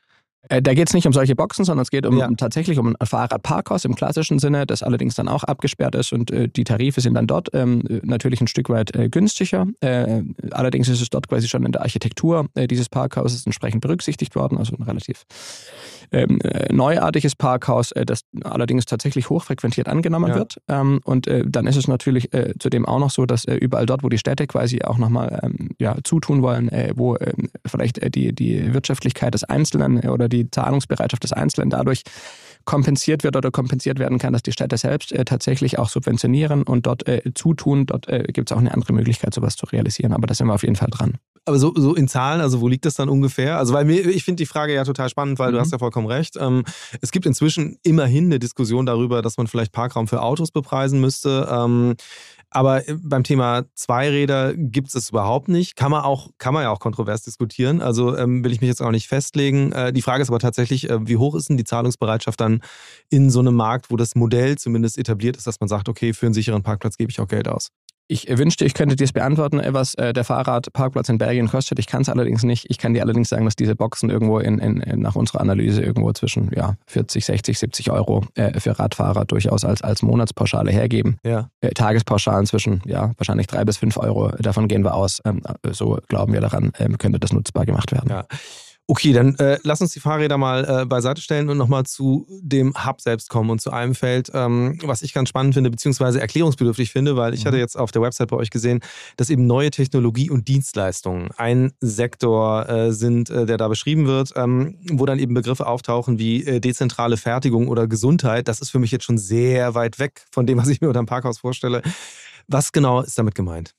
Äh, 0.49 0.61
da 0.61 0.73
geht 0.73 0.87
es 0.87 0.93
nicht 0.93 1.07
um 1.07 1.13
solche 1.13 1.35
Boxen, 1.35 1.65
sondern 1.65 1.83
es 1.83 1.91
geht 1.91 2.05
um, 2.05 2.17
ja. 2.17 2.29
tatsächlich 2.37 2.77
um 2.77 2.95
ein 2.99 3.05
Fahrradparkhaus 3.05 3.85
im 3.85 3.95
klassischen 3.95 4.39
Sinne, 4.39 4.65
das 4.65 4.83
allerdings 4.83 5.15
dann 5.15 5.27
auch 5.27 5.43
abgesperrt 5.43 5.95
ist 5.95 6.13
und 6.13 6.31
äh, 6.31 6.47
die 6.47 6.63
Tarife 6.63 7.01
sind 7.01 7.15
dann 7.15 7.27
dort 7.27 7.49
ähm, 7.53 7.83
natürlich 8.03 8.41
ein 8.41 8.47
Stück 8.47 8.69
weit 8.69 8.95
äh, 8.95 9.09
günstiger. 9.09 9.67
Äh, 9.81 10.23
allerdings 10.51 10.87
ist 10.89 11.01
es 11.01 11.09
dort 11.09 11.27
quasi 11.27 11.47
schon 11.47 11.65
in 11.65 11.71
der 11.71 11.81
Architektur 11.81 12.47
äh, 12.55 12.67
dieses 12.67 12.89
Parkhauses 12.89 13.45
entsprechend 13.45 13.81
berücksichtigt 13.81 14.35
worden, 14.35 14.57
also 14.57 14.75
ein 14.75 14.83
relativ 14.83 15.25
ähm, 16.11 16.39
äh, 16.41 16.71
neuartiges 16.71 17.35
Parkhaus, 17.35 17.93
das 18.05 18.21
allerdings 18.43 18.85
tatsächlich 18.85 19.29
hochfrequentiert 19.29 19.87
angenommen 19.87 20.29
ja. 20.29 20.35
wird. 20.35 20.61
Ähm, 20.67 21.01
und 21.03 21.27
dann 21.27 21.67
ist 21.67 21.75
es 21.75 21.87
natürlich 21.87 22.29
zudem 22.59 22.85
auch 22.85 22.99
noch 22.99 23.09
so, 23.09 23.25
dass 23.25 23.45
überall 23.45 23.85
dort, 23.85 24.03
wo 24.03 24.09
die 24.09 24.17
Städte 24.17 24.47
quasi 24.47 24.81
auch 24.83 24.97
nochmal 24.97 25.39
ähm, 25.43 25.69
ja, 25.79 25.95
zutun 26.03 26.41
wollen, 26.41 26.69
wo 26.95 27.15
ähm, 27.15 27.49
vielleicht 27.65 28.15
die, 28.15 28.33
die 28.33 28.73
Wirtschaftlichkeit 28.73 29.33
des 29.33 29.43
Einzelnen 29.43 29.99
oder 30.07 30.29
die 30.29 30.35
die 30.35 30.51
Zahlungsbereitschaft 30.51 31.23
des 31.23 31.33
Einzelnen 31.33 31.69
dadurch 31.69 32.03
kompensiert 32.65 33.23
wird 33.23 33.35
oder 33.35 33.51
kompensiert 33.51 33.99
werden 33.99 34.17
kann, 34.17 34.33
dass 34.33 34.43
die 34.43 34.51
Städte 34.51 34.77
selbst 34.77 35.11
äh, 35.11 35.23
tatsächlich 35.25 35.77
auch 35.77 35.89
subventionieren 35.89 36.63
und 36.63 36.87
dort 36.87 37.07
äh, 37.07 37.21
zutun. 37.35 37.85
Dort 37.85 38.07
äh, 38.07 38.23
gibt 38.23 38.49
es 38.49 38.55
auch 38.55 38.59
eine 38.59 38.73
andere 38.73 38.93
Möglichkeit, 38.93 39.33
sowas 39.33 39.55
zu 39.55 39.65
realisieren. 39.67 40.13
Aber 40.13 40.25
da 40.27 40.33
sind 40.33 40.47
wir 40.47 40.53
auf 40.53 40.63
jeden 40.63 40.75
Fall 40.75 40.89
dran. 40.89 41.15
Aber 41.45 41.59
so, 41.59 41.73
so 41.75 41.93
in 41.93 42.07
Zahlen, 42.07 42.41
also 42.41 42.59
wo 42.59 42.67
liegt 42.67 42.85
das 42.85 42.95
dann 42.95 43.07
ungefähr? 43.07 43.57
Also, 43.57 43.73
weil 43.73 43.85
mir, 43.85 44.07
ich 44.07 44.23
finde 44.23 44.41
die 44.41 44.47
Frage 44.47 44.73
ja 44.73 44.83
total 44.83 45.09
spannend, 45.09 45.37
weil 45.37 45.49
mhm. 45.49 45.55
du 45.55 45.59
hast 45.59 45.71
ja 45.71 45.77
vollkommen 45.77 46.07
recht. 46.07 46.35
Ähm, 46.39 46.63
es 47.01 47.11
gibt 47.11 47.25
inzwischen 47.25 47.77
immerhin 47.83 48.25
eine 48.25 48.39
Diskussion 48.39 48.85
darüber, 48.85 49.21
dass 49.21 49.37
man 49.37 49.47
vielleicht 49.47 49.71
Parkraum 49.71 50.07
für 50.07 50.21
Autos 50.21 50.51
bepreisen 50.51 50.99
müsste. 50.99 51.47
Ähm, 51.51 51.95
aber 52.55 52.87
äh, 52.87 52.95
beim 53.01 53.23
Thema 53.23 53.65
Zweiräder 53.75 54.55
gibt 54.55 54.87
es 54.87 54.95
es 54.95 55.09
überhaupt 55.09 55.49
nicht. 55.49 55.75
Kann 55.75 55.91
man 55.91 56.03
auch, 56.03 56.29
kann 56.37 56.53
man 56.53 56.63
ja 56.63 56.71
auch 56.71 56.79
kontrovers 56.79 57.21
diskutieren. 57.21 57.81
Also 57.81 58.17
ähm, 58.17 58.43
will 58.43 58.53
ich 58.53 58.61
mich 58.61 58.69
jetzt 58.69 58.81
auch 58.81 58.91
nicht 58.91 59.07
festlegen. 59.07 59.71
Äh, 59.73 59.91
die 59.91 60.01
Frage 60.01 60.23
ist 60.23 60.29
aber 60.29 60.39
tatsächlich, 60.39 60.89
äh, 60.89 61.05
wie 61.05 61.17
hoch 61.17 61.35
ist 61.35 61.49
denn 61.49 61.57
die 61.57 61.63
Zahlungsbereitschaft 61.65 62.39
dann 62.39 62.61
in 63.09 63.29
so 63.29 63.39
einem 63.39 63.55
Markt, 63.55 63.91
wo 63.91 63.97
das 63.97 64.15
Modell 64.15 64.57
zumindest 64.57 64.97
etabliert 64.97 65.35
ist, 65.35 65.47
dass 65.47 65.59
man 65.59 65.67
sagt, 65.67 65.89
okay, 65.89 66.13
für 66.13 66.27
einen 66.27 66.33
sicheren 66.33 66.63
Parkplatz 66.63 66.97
gebe 66.97 67.11
ich 67.11 67.19
auch 67.19 67.27
Geld 67.27 67.47
aus? 67.49 67.71
Ich 68.07 68.27
wünschte, 68.29 68.65
ich 68.65 68.75
könnte 68.75 68.95
dir 68.95 69.03
es 69.03 69.13
beantworten, 69.13 69.61
was 69.69 69.95
äh, 69.95 70.13
der 70.13 70.23
Fahrradparkplatz 70.23 71.09
in 71.09 71.17
Belgien 71.17 71.47
kostet. 71.47 71.79
Ich 71.79 71.87
kann 71.87 72.03
es 72.03 72.09
allerdings 72.09 72.43
nicht. 72.43 72.65
Ich 72.69 72.77
kann 72.77 72.93
dir 72.93 73.01
allerdings 73.01 73.29
sagen, 73.29 73.45
dass 73.45 73.55
diese 73.55 73.75
Boxen 73.75 74.11
irgendwo 74.11 74.37
in, 74.37 74.59
in, 74.59 74.81
in 74.81 74.99
nach 74.99 75.15
unserer 75.15 75.41
Analyse 75.41 75.81
irgendwo 75.81 76.11
zwischen 76.13 76.51
ja, 76.55 76.75
40, 76.85 77.25
60, 77.25 77.57
70 77.57 77.91
Euro 77.91 78.23
äh, 78.35 78.59
für 78.59 78.77
Radfahrer 78.77 79.25
durchaus 79.25 79.65
als, 79.65 79.81
als 79.81 80.03
Monatspauschale 80.03 80.71
hergeben. 80.71 81.17
Ja. 81.23 81.49
Äh, 81.61 81.71
Tagespauschalen 81.71 82.45
zwischen 82.45 82.83
ja, 82.85 83.11
wahrscheinlich 83.17 83.47
drei 83.47 83.65
bis 83.65 83.77
fünf 83.77 83.97
Euro. 83.97 84.29
Davon 84.37 84.67
gehen 84.67 84.83
wir 84.83 84.93
aus. 84.93 85.21
Ähm, 85.25 85.41
so 85.71 85.97
glauben 86.07 86.33
wir 86.33 86.41
daran, 86.41 86.73
ähm, 86.77 86.99
könnte 86.99 87.19
das 87.19 87.33
nutzbar 87.33 87.65
gemacht 87.65 87.91
werden. 87.91 88.09
Ja. 88.09 88.25
Okay, 88.87 89.13
dann 89.13 89.33
äh, 89.39 89.57
lass 89.63 89.81
uns 89.81 89.93
die 89.93 89.99
Fahrräder 89.99 90.37
mal 90.37 90.81
äh, 90.81 90.85
beiseite 90.85 91.19
stellen 91.19 91.49
und 91.49 91.57
nochmal 91.57 91.85
zu 91.85 92.27
dem 92.29 92.85
Hub 92.85 93.01
selbst 93.01 93.29
kommen 93.29 93.49
und 93.49 93.59
zu 93.59 93.71
einem 93.71 93.95
Feld, 93.95 94.29
ähm, 94.35 94.77
was 94.83 95.01
ich 95.01 95.11
ganz 95.11 95.29
spannend 95.29 95.55
finde, 95.55 95.71
beziehungsweise 95.71 96.21
erklärungsbedürftig 96.21 96.91
finde, 96.91 97.17
weil 97.17 97.33
ich 97.33 97.43
mhm. 97.43 97.47
hatte 97.47 97.57
jetzt 97.57 97.79
auf 97.79 97.91
der 97.91 98.03
Website 98.03 98.27
bei 98.27 98.37
euch 98.37 98.51
gesehen, 98.51 98.81
dass 99.17 99.31
eben 99.31 99.47
neue 99.47 99.71
Technologie 99.71 100.29
und 100.29 100.47
Dienstleistungen 100.47 101.31
ein 101.35 101.71
Sektor 101.79 102.69
äh, 102.69 102.91
sind, 102.91 103.31
äh, 103.31 103.47
der 103.47 103.57
da 103.57 103.69
beschrieben 103.69 104.05
wird, 104.05 104.33
ähm, 104.35 104.77
wo 104.91 105.07
dann 105.07 105.17
eben 105.17 105.33
Begriffe 105.33 105.65
auftauchen 105.65 106.19
wie 106.19 106.45
äh, 106.45 106.59
dezentrale 106.59 107.17
Fertigung 107.17 107.69
oder 107.69 107.87
Gesundheit. 107.87 108.47
Das 108.47 108.61
ist 108.61 108.69
für 108.69 108.79
mich 108.79 108.91
jetzt 108.91 109.05
schon 109.05 109.17
sehr 109.17 109.73
weit 109.73 109.97
weg 109.97 110.25
von 110.31 110.45
dem, 110.45 110.59
was 110.59 110.67
ich 110.67 110.81
mir 110.81 110.89
unter 110.89 110.99
einem 110.99 111.07
Parkhaus 111.07 111.39
vorstelle. 111.39 111.81
Was 112.47 112.71
genau 112.71 113.01
ist 113.01 113.17
damit 113.17 113.33
gemeint? 113.33 113.73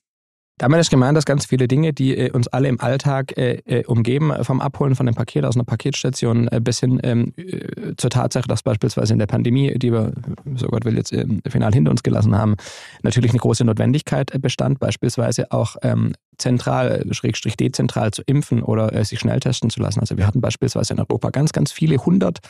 Damit 0.59 0.81
ist 0.81 0.89
gemeint, 0.89 1.15
dass 1.15 1.27
ganz 1.27 1.45
viele 1.45 1.69
Dinge, 1.69 1.93
die 1.93 2.17
äh, 2.17 2.31
uns 2.31 2.49
alle 2.49 2.69
im 2.69 2.81
Alltag 2.81 3.37
äh, 3.37 3.57
äh 3.67 3.85
umgeben, 3.85 4.33
vom 4.43 4.63
Abholen 4.63 4.95
von 4.95 5.07
einem 5.07 5.15
Paket 5.15 5.45
aus 5.45 5.55
einer 5.55 5.65
Paketstation 5.65 6.49
äh, 6.49 6.61
bis 6.63 6.81
hin 6.81 6.99
ähm, 7.03 7.35
äh, 7.37 7.95
zur 7.97 8.09
Tatsache, 8.09 8.49
dass 8.49 8.63
beispielsweise 8.63 9.13
in 9.13 9.19
der 9.19 9.27
Pandemie, 9.27 9.79
die 9.79 9.93
wir, 9.93 10.13
so 10.55 10.69
Gott 10.69 10.87
will, 10.87 10.97
jetzt 10.97 11.13
im 11.13 11.43
Final 11.47 11.75
hinter 11.75 11.91
uns 11.91 12.03
gelassen 12.03 12.35
haben, 12.35 12.57
natürlich 13.03 13.33
eine 13.33 13.41
große 13.41 13.67
Notwendigkeit 13.67 14.33
äh, 14.33 14.39
bestand, 14.39 14.79
beispielsweise 14.79 15.53
auch 15.53 15.77
ähm, 15.83 16.15
zentral, 16.39 17.05
schrägstrich 17.11 17.59
dezentral 17.59 18.13
zu 18.13 18.23
impfen 18.23 18.63
oder 18.63 19.05
sich 19.05 19.19
schnell 19.21 19.41
testen 19.41 19.69
zu 19.69 19.81
lassen. 19.81 20.01
Also 20.01 20.17
wir 20.17 20.27
hatten 20.27 20.41
beispielsweise 20.41 20.95
in 20.95 21.01
Europa 21.01 21.31
ganz, 21.31 21.53
ganz 21.53 21.73
viele 21.73 21.97
hundert 21.99 22.41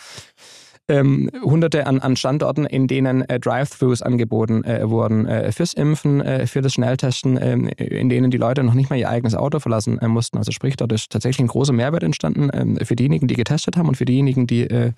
ähm, 0.89 1.31
hunderte 1.43 1.87
an, 1.87 2.01
an 2.01 2.17
Standorten, 2.17 2.65
in 2.65 2.87
denen 2.87 3.23
äh, 3.23 3.41
Drive-Thrus 3.41 4.03
angeboten 4.03 4.65
äh, 4.65 4.89
wurden 4.89 5.27
äh, 5.27 5.53
fürs 5.53 5.73
Impfen, 5.73 6.21
äh, 6.21 6.47
für 6.47 6.63
das 6.63 6.75
Schnelltesten, 6.75 7.39
ähm, 7.41 7.69
in 7.77 8.09
denen 8.09 8.31
die 8.31 8.37
Leute 8.37 8.63
noch 8.63 8.75
nicht 8.75 8.91
mal 8.91 8.97
ihr 8.99 9.09
eigenes 9.09 9.35
Auto 9.35 9.59
verlassen 9.59 9.99
äh, 9.99 10.09
mussten. 10.09 10.39
Also 10.39 10.53
sprich, 10.53 10.77
dort 10.77 10.93
ist 10.93 11.11
tatsächlich 11.11 11.45
ein 11.45 11.49
großer 11.49 11.73
Mehrwert 11.73 12.03
entstanden 12.03 12.51
ähm, 12.53 12.77
für 12.83 12.97
diejenigen, 12.97 13.27
die 13.27 13.35
getestet 13.35 13.77
haben 13.77 13.89
und 13.89 13.97
für 13.97 14.05
diejenigen, 14.05 14.47
die 14.47 14.63
äh, 14.63 14.93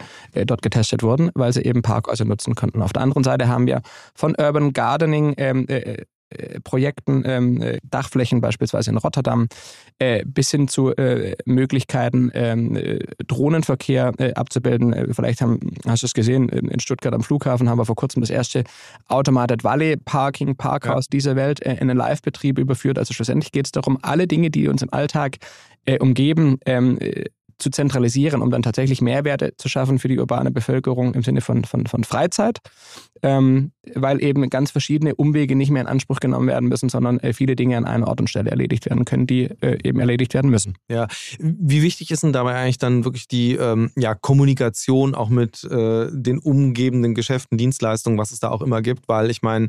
dort 0.45 0.63
getestet 0.63 1.03
wurden, 1.03 1.31
weil 1.35 1.53
sie 1.53 1.63
eben 1.63 1.83
Parkhäuser 1.83 2.25
nutzen 2.25 2.55
konnten. 2.55 2.83
Auf 2.83 2.93
der 2.93 3.03
anderen 3.03 3.25
Seite 3.25 3.49
haben 3.49 3.67
wir 3.67 3.83
von 4.15 4.35
Urban 4.39 4.73
Gardening 4.73 5.35
ähm, 5.39 5.67
äh, 5.69 6.05
Projekten, 6.63 7.23
ähm, 7.25 7.63
äh, 7.63 7.79
Dachflächen 7.83 8.41
beispielsweise 8.41 8.91
in 8.91 8.99
Rotterdam, 8.99 9.49
äh, 9.99 10.25
bis 10.27 10.51
hin 10.51 10.69
zu 10.69 10.95
äh, 10.95 11.37
Möglichkeiten, 11.47 12.31
ähm, 12.35 12.77
äh, 12.77 12.99
Drohnenverkehr 13.27 14.13
äh, 14.19 14.35
abzubilden. 14.35 15.15
vielleicht 15.15 15.41
haben, 15.41 15.59
hast 15.87 16.03
du 16.03 16.07
es 16.07 16.15
gesehen, 16.15 16.49
in 16.49 16.81
Stuttgart 16.81 17.15
am 17.15 17.23
Flughafen 17.23 17.69
haben 17.69 17.79
wir 17.79 17.87
vor 17.87 17.97
kurzem 17.97 18.21
das 18.21 18.31
erste 18.31 18.65
Automated 19.09 19.65
Valley 19.65 19.97
Parking, 19.97 20.57
Parkhaus 20.57 21.07
ja. 21.07 21.11
dieser 21.13 21.37
Welt 21.37 21.61
in 21.61 21.79
einen 21.79 21.97
Live-Betrieb 21.97 22.59
überführt. 22.59 22.99
Also 22.99 23.15
schlussendlich 23.15 23.53
geht 23.53 23.67
es 23.67 23.73
darum, 23.73 23.99
alle 24.03 24.27
Dinge, 24.27 24.51
die 24.51 24.69
uns 24.69 24.83
im 24.83 24.93
Alltag 24.93 25.39
umgeben, 26.01 26.59
ähm, 26.67 26.99
zu 27.59 27.71
zentralisieren, 27.71 28.43
um 28.43 28.51
dann 28.51 28.63
tatsächlich 28.63 29.01
Mehrwerte 29.01 29.55
zu 29.57 29.69
schaffen 29.69 29.99
für 29.99 30.09
die 30.09 30.19
urbane 30.19 30.51
Bevölkerung 30.51 31.15
im 31.15 31.23
Sinne 31.23 31.41
von, 31.41 31.65
von, 31.65 31.87
von 31.87 32.05
Freizeit, 32.05 32.59
ähm, 33.23 33.73
weil 33.95 34.23
eben 34.23 34.49
ganz 34.49 34.71
verschiedene 34.71 35.15
Umwege 35.15 35.57
nicht 35.57 35.71
mehr 35.71 35.83
in 35.83 35.89
Anspruch 35.89 36.21
genommen 36.21 36.47
werden 36.47 36.69
müssen, 36.69 36.89
sondern 36.89 37.19
äh, 37.21 37.33
viele 37.33 37.57
Dinge 37.57 37.77
an 37.77 37.85
einer 37.85 38.07
Ort 38.07 38.21
und 38.21 38.31
Stelle 38.31 38.51
erledigt 38.51 38.87
werden 38.87 39.05
können, 39.05 39.27
die 39.27 39.45
äh, 39.61 39.79
eben 39.83 39.99
erledigt 39.99 40.35
werden 40.35 40.51
müssen. 40.51 40.77
Ja, 40.89 41.09
wie 41.39 41.83
wichtig 41.83 42.11
ist 42.11 42.23
denn 42.23 42.33
dabei 42.33 42.55
eigentlich 42.55 42.79
dann 42.79 43.05
wirklich 43.05 43.29
die 43.29 43.55
ähm, 43.55 43.91
ja, 43.97 44.15
Kommunikation 44.15 45.15
auch 45.15 45.29
mit 45.29 45.65
äh, 45.65 46.09
den 46.13 46.39
umgebenden 46.39 47.15
Geschäften, 47.15 47.59
Dienstleistungen, 47.59 48.19
was 48.19 48.31
es 48.31 48.41
da 48.41 48.51
auch 48.51 48.63
immer 48.63 48.83
gibt, 48.83 49.09
weil 49.09 49.31
ich 49.31 49.43
meine, 49.43 49.69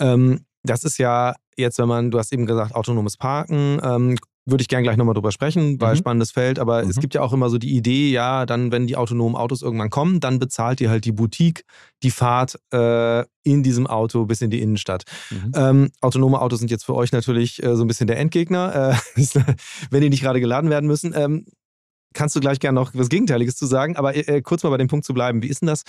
ähm, 0.00 0.40
das 0.64 0.84
ist 0.84 0.98
ja 0.98 1.34
jetzt, 1.56 1.78
wenn 1.78 1.88
man, 1.88 2.10
du 2.10 2.18
hast 2.18 2.32
eben 2.32 2.46
gesagt, 2.46 2.74
autonomes 2.74 3.16
Parken, 3.16 3.80
ähm, 3.82 4.16
würde 4.50 4.62
ich 4.62 4.68
gerne 4.68 4.82
gleich 4.82 4.96
nochmal 4.96 5.14
drüber 5.14 5.32
sprechen, 5.32 5.80
weil 5.80 5.94
mhm. 5.94 5.98
spannendes 5.98 6.30
Feld. 6.30 6.58
Aber 6.58 6.84
mhm. 6.84 6.90
es 6.90 6.96
gibt 6.96 7.14
ja 7.14 7.22
auch 7.22 7.32
immer 7.32 7.50
so 7.50 7.58
die 7.58 7.76
Idee, 7.76 8.10
ja, 8.10 8.46
dann, 8.46 8.72
wenn 8.72 8.86
die 8.86 8.96
autonomen 8.96 9.36
Autos 9.36 9.62
irgendwann 9.62 9.90
kommen, 9.90 10.20
dann 10.20 10.38
bezahlt 10.38 10.80
ihr 10.80 10.90
halt 10.90 11.04
die 11.04 11.12
Boutique 11.12 11.64
die 12.02 12.10
Fahrt 12.10 12.58
äh, 12.72 13.24
in 13.42 13.62
diesem 13.62 13.86
Auto 13.86 14.24
bis 14.26 14.40
in 14.40 14.50
die 14.50 14.60
Innenstadt. 14.60 15.04
Mhm. 15.30 15.52
Ähm, 15.54 15.90
autonome 16.00 16.40
Autos 16.40 16.60
sind 16.60 16.70
jetzt 16.70 16.84
für 16.84 16.94
euch 16.94 17.12
natürlich 17.12 17.62
äh, 17.62 17.76
so 17.76 17.84
ein 17.84 17.88
bisschen 17.88 18.06
der 18.06 18.18
Endgegner, 18.18 18.94
äh, 19.16 19.16
wenn 19.90 20.00
die 20.00 20.10
nicht 20.10 20.22
gerade 20.22 20.40
geladen 20.40 20.70
werden 20.70 20.86
müssen. 20.86 21.12
Ähm, 21.16 21.46
kannst 22.18 22.34
du 22.34 22.40
gleich 22.40 22.58
gerne 22.58 22.74
noch 22.74 22.90
was 22.94 23.08
Gegenteiliges 23.08 23.54
zu 23.54 23.64
sagen, 23.66 23.94
aber 23.94 24.16
äh, 24.16 24.42
kurz 24.42 24.64
mal 24.64 24.70
bei 24.70 24.76
dem 24.76 24.88
Punkt 24.88 25.06
zu 25.06 25.14
bleiben. 25.14 25.40
Wie 25.40 25.46
ist 25.46 25.62
denn 25.62 25.68
das 25.68 25.84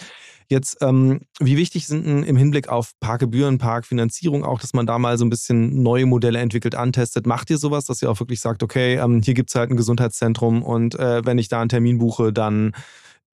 jetzt, 0.47 0.77
ähm, 0.79 1.21
wie 1.39 1.57
wichtig 1.57 1.87
sind 1.87 2.05
denn 2.05 2.21
im 2.21 2.37
Hinblick 2.37 2.69
auf 2.69 2.91
Parkgebühren, 2.99 3.57
Parkfinanzierung 3.57 4.45
auch, 4.45 4.59
dass 4.59 4.73
man 4.73 4.85
da 4.85 4.99
mal 4.99 5.17
so 5.17 5.25
ein 5.25 5.31
bisschen 5.31 5.81
neue 5.81 6.05
Modelle 6.05 6.37
entwickelt, 6.37 6.75
antestet? 6.75 7.25
Macht 7.25 7.49
ihr 7.49 7.57
sowas, 7.57 7.85
dass 7.85 8.03
ihr 8.03 8.11
auch 8.11 8.19
wirklich 8.19 8.41
sagt, 8.41 8.61
okay, 8.61 8.97
ähm, 8.97 9.23
hier 9.23 9.33
gibt 9.33 9.49
es 9.49 9.55
halt 9.55 9.71
ein 9.71 9.75
Gesundheitszentrum 9.75 10.61
und 10.61 10.99
äh, 10.99 11.25
wenn 11.25 11.39
ich 11.39 11.47
da 11.47 11.61
einen 11.61 11.69
Termin 11.69 11.97
buche, 11.97 12.31
dann 12.31 12.73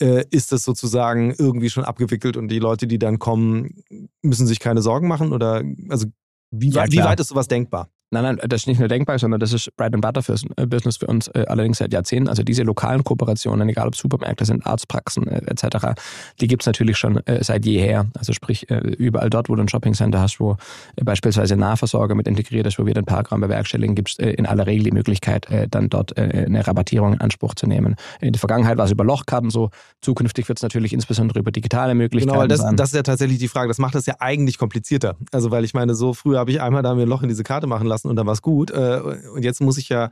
äh, 0.01 0.23
ist 0.31 0.53
das 0.53 0.63
sozusagen 0.63 1.35
irgendwie 1.37 1.69
schon 1.69 1.83
abgewickelt 1.83 2.37
und 2.37 2.47
die 2.47 2.59
Leute, 2.59 2.87
die 2.87 2.97
dann 2.97 3.19
kommen, 3.19 3.83
müssen 4.21 4.47
sich 4.47 4.61
keine 4.61 4.81
Sorgen 4.81 5.09
machen? 5.09 5.33
Oder 5.33 5.63
also 5.89 6.07
wie, 6.49 6.69
ja, 6.69 6.85
wie 6.89 7.03
weit 7.03 7.19
ist 7.19 7.27
sowas 7.27 7.49
denkbar? 7.49 7.89
Nein, 8.11 8.23
nein, 8.23 8.39
das 8.47 8.61
ist 8.61 8.67
nicht 8.67 8.79
nur 8.79 8.87
denkbar, 8.87 9.17
sondern 9.17 9.39
das 9.39 9.51
ist 9.51 9.75
Bread 9.77 9.93
and 9.93 10.01
Butter 10.01 10.21
äh, 10.57 10.67
Business 10.67 10.97
für 10.97 11.07
uns 11.07 11.27
äh, 11.29 11.45
allerdings 11.47 11.79
seit 11.79 11.91
Jahrzehnten. 11.91 12.29
Also 12.29 12.43
diese 12.43 12.61
lokalen 12.61 13.03
Kooperationen, 13.03 13.67
egal 13.67 13.87
ob 13.87 13.95
Supermärkte 13.95 14.45
sind, 14.45 14.65
Arztpraxen 14.65 15.27
äh, 15.27 15.41
etc., 15.47 15.99
die 16.39 16.47
gibt 16.47 16.61
es 16.61 16.67
natürlich 16.67 16.97
schon 16.97 17.17
äh, 17.25 17.43
seit 17.43 17.65
jeher. 17.65 18.05
Also 18.15 18.31
sprich, 18.33 18.69
äh, 18.69 18.77
überall 18.77 19.29
dort, 19.31 19.49
wo 19.49 19.55
du 19.55 19.61
ein 19.61 19.67
Shoppingcenter 19.67 20.21
hast, 20.21 20.39
wo 20.39 20.55
äh, 20.95 21.03
beispielsweise 21.03 21.55
Nahversorger 21.55 22.13
mit 22.13 22.27
integriert 22.27 22.67
ist, 22.67 22.77
wo 22.77 22.85
wir 22.85 22.93
den 22.93 23.05
Parkraum 23.05 23.41
bewerkstelligen, 23.41 23.95
gibt 23.95 24.09
es 24.09 24.17
in 24.19 24.45
aller 24.45 24.67
Regel 24.67 24.85
die 24.85 24.91
Möglichkeit, 24.91 25.47
dann 25.71 25.89
dort 25.89 26.17
eine 26.17 26.65
Rabattierung 26.65 27.13
in 27.13 27.21
Anspruch 27.21 27.55
zu 27.55 27.67
nehmen. 27.67 27.95
In 28.21 28.33
der 28.33 28.39
Vergangenheit 28.39 28.77
war 28.77 28.85
es 28.85 28.91
über 28.91 29.03
Lochkarten 29.03 29.49
so, 29.49 29.69
zukünftig 30.01 30.47
wird 30.47 30.59
es 30.59 30.63
natürlich 30.63 30.93
insbesondere 30.93 31.39
über 31.39 31.51
digitale 31.51 31.95
Möglichkeiten 31.95 32.31
Genau, 32.31 32.41
weil 32.41 32.47
das, 32.47 32.65
das 32.75 32.89
ist 32.89 32.95
ja 32.95 33.03
tatsächlich 33.03 33.39
die 33.39 33.47
Frage. 33.47 33.67
Das 33.67 33.77
macht 33.77 33.95
das 33.95 34.05
ja 34.05 34.15
eigentlich 34.19 34.57
komplizierter. 34.57 35.15
Also 35.31 35.51
weil 35.51 35.63
ich 35.63 35.73
meine, 35.73 35.95
so 35.95 36.13
früher 36.13 36.39
habe 36.39 36.51
ich 36.51 36.61
einmal 36.61 36.83
da 36.83 36.93
mir 36.93 37.03
ein 37.03 37.07
Loch 37.07 37.23
in 37.23 37.29
diese 37.29 37.43
Karte 37.43 37.67
machen 37.67 37.87
lassen 37.87 37.94
und 38.03 38.15
dann 38.15 38.25
war 38.25 38.33
es 38.33 38.41
gut. 38.41 38.71
Äh, 38.71 38.99
und 39.33 39.43
jetzt 39.43 39.61
muss 39.61 39.77
ich 39.77 39.89
ja 39.89 40.09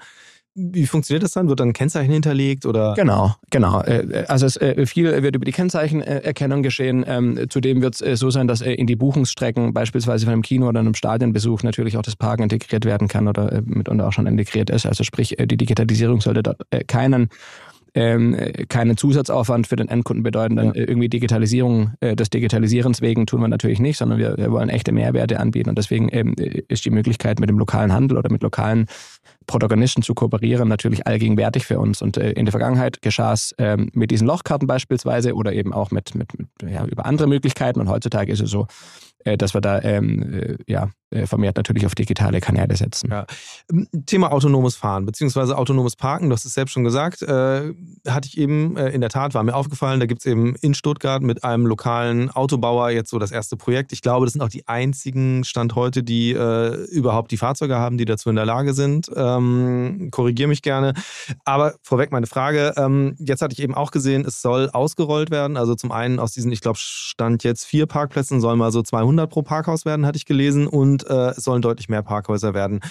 wie 0.55 0.86
funktioniert 0.86 1.23
das 1.23 1.31
dann? 1.31 1.49
Wird 1.49 1.59
dann 1.59 1.69
ein 1.69 1.73
Kennzeichen 1.73 2.11
hinterlegt 2.11 2.65
oder? 2.65 2.93
Genau, 2.93 3.36
genau. 3.49 3.81
Äh, 3.81 4.25
also 4.27 4.45
äh, 4.59 4.86
viel 4.86 5.23
wird 5.23 5.36
über 5.36 5.45
die 5.45 5.51
Kennzeichenerkennung 5.51 6.61
geschehen. 6.61 7.03
Ähm, 7.07 7.45
zudem 7.49 7.81
wird 7.81 7.99
es 7.99 8.19
so 8.19 8.29
sein, 8.29 8.47
dass 8.47 8.61
in 8.61 8.86
die 8.86 8.95
Buchungsstrecken 8.95 9.73
beispielsweise 9.73 10.25
von 10.25 10.34
einem 10.34 10.41
Kino 10.43 10.67
oder 10.67 10.79
einem 10.79 10.93
Stadionbesuch 10.93 11.63
natürlich 11.63 11.97
auch 11.97 12.03
das 12.03 12.15
Parken 12.15 12.43
integriert 12.43 12.86
werden 12.86 13.07
kann 13.07 13.27
oder 13.27 13.61
mitunter 13.65 14.07
auch 14.07 14.13
schon 14.13 14.27
integriert 14.27 14.69
ist. 14.69 14.86
Also 14.86 15.03
sprich, 15.03 15.36
die 15.39 15.57
Digitalisierung 15.57 16.21
sollte 16.21 16.43
dort 16.43 16.61
keinen 16.88 17.29
ähm, 17.95 18.35
keinen 18.69 18.97
Zusatzaufwand 18.97 19.67
für 19.67 19.75
den 19.75 19.87
Endkunden 19.87 20.23
bedeuten. 20.23 20.55
Dann 20.55 20.67
ja. 20.67 20.73
irgendwie 20.75 21.09
Digitalisierung 21.09 21.93
äh, 21.99 22.15
des 22.15 22.29
Digitalisierens 22.29 23.01
wegen 23.01 23.25
tun 23.25 23.41
wir 23.41 23.47
natürlich 23.47 23.79
nicht, 23.79 23.97
sondern 23.97 24.19
wir, 24.19 24.37
wir 24.37 24.51
wollen 24.51 24.69
echte 24.69 24.91
Mehrwerte 24.91 25.39
anbieten 25.39 25.69
und 25.69 25.77
deswegen 25.77 26.09
ähm, 26.11 26.35
ist 26.37 26.85
die 26.85 26.89
Möglichkeit 26.89 27.39
mit 27.39 27.49
dem 27.49 27.59
lokalen 27.59 27.93
Handel 27.93 28.17
oder 28.17 28.31
mit 28.31 28.41
lokalen 28.41 28.87
Protagonisten 29.45 30.01
zu 30.01 30.13
kooperieren 30.13 30.67
natürlich 30.67 31.05
allgegenwärtig 31.05 31.65
für 31.65 31.79
uns. 31.79 32.01
Und 32.01 32.17
äh, 32.17 32.31
in 32.31 32.45
der 32.45 32.51
Vergangenheit 32.51 33.01
geschah 33.01 33.33
es 33.33 33.53
ähm, 33.57 33.89
mit 33.93 34.11
diesen 34.11 34.27
Lochkarten 34.27 34.67
beispielsweise 34.67 35.33
oder 35.35 35.53
eben 35.53 35.73
auch 35.73 35.91
mit, 35.91 36.15
mit, 36.15 36.37
mit 36.37 36.47
ja, 36.67 36.85
über 36.85 37.05
andere 37.05 37.27
Möglichkeiten. 37.27 37.79
Und 37.79 37.89
heutzutage 37.89 38.31
ist 38.31 38.41
es 38.41 38.49
so, 38.49 38.67
äh, 39.26 39.38
dass 39.38 39.53
wir 39.53 39.61
da 39.61 39.82
ähm, 39.82 40.34
äh, 40.34 40.57
ja, 40.67 40.89
äh, 41.13 41.28
vermehrt 41.28 41.57
natürlich 41.57 41.86
auf 41.86 41.95
digitale 41.95 42.41
Kanäle 42.41 42.76
setzen. 42.76 43.09
Ja. 43.11 43.26
Ähm, 43.71 43.88
Thema 44.05 44.32
autonomes 44.32 44.76
Fahren 44.76 45.05
bzw. 45.05 45.53
autonomes 45.53 45.95
Parken, 45.95 46.30
du 46.30 46.36
hast 46.36 46.45
es 46.45 46.53
selbst 46.53 46.74
schon 46.74 46.84
gesagt, 46.84 47.21
äh, 47.21 47.74
hatte 48.07 48.28
ich 48.28 48.38
eben 48.38 48.76
äh, 48.78 48.89
in 48.89 49.01
der 49.01 49.09
Tat, 49.09 49.34
war 49.34 49.43
mir 49.43 49.55
aufgefallen, 49.55 49.99
da 49.99 50.05
gibt 50.05 50.21
es 50.21 50.26
eben 50.26 50.55
in 50.55 50.74
Stuttgart 50.74 51.21
mit 51.21 51.43
einem 51.43 51.65
lokalen 51.65 52.32
Autobauer 52.32 52.89
jetzt 52.89 53.09
so 53.09 53.19
das 53.19 53.32
erste 53.32 53.57
Projekt. 53.57 53.93
Ich 53.93 54.01
glaube, 54.01 54.26
das 54.26 54.34
sind 54.34 54.41
auch 54.41 54.49
die 54.49 54.67
einzigen 54.67 55.43
Stand 55.43 55.76
heute, 55.76 56.03
die 56.03 56.32
äh, 56.32 56.86
überhaupt 56.86 57.32
die 57.32 57.38
Fahrzeuge 57.38 57.76
haben, 57.76 57.97
die 57.97 58.05
dazu 58.05 58.30
in 58.30 58.36
der 58.36 58.45
Lage 58.45 58.74
sind. 58.74 59.09
Ähm, 59.15 60.09
Korrigiere 60.11 60.49
mich 60.49 60.61
gerne. 60.61 60.93
Aber 61.45 61.76
vorweg 61.82 62.11
meine 62.11 62.28
Frage, 62.28 62.74
ähm, 62.78 63.15
jetzt 63.19 63.41
hatte 63.41 63.53
ich 63.53 63.61
eben 63.61 63.76
auch 63.76 63.91
gesehen, 63.91 64.26
es 64.26 64.41
soll 64.41 64.69
ausgerollt 64.71 65.32
werden. 65.32 65.57
Also 65.57 65.76
zum 65.76 65.91
einen 65.91 66.19
aus 66.19 66.32
diesen, 66.32 66.51
ich 66.51 66.61
glaube, 66.61 66.80
Stand 66.80 67.43
jetzt 67.43 67.65
vier 67.65 67.86
Parkplätzen 67.86 68.41
sollen 68.41 68.57
mal 68.57 68.71
so 68.71 68.82
200 68.82 69.12
pro 69.28 69.41
Parkhaus 69.41 69.86
werden, 69.86 70.05
hatte 70.05 70.18
ich 70.18 70.26
gelesen. 70.26 70.68
Und 70.68 71.07
äh, 71.09 71.30
es 71.30 71.43
sollen 71.43 71.61
deutlich 71.61 71.89
mehr 71.89 72.03
Parkhäuser 72.03 72.53
werden. 72.53 72.82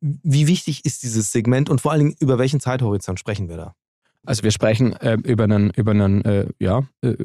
Wie 0.00 0.46
wichtig 0.46 0.84
ist 0.84 1.02
dieses 1.02 1.32
Segment 1.32 1.68
und 1.70 1.80
vor 1.80 1.92
allen 1.92 2.00
Dingen 2.00 2.16
über 2.18 2.38
welchen 2.38 2.60
Zeithorizont 2.60 3.18
sprechen 3.18 3.48
wir 3.48 3.56
da? 3.56 3.74
Also 4.24 4.44
wir 4.44 4.52
sprechen 4.52 4.92
äh, 4.94 5.14
über 5.24 5.44
einen, 5.44 5.70
über 5.70 5.90
einen 5.90 6.24
äh, 6.24 6.46
ja, 6.60 6.84
äh, 7.02 7.16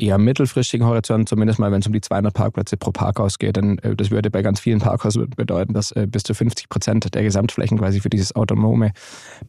eher 0.00 0.18
mittelfristigen 0.18 0.86
Horizont, 0.86 1.28
zumindest 1.28 1.58
mal, 1.58 1.70
wenn 1.72 1.80
es 1.80 1.86
um 1.86 1.92
die 1.92 2.00
200 2.00 2.32
Parkplätze 2.32 2.76
pro 2.76 2.90
Parkhaus 2.90 3.38
geht. 3.38 3.56
Denn 3.56 3.78
äh, 3.78 3.94
das 3.94 4.10
würde 4.10 4.30
bei 4.30 4.42
ganz 4.42 4.60
vielen 4.60 4.80
Parkhäusern 4.80 5.30
bedeuten, 5.36 5.74
dass 5.74 5.92
äh, 5.92 6.06
bis 6.06 6.22
zu 6.22 6.34
50 6.34 6.68
Prozent 6.68 7.14
der 7.14 7.22
Gesamtflächen 7.22 7.78
quasi 7.78 8.00
für 8.00 8.10
dieses 8.10 8.34
autonome 8.34 8.92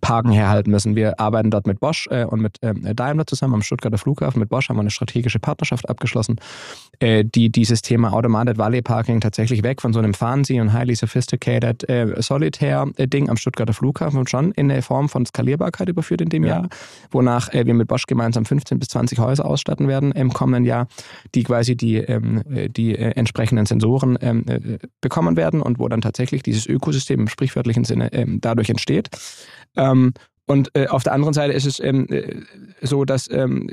Parken 0.02 0.32
herhalten 0.32 0.72
müssen. 0.72 0.96
Wir 0.96 1.20
arbeiten 1.20 1.52
dort 1.52 1.68
mit 1.68 1.80
Bosch 1.80 2.08
äh, 2.12 2.26
und 2.26 2.42
mit 2.42 2.58
ähm, 2.62 2.88
Daimler 2.96 3.26
zusammen 3.26 3.56
am 3.56 3.62
Stuttgarter 3.62 3.98
Flughafen. 3.98 4.40
Mit 4.40 4.50
Bosch 4.50 4.70
haben 4.70 4.78
wir 4.78 4.82
eine 4.82 4.92
strategische 4.92 5.40
Partnerschaft 5.40 5.90
abgeschlossen, 5.90 6.38
äh, 7.00 7.24
die 7.24 7.50
dieses 7.50 7.82
Thema 7.82 8.14
Automated 8.14 8.58
Valley 8.58 8.82
Parking 8.82 9.22
tatsächlich 9.22 9.64
weg 9.64 9.82
von 9.82 9.94
so 9.94 10.00
einem 10.00 10.14
fancy 10.14 10.60
und 10.60 10.74
highly 10.74 10.96
sophisticated 10.96 11.88
äh, 11.90 12.22
Solitär-Ding 12.22 13.30
am 13.30 13.38
Stuttgarter 13.38 13.74
Flughafen 13.74 14.20
und 14.20 14.30
schon 14.30 14.52
in 14.52 14.70
der 14.70 14.84
Form 14.84 15.10
von 15.10 15.26
Skalierbarkeit 15.26 15.90
überführt 15.90 16.22
in 16.22 16.30
dem 16.30 16.44
ja. 16.44 16.50
Jahr, 16.50 16.70
wonach 17.12 17.54
äh, 17.54 17.66
wir 17.66 17.74
mit 17.74 17.88
Bosch 17.88 18.06
gemeinsam 18.06 18.46
15 18.46 18.80
bis 18.80 18.90
20 18.90 19.20
Häuser 19.20 19.46
ausstatten 19.46 19.88
werden 19.88 20.12
im 20.12 20.34
kommenden 20.42 20.66
Jahr, 20.66 20.88
die 21.36 21.44
quasi 21.44 21.76
die, 21.76 21.98
ähm, 21.98 22.42
die 22.76 22.96
äh, 22.96 23.12
entsprechenden 23.12 23.68
Sensoren 23.68 24.18
ähm, 24.22 24.44
äh, 24.48 24.80
bekommen 25.02 25.38
werden 25.38 25.62
und 25.62 25.78
wo 25.78 25.88
dann 25.88 26.02
tatsächlich 26.02 26.42
dieses 26.42 26.66
Ökosystem 26.66 27.20
im 27.20 27.28
sprichwörtlichen 27.28 27.84
Sinne 27.84 28.12
ähm, 28.12 28.40
dadurch 28.42 28.70
entsteht. 28.72 29.10
Ähm, 29.78 30.14
und 30.48 30.72
äh, 30.74 30.88
auf 30.88 31.04
der 31.04 31.14
anderen 31.14 31.36
Seite 31.36 31.54
ist 31.54 31.68
es 31.68 31.80
ähm, 31.80 32.08
äh, 32.10 32.42
so, 32.82 33.06
dass 33.06 33.30
ähm, 33.30 33.70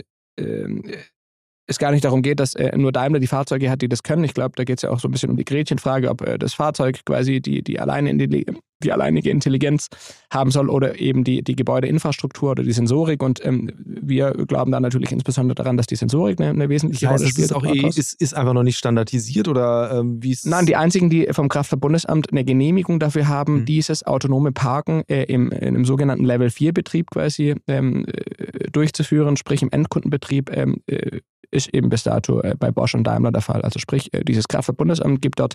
es 1.66 1.78
gar 1.78 1.90
nicht 1.90 2.04
darum 2.04 2.22
geht, 2.22 2.38
dass 2.38 2.54
äh, 2.54 2.76
nur 2.76 2.92
Daimler 2.92 3.18
die 3.18 3.26
Fahrzeuge 3.26 3.70
hat, 3.70 3.80
die 3.82 3.88
das 3.88 4.02
können. 4.02 4.24
Ich 4.24 4.34
glaube, 4.34 4.52
da 4.56 4.64
geht 4.64 4.78
es 4.78 4.82
ja 4.82 4.90
auch 4.90 5.00
so 5.00 5.08
ein 5.08 5.10
bisschen 5.10 5.30
um 5.30 5.36
die 5.36 5.44
Gretchenfrage, 5.44 6.10
ob 6.10 6.20
äh, 6.20 6.38
das 6.38 6.52
Fahrzeug 6.54 7.00
quasi 7.06 7.40
die, 7.40 7.62
die, 7.62 7.80
alleine 7.80 8.14
die, 8.14 8.46
die 8.82 8.92
alleinige 8.92 9.30
Intelligenz 9.30 9.88
haben 10.32 10.50
soll 10.50 10.70
oder 10.70 10.98
eben 10.98 11.24
die, 11.24 11.42
die 11.42 11.56
Gebäudeinfrastruktur 11.56 12.52
oder 12.52 12.62
die 12.62 12.72
Sensorik. 12.72 13.22
Und 13.22 13.44
ähm, 13.44 13.70
wir 13.76 14.32
glauben 14.32 14.72
da 14.72 14.80
natürlich 14.80 15.12
insbesondere 15.12 15.54
daran, 15.54 15.76
dass 15.76 15.86
die 15.86 15.96
Sensorik 15.96 16.40
eine, 16.40 16.50
eine 16.50 16.68
wesentliche 16.68 17.08
Rolle 17.08 17.26
spielt. 17.26 17.46
Ist, 17.46 17.54
auch 17.54 17.64
eh, 17.64 17.86
ist, 17.86 18.20
ist 18.20 18.34
einfach 18.34 18.52
noch 18.52 18.62
nicht 18.62 18.78
standardisiert 18.78 19.48
oder 19.48 19.98
ähm, 20.00 20.22
wie 20.22 20.32
ist 20.32 20.46
Nein, 20.46 20.66
die 20.66 20.76
einzigen, 20.76 21.10
die 21.10 21.28
vom 21.32 21.48
Kraftfahrtbundesamt 21.48 22.30
eine 22.30 22.44
Genehmigung 22.44 23.00
dafür 23.00 23.28
haben, 23.28 23.60
mhm. 23.60 23.64
dieses 23.64 24.06
autonome 24.06 24.52
Parken 24.52 25.02
äh, 25.08 25.24
im, 25.24 25.50
in 25.50 25.68
einem 25.68 25.84
sogenannten 25.84 26.24
Level 26.24 26.50
4 26.50 26.72
Betrieb 26.72 27.10
quasi 27.10 27.54
ähm, 27.66 28.06
äh, 28.06 28.70
durchzuführen, 28.70 29.36
sprich 29.36 29.62
im 29.62 29.70
Endkundenbetrieb 29.70 30.50
ähm, 30.54 30.82
äh, 30.86 31.20
ist 31.50 31.72
eben 31.74 31.88
bis 31.88 32.02
dato 32.02 32.40
äh, 32.40 32.54
bei 32.58 32.70
Bosch 32.70 32.94
und 32.94 33.04
Daimler 33.04 33.32
der 33.32 33.40
Fall. 33.42 33.62
Also 33.62 33.78
sprich, 33.78 34.12
äh, 34.12 34.24
dieses 34.24 34.48
Kraftfahrtbundesamt 34.48 35.22
gibt 35.22 35.40
dort 35.40 35.54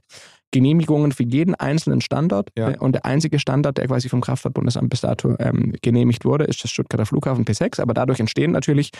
Genehmigungen 0.53 1.11
für 1.11 1.23
jeden 1.23 1.55
einzelnen 1.55 1.99
Standort. 1.99 2.49
Ja. 2.57 2.71
Äh, 2.71 2.77
und 2.77 2.93
der 2.93 3.05
einzige 3.05 3.39
Standort, 3.39 3.77
der 3.77 3.87
quasi 3.87 4.07
vom 4.07 4.21
Kraftfahrtbundesamt 4.21 4.89
bis 4.89 5.01
dato 5.01 5.35
ähm, 5.39 5.73
genehmigt 5.81 6.23
wurde, 6.23 6.45
ist 6.45 6.63
das 6.63 6.71
Stuttgarter 6.71 7.05
Flughafen 7.05 7.43
P6. 7.43 7.81
Aber 7.81 7.93
dadurch 7.93 8.21
entstehen 8.21 8.51
natürlich, 8.51 8.91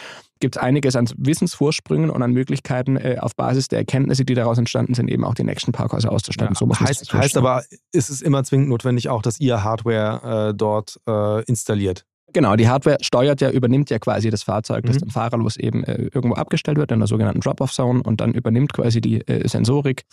gibt 0.42 0.58
es 0.58 0.62
einiges 0.62 0.98
an 0.98 1.08
Wissensvorsprüngen 1.16 2.10
und 2.10 2.22
an 2.22 2.32
Möglichkeiten, 2.32 2.98
äh, 2.98 3.18
auf 3.20 3.36
Basis 3.36 3.70
der 3.70 3.80
Erkenntnisse, 3.80 4.26
die 4.26 4.34
daraus 4.34 4.58
entstanden 4.58 4.96
sind, 4.96 5.10
eben 5.10 5.24
auch 5.24 5.36
die 5.36 5.44
nächsten 5.44 5.72
Parkhäuser 5.72 6.12
auszustatten. 6.12 6.56
Ja, 6.60 6.60
so 6.60 6.86
heißt, 6.86 7.14
heißt 7.14 7.38
aber, 7.38 7.64
ist 7.92 8.10
es 8.10 8.22
immer 8.22 8.44
zwingend 8.44 8.70
notwendig 8.70 9.10
auch, 9.10 9.22
dass 9.22 9.40
ihr 9.40 9.64
Hardware 9.64 10.50
äh, 10.50 10.54
dort 10.56 11.00
äh, 11.08 11.44
installiert? 11.44 12.06
Genau, 12.34 12.56
die 12.56 12.68
Hardware 12.68 12.98
steuert 13.02 13.42
ja, 13.42 13.52
übernimmt 13.52 13.92
ja 13.92 14.00
quasi 14.00 14.32
das 14.32 14.44
Fahrzeug, 14.44 14.86
das 14.86 14.96
mhm. 14.96 15.00
dann 15.02 15.10
fahrerlos 15.12 15.56
eben 15.56 15.84
äh, 15.84 16.10
irgendwo 16.14 16.34
abgestellt 16.36 16.78
wird 16.78 16.92
in 16.92 17.00
der 17.00 17.08
sogenannten 17.08 17.42
Drop-Off-Zone 17.42 18.02
und 18.02 18.22
dann 18.22 18.34
übernimmt 18.34 18.74
quasi 18.74 19.02
die 19.02 19.26
äh, 19.28 19.48
Sensorik 19.48 20.04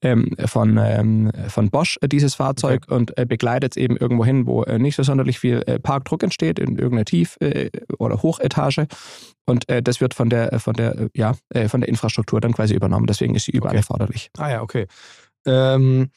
ähm, 0.00 0.36
von, 0.46 0.78
ähm, 0.80 1.32
von 1.48 1.70
Bosch 1.70 1.98
äh, 2.00 2.08
dieses 2.08 2.36
Fahrzeug 2.36 2.84
okay. 2.86 2.94
und 2.94 3.18
äh, 3.18 3.26
begleitet 3.26 3.72
es 3.72 3.76
eben 3.76 3.96
irgendwo 3.96 4.24
hin, 4.24 4.46
wo 4.46 4.62
äh, 4.62 4.78
nicht 4.78 4.94
so 4.94 5.02
sonderlich 5.02 5.40
viel 5.40 5.62
äh, 5.66 5.80
Parkdruck 5.80 6.22
entsteht, 6.22 6.58
in 6.58 6.78
irgendeiner 6.78 7.04
Tief- 7.04 7.36
oder 7.98 8.22
Hochetage. 8.22 8.86
Und 9.46 9.64
das 9.68 10.00
wird 10.00 10.14
von 10.14 10.30
der, 10.30 10.58
von 10.60 10.74
der, 10.74 11.08
ja, 11.14 11.34
von 11.68 11.80
der 11.80 11.88
Infrastruktur 11.88 12.40
dann 12.40 12.52
quasi 12.52 12.74
übernommen. 12.74 13.06
Deswegen 13.06 13.34
ist 13.34 13.44
sie 13.44 13.52
überall 13.52 13.72
okay. 13.72 13.78
erforderlich. 13.78 14.30
Ah 14.38 14.50
ja, 14.50 14.62
okay. 14.62 14.86
Ähm, 15.46 16.10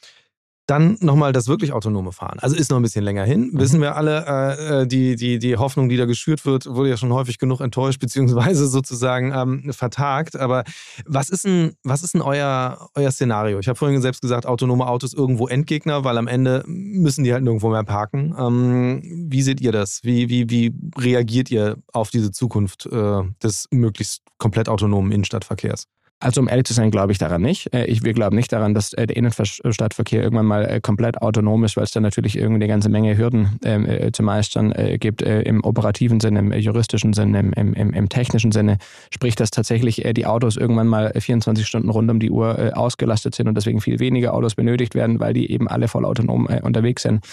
dann 0.68 0.98
nochmal 1.00 1.32
das 1.32 1.48
wirklich 1.48 1.72
autonome 1.72 2.12
Fahren. 2.12 2.38
Also 2.40 2.54
ist 2.54 2.70
noch 2.70 2.76
ein 2.76 2.82
bisschen 2.82 3.02
länger 3.02 3.24
hin. 3.24 3.50
Mhm. 3.52 3.58
Wissen 3.58 3.80
wir 3.80 3.96
alle, 3.96 4.24
äh, 4.26 4.82
äh, 4.82 4.86
die, 4.86 5.16
die, 5.16 5.38
die 5.38 5.56
Hoffnung, 5.56 5.88
die 5.88 5.96
da 5.96 6.04
geschürt 6.04 6.44
wird, 6.44 6.66
wurde 6.66 6.90
ja 6.90 6.98
schon 6.98 7.10
häufig 7.12 7.38
genug 7.38 7.60
enttäuscht, 7.60 8.00
beziehungsweise 8.00 8.66
sozusagen 8.68 9.32
ähm, 9.34 9.72
vertagt. 9.72 10.36
Aber 10.36 10.64
was 11.06 11.30
ist 11.30 11.46
denn, 11.46 11.72
was 11.84 12.02
ist 12.02 12.12
denn 12.12 12.20
euer, 12.20 12.90
euer 12.94 13.10
Szenario? 13.10 13.58
Ich 13.58 13.68
habe 13.68 13.78
vorhin 13.78 14.00
selbst 14.02 14.20
gesagt, 14.20 14.44
autonome 14.44 14.86
Autos 14.86 15.14
irgendwo 15.14 15.48
Endgegner, 15.48 16.04
weil 16.04 16.18
am 16.18 16.28
Ende 16.28 16.62
müssen 16.66 17.24
die 17.24 17.32
halt 17.32 17.42
nirgendwo 17.42 17.70
mehr 17.70 17.84
parken. 17.84 18.34
Ähm, 18.38 19.02
wie 19.30 19.40
seht 19.40 19.62
ihr 19.62 19.72
das? 19.72 20.00
Wie, 20.02 20.28
wie, 20.28 20.50
wie 20.50 20.74
reagiert 20.98 21.50
ihr 21.50 21.78
auf 21.94 22.10
diese 22.10 22.30
Zukunft 22.30 22.84
äh, 22.84 23.22
des 23.42 23.68
möglichst 23.70 24.20
komplett 24.36 24.68
autonomen 24.68 25.12
Innenstadtverkehrs? 25.12 25.86
Also 26.20 26.40
um 26.40 26.48
ehrlich 26.48 26.64
zu 26.64 26.74
sein, 26.74 26.90
glaube 26.90 27.12
ich 27.12 27.18
daran 27.18 27.42
nicht. 27.42 27.72
Äh, 27.72 27.84
ich, 27.84 28.02
wir 28.02 28.12
glauben 28.12 28.34
nicht 28.34 28.52
daran, 28.52 28.74
dass 28.74 28.92
äh, 28.92 29.06
der 29.06 29.16
Innenstadtverkehr 29.16 30.20
irgendwann 30.20 30.46
mal 30.46 30.64
äh, 30.64 30.80
komplett 30.80 31.22
autonom 31.22 31.62
ist, 31.62 31.76
weil 31.76 31.84
es 31.84 31.92
da 31.92 32.00
natürlich 32.00 32.36
irgendwie 32.36 32.56
eine 32.56 32.66
ganze 32.66 32.88
Menge 32.88 33.16
Hürden 33.16 33.60
ähm, 33.64 33.86
äh, 33.86 34.10
zu 34.10 34.24
meistern 34.24 34.72
äh, 34.72 34.98
gibt 34.98 35.22
äh, 35.22 35.42
im 35.42 35.62
operativen 35.62 36.18
Sinne, 36.18 36.40
im 36.40 36.52
juristischen 36.52 37.12
Sinne, 37.12 37.38
im, 37.38 37.72
im, 37.74 37.92
im 37.92 38.08
technischen 38.08 38.50
Sinne. 38.50 38.78
Sprich, 39.10 39.36
dass 39.36 39.52
tatsächlich 39.52 40.02
die 40.16 40.26
Autos 40.26 40.56
irgendwann 40.56 40.88
mal 40.88 41.12
24 41.16 41.66
Stunden 41.66 41.88
rund 41.88 42.10
um 42.10 42.18
die 42.18 42.30
Uhr 42.30 42.72
ausgelastet 42.74 43.34
sind 43.34 43.48
und 43.48 43.54
deswegen 43.54 43.80
viel 43.80 44.00
weniger 44.00 44.34
Autos 44.34 44.54
benötigt 44.54 44.94
werden, 44.94 45.20
weil 45.20 45.34
die 45.34 45.50
eben 45.50 45.68
alle 45.68 45.88
voll 45.88 46.04
autonom 46.04 46.46
unterwegs 46.62 47.02
sind. 47.02 47.24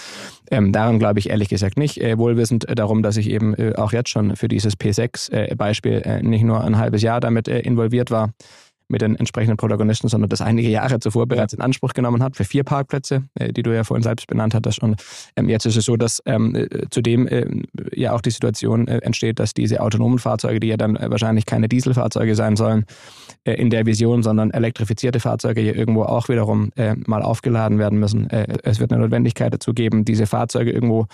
Ähm, 0.52 0.72
daran 0.72 1.00
glaube 1.00 1.20
ich 1.20 1.30
ehrlich 1.30 1.50
gesagt 1.50 1.78
nicht. 1.78 1.98
wohlwissend 1.98 2.66
darum, 2.76 3.04
dass 3.04 3.18
ich 3.18 3.30
eben 3.30 3.56
auch 3.76 3.94
jetzt 3.94 4.10
schon 4.10 4.36
für 4.36 4.48
dieses 4.48 4.78
P6-Beispiel 4.78 6.22
nicht 6.22 6.44
nur 6.44 6.64
ein 6.64 6.78
halbes 6.78 7.02
Jahr 7.02 7.20
damit 7.20 7.48
involviert 7.48 8.12
war, 8.12 8.32
mit 8.88 9.02
den 9.02 9.16
entsprechenden 9.16 9.58
Protagonisten, 9.58 10.08
sondern 10.08 10.30
das 10.30 10.42
einige 10.42 10.70
Jahre 10.70 11.00
zuvor 11.00 11.26
bereits 11.26 11.54
in 11.54 11.62
Anspruch 11.62 11.94
genommen 11.94 12.22
hat 12.22 12.36
für 12.36 12.44
vier 12.44 12.64
Parkplätze, 12.64 13.24
äh, 13.36 13.52
die 13.52 13.64
du 13.64 13.74
ja 13.74 13.84
vorhin 13.84 14.04
selbst 14.04 14.28
benannt 14.28 14.54
hattest. 14.54 14.82
Und 14.82 15.02
ähm, 15.36 15.50
jetzt 15.50 15.66
ist 15.66 15.76
es 15.76 15.86
so, 15.86 15.96
dass 15.96 16.22
ähm, 16.26 16.56
äh, 16.56 16.68
zudem 16.92 17.28
äh, 17.28 17.46
ja 17.94 18.14
auch 18.14 18.22
die 18.22 18.30
Situation 18.30 18.88
äh, 18.88 19.00
entsteht, 19.00 19.40
dass 19.40 19.54
diese 19.54 19.82
autonomen 19.82 20.20
Fahrzeuge, 20.20 20.60
die 20.60 20.68
ja 20.68 20.78
dann 20.78 20.96
äh, 20.96 21.10
wahrscheinlich 21.10 21.46
keine 21.46 21.68
Dieselfahrzeuge 21.68 22.36
sein 22.36 22.56
sollen, 22.56 22.86
äh, 23.44 23.54
in 23.54 23.70
der 23.70 23.86
Vision, 23.86 24.22
sondern 24.24 24.52
elektrifizierte 24.52 25.20
Fahrzeuge 25.20 25.62
hier 25.62 25.76
irgendwo 25.76 26.04
auch 26.04 26.30
wiederum 26.30 26.72
mal 27.06 27.22
aufgeladen 27.22 27.80
werden 27.80 28.00
müssen. 28.00 28.30
es 28.30 28.80
wird 28.80 28.92
eine 28.92 29.02
Notwendigkeit 29.02 29.54
dazu 29.54 29.74
geben, 29.74 30.06
diese 30.06 30.26
Fahrzeuge 30.26 30.72
irgendwo 30.72 31.08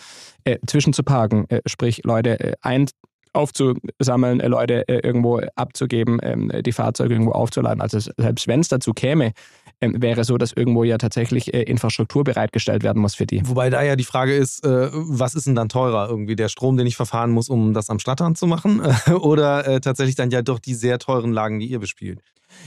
zwischenzuparken, 0.65 1.45
sprich 1.65 2.01
Leute 2.03 2.55
ein 2.61 2.87
aufzusammeln, 3.33 4.39
äh, 4.39 4.47
Leute 4.47 4.87
äh, 4.87 4.99
irgendwo 4.99 5.39
abzugeben, 5.55 6.19
ähm, 6.21 6.51
die 6.63 6.71
Fahrzeuge 6.71 7.13
irgendwo 7.13 7.31
aufzuladen. 7.31 7.81
Also 7.81 7.99
selbst 7.99 8.47
wenn 8.47 8.59
es 8.59 8.67
dazu 8.67 8.93
käme, 8.93 9.33
ähm, 9.79 10.01
wäre 10.01 10.23
so, 10.23 10.37
dass 10.37 10.51
irgendwo 10.51 10.83
ja 10.83 10.97
tatsächlich 10.97 11.53
äh, 11.53 11.63
Infrastruktur 11.63 12.23
bereitgestellt 12.23 12.83
werden 12.83 13.01
muss 13.01 13.15
für 13.15 13.25
die. 13.25 13.47
Wobei 13.47 13.69
da 13.69 13.81
ja 13.81 13.95
die 13.95 14.03
Frage 14.03 14.35
ist, 14.35 14.63
was 14.63 15.35
ist 15.35 15.47
denn 15.47 15.55
dann 15.55 15.69
teurer? 15.69 16.09
Irgendwie 16.09 16.35
der 16.35 16.49
Strom, 16.49 16.77
den 16.77 16.87
ich 16.87 16.95
verfahren 16.95 17.31
muss, 17.31 17.49
um 17.49 17.73
das 17.73 17.89
am 17.89 17.99
Stadtrand 17.99 18.37
zu 18.37 18.47
machen? 18.47 18.81
Oder 19.21 19.81
tatsächlich 19.81 20.15
dann 20.15 20.29
ja 20.31 20.41
doch 20.41 20.59
die 20.59 20.73
sehr 20.73 20.99
teuren 20.99 21.31
Lagen, 21.31 21.59
die 21.59 21.67
ihr 21.67 21.79
bespielt? 21.79 22.19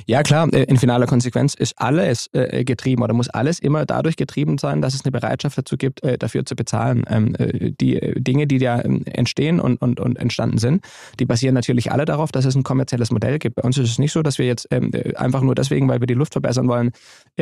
Ja, 0.06 0.22
klar, 0.22 0.52
äh, 0.52 0.64
in 0.64 0.76
finaler 0.76 1.06
Konsequenz 1.06 1.54
ist 1.54 1.74
alles 1.78 2.28
äh, 2.32 2.64
getrieben 2.64 3.02
oder 3.02 3.14
muss 3.14 3.28
alles 3.28 3.58
immer 3.58 3.86
dadurch 3.86 4.16
getrieben 4.16 4.58
sein, 4.58 4.82
dass 4.82 4.94
es 4.94 5.04
eine 5.04 5.12
Bereitschaft 5.12 5.56
dazu 5.56 5.76
gibt, 5.76 6.02
äh, 6.02 6.18
dafür 6.18 6.44
zu 6.44 6.56
bezahlen. 6.56 7.04
Ähm, 7.08 7.34
die 7.80 8.00
Dinge, 8.16 8.46
die 8.46 8.58
da 8.58 8.82
ähm, 8.82 9.02
entstehen 9.06 9.60
und, 9.60 9.80
und, 9.80 10.00
und 10.00 10.16
entstanden 10.16 10.58
sind, 10.58 10.84
die 11.18 11.24
basieren 11.24 11.54
natürlich 11.54 11.90
alle 11.92 12.04
darauf, 12.04 12.32
dass 12.32 12.44
es 12.44 12.54
ein 12.54 12.62
kommerzielles 12.62 13.10
Modell 13.10 13.38
gibt. 13.38 13.56
Bei 13.56 13.62
uns 13.62 13.78
ist 13.78 13.90
es 13.90 13.98
nicht 13.98 14.12
so, 14.12 14.22
dass 14.22 14.38
wir 14.38 14.46
jetzt 14.46 14.68
ähm, 14.70 14.90
einfach 15.16 15.40
nur 15.40 15.54
deswegen, 15.54 15.88
weil 15.88 16.00
wir 16.00 16.06
die 16.06 16.14
Luft 16.14 16.34
verbessern 16.34 16.68
wollen, 16.68 16.90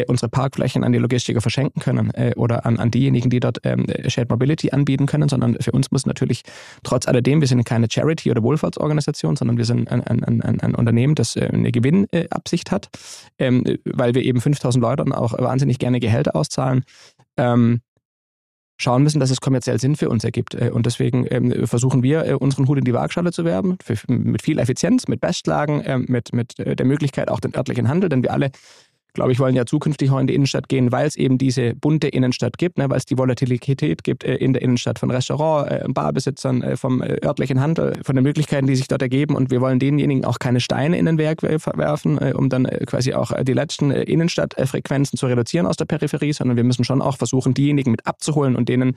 unsere 0.06 0.28
Parkflächen 0.28 0.84
an 0.84 0.92
die 0.92 0.98
Logistiker 0.98 1.40
verschenken 1.40 1.80
können 1.82 2.12
oder 2.36 2.64
an, 2.64 2.78
an 2.78 2.90
diejenigen, 2.90 3.30
die 3.30 3.40
dort 3.40 3.60
Shared 4.08 4.30
Mobility 4.30 4.70
anbieten 4.70 5.06
können, 5.06 5.28
sondern 5.28 5.56
für 5.60 5.72
uns 5.72 5.90
muss 5.90 6.06
natürlich 6.06 6.42
trotz 6.82 7.06
alledem, 7.06 7.40
wir 7.40 7.48
sind 7.48 7.64
keine 7.64 7.88
Charity- 7.90 8.30
oder 8.30 8.42
Wohlfahrtsorganisation, 8.42 9.36
sondern 9.36 9.58
wir 9.58 9.64
sind 9.64 9.90
ein, 9.90 10.02
ein, 10.02 10.42
ein, 10.42 10.60
ein 10.60 10.74
Unternehmen, 10.74 11.14
das 11.14 11.36
eine 11.36 11.72
Gewinn 11.72 12.06
Absicht 12.36 12.70
hat, 12.70 12.88
ähm, 13.38 13.64
weil 13.84 14.14
wir 14.14 14.22
eben 14.22 14.40
5000 14.40 14.82
Leuten 14.82 15.12
auch 15.12 15.32
wahnsinnig 15.32 15.78
gerne 15.78 16.00
Gehälter 16.00 16.36
auszahlen. 16.36 16.84
Ähm, 17.36 17.80
schauen 18.82 19.02
müssen, 19.02 19.20
dass 19.20 19.30
es 19.30 19.40
kommerziell 19.40 19.78
Sinn 19.78 19.96
für 19.96 20.08
uns 20.08 20.24
ergibt. 20.24 20.54
Äh, 20.54 20.70
und 20.70 20.86
deswegen 20.86 21.26
ähm, 21.30 21.66
versuchen 21.66 22.02
wir, 22.02 22.26
äh, 22.26 22.34
unseren 22.34 22.68
Hut 22.68 22.78
in 22.78 22.84
die 22.84 22.94
Waagschale 22.94 23.32
zu 23.32 23.44
werben, 23.44 23.78
für, 23.82 23.96
mit 24.08 24.42
viel 24.42 24.58
Effizienz, 24.58 25.08
mit 25.08 25.20
Bestlagen, 25.20 25.82
ähm, 25.84 26.06
mit, 26.08 26.32
mit 26.32 26.58
äh, 26.58 26.76
der 26.76 26.86
Möglichkeit 26.86 27.30
auch 27.30 27.40
den 27.40 27.54
örtlichen 27.54 27.88
Handel, 27.88 28.08
denn 28.08 28.22
wir 28.22 28.32
alle 28.32 28.50
glaube 29.14 29.32
ich, 29.32 29.38
wollen 29.38 29.54
ja 29.54 29.66
zukünftig 29.66 30.10
auch 30.10 30.18
in 30.18 30.26
die 30.26 30.34
Innenstadt 30.34 30.68
gehen, 30.68 30.92
weil 30.92 31.06
es 31.06 31.16
eben 31.16 31.38
diese 31.38 31.74
bunte 31.74 32.08
Innenstadt 32.08 32.58
gibt, 32.58 32.78
ne, 32.78 32.88
weil 32.88 32.98
es 32.98 33.04
die 33.04 33.18
Volatilität 33.18 34.04
gibt 34.04 34.24
äh, 34.24 34.36
in 34.36 34.52
der 34.52 34.62
Innenstadt 34.62 34.98
von 34.98 35.10
Restaurant, 35.10 35.70
äh, 35.70 35.84
Barbesitzern, 35.88 36.62
äh, 36.62 36.76
vom 36.76 37.02
äh, 37.02 37.18
örtlichen 37.24 37.60
Handel, 37.60 37.94
von 38.02 38.16
den 38.16 38.22
Möglichkeiten, 38.22 38.66
die 38.66 38.76
sich 38.76 38.88
dort 38.88 39.02
ergeben. 39.02 39.34
Und 39.34 39.50
wir 39.50 39.60
wollen 39.60 39.78
denjenigen 39.78 40.24
auch 40.24 40.38
keine 40.38 40.60
Steine 40.60 40.98
in 40.98 41.06
den 41.06 41.18
Werk 41.18 41.42
werfen, 41.42 42.18
äh, 42.18 42.32
um 42.34 42.48
dann 42.48 42.64
äh, 42.64 42.84
quasi 42.86 43.14
auch 43.14 43.32
die 43.42 43.52
letzten 43.52 43.90
Innenstadtfrequenzen 43.90 45.18
zu 45.18 45.26
reduzieren 45.26 45.66
aus 45.66 45.76
der 45.76 45.84
Peripherie, 45.84 46.32
sondern 46.32 46.56
wir 46.56 46.64
müssen 46.64 46.84
schon 46.84 47.02
auch 47.02 47.16
versuchen, 47.16 47.54
diejenigen 47.54 47.90
mit 47.90 48.06
abzuholen 48.06 48.56
und 48.56 48.68
denen 48.68 48.96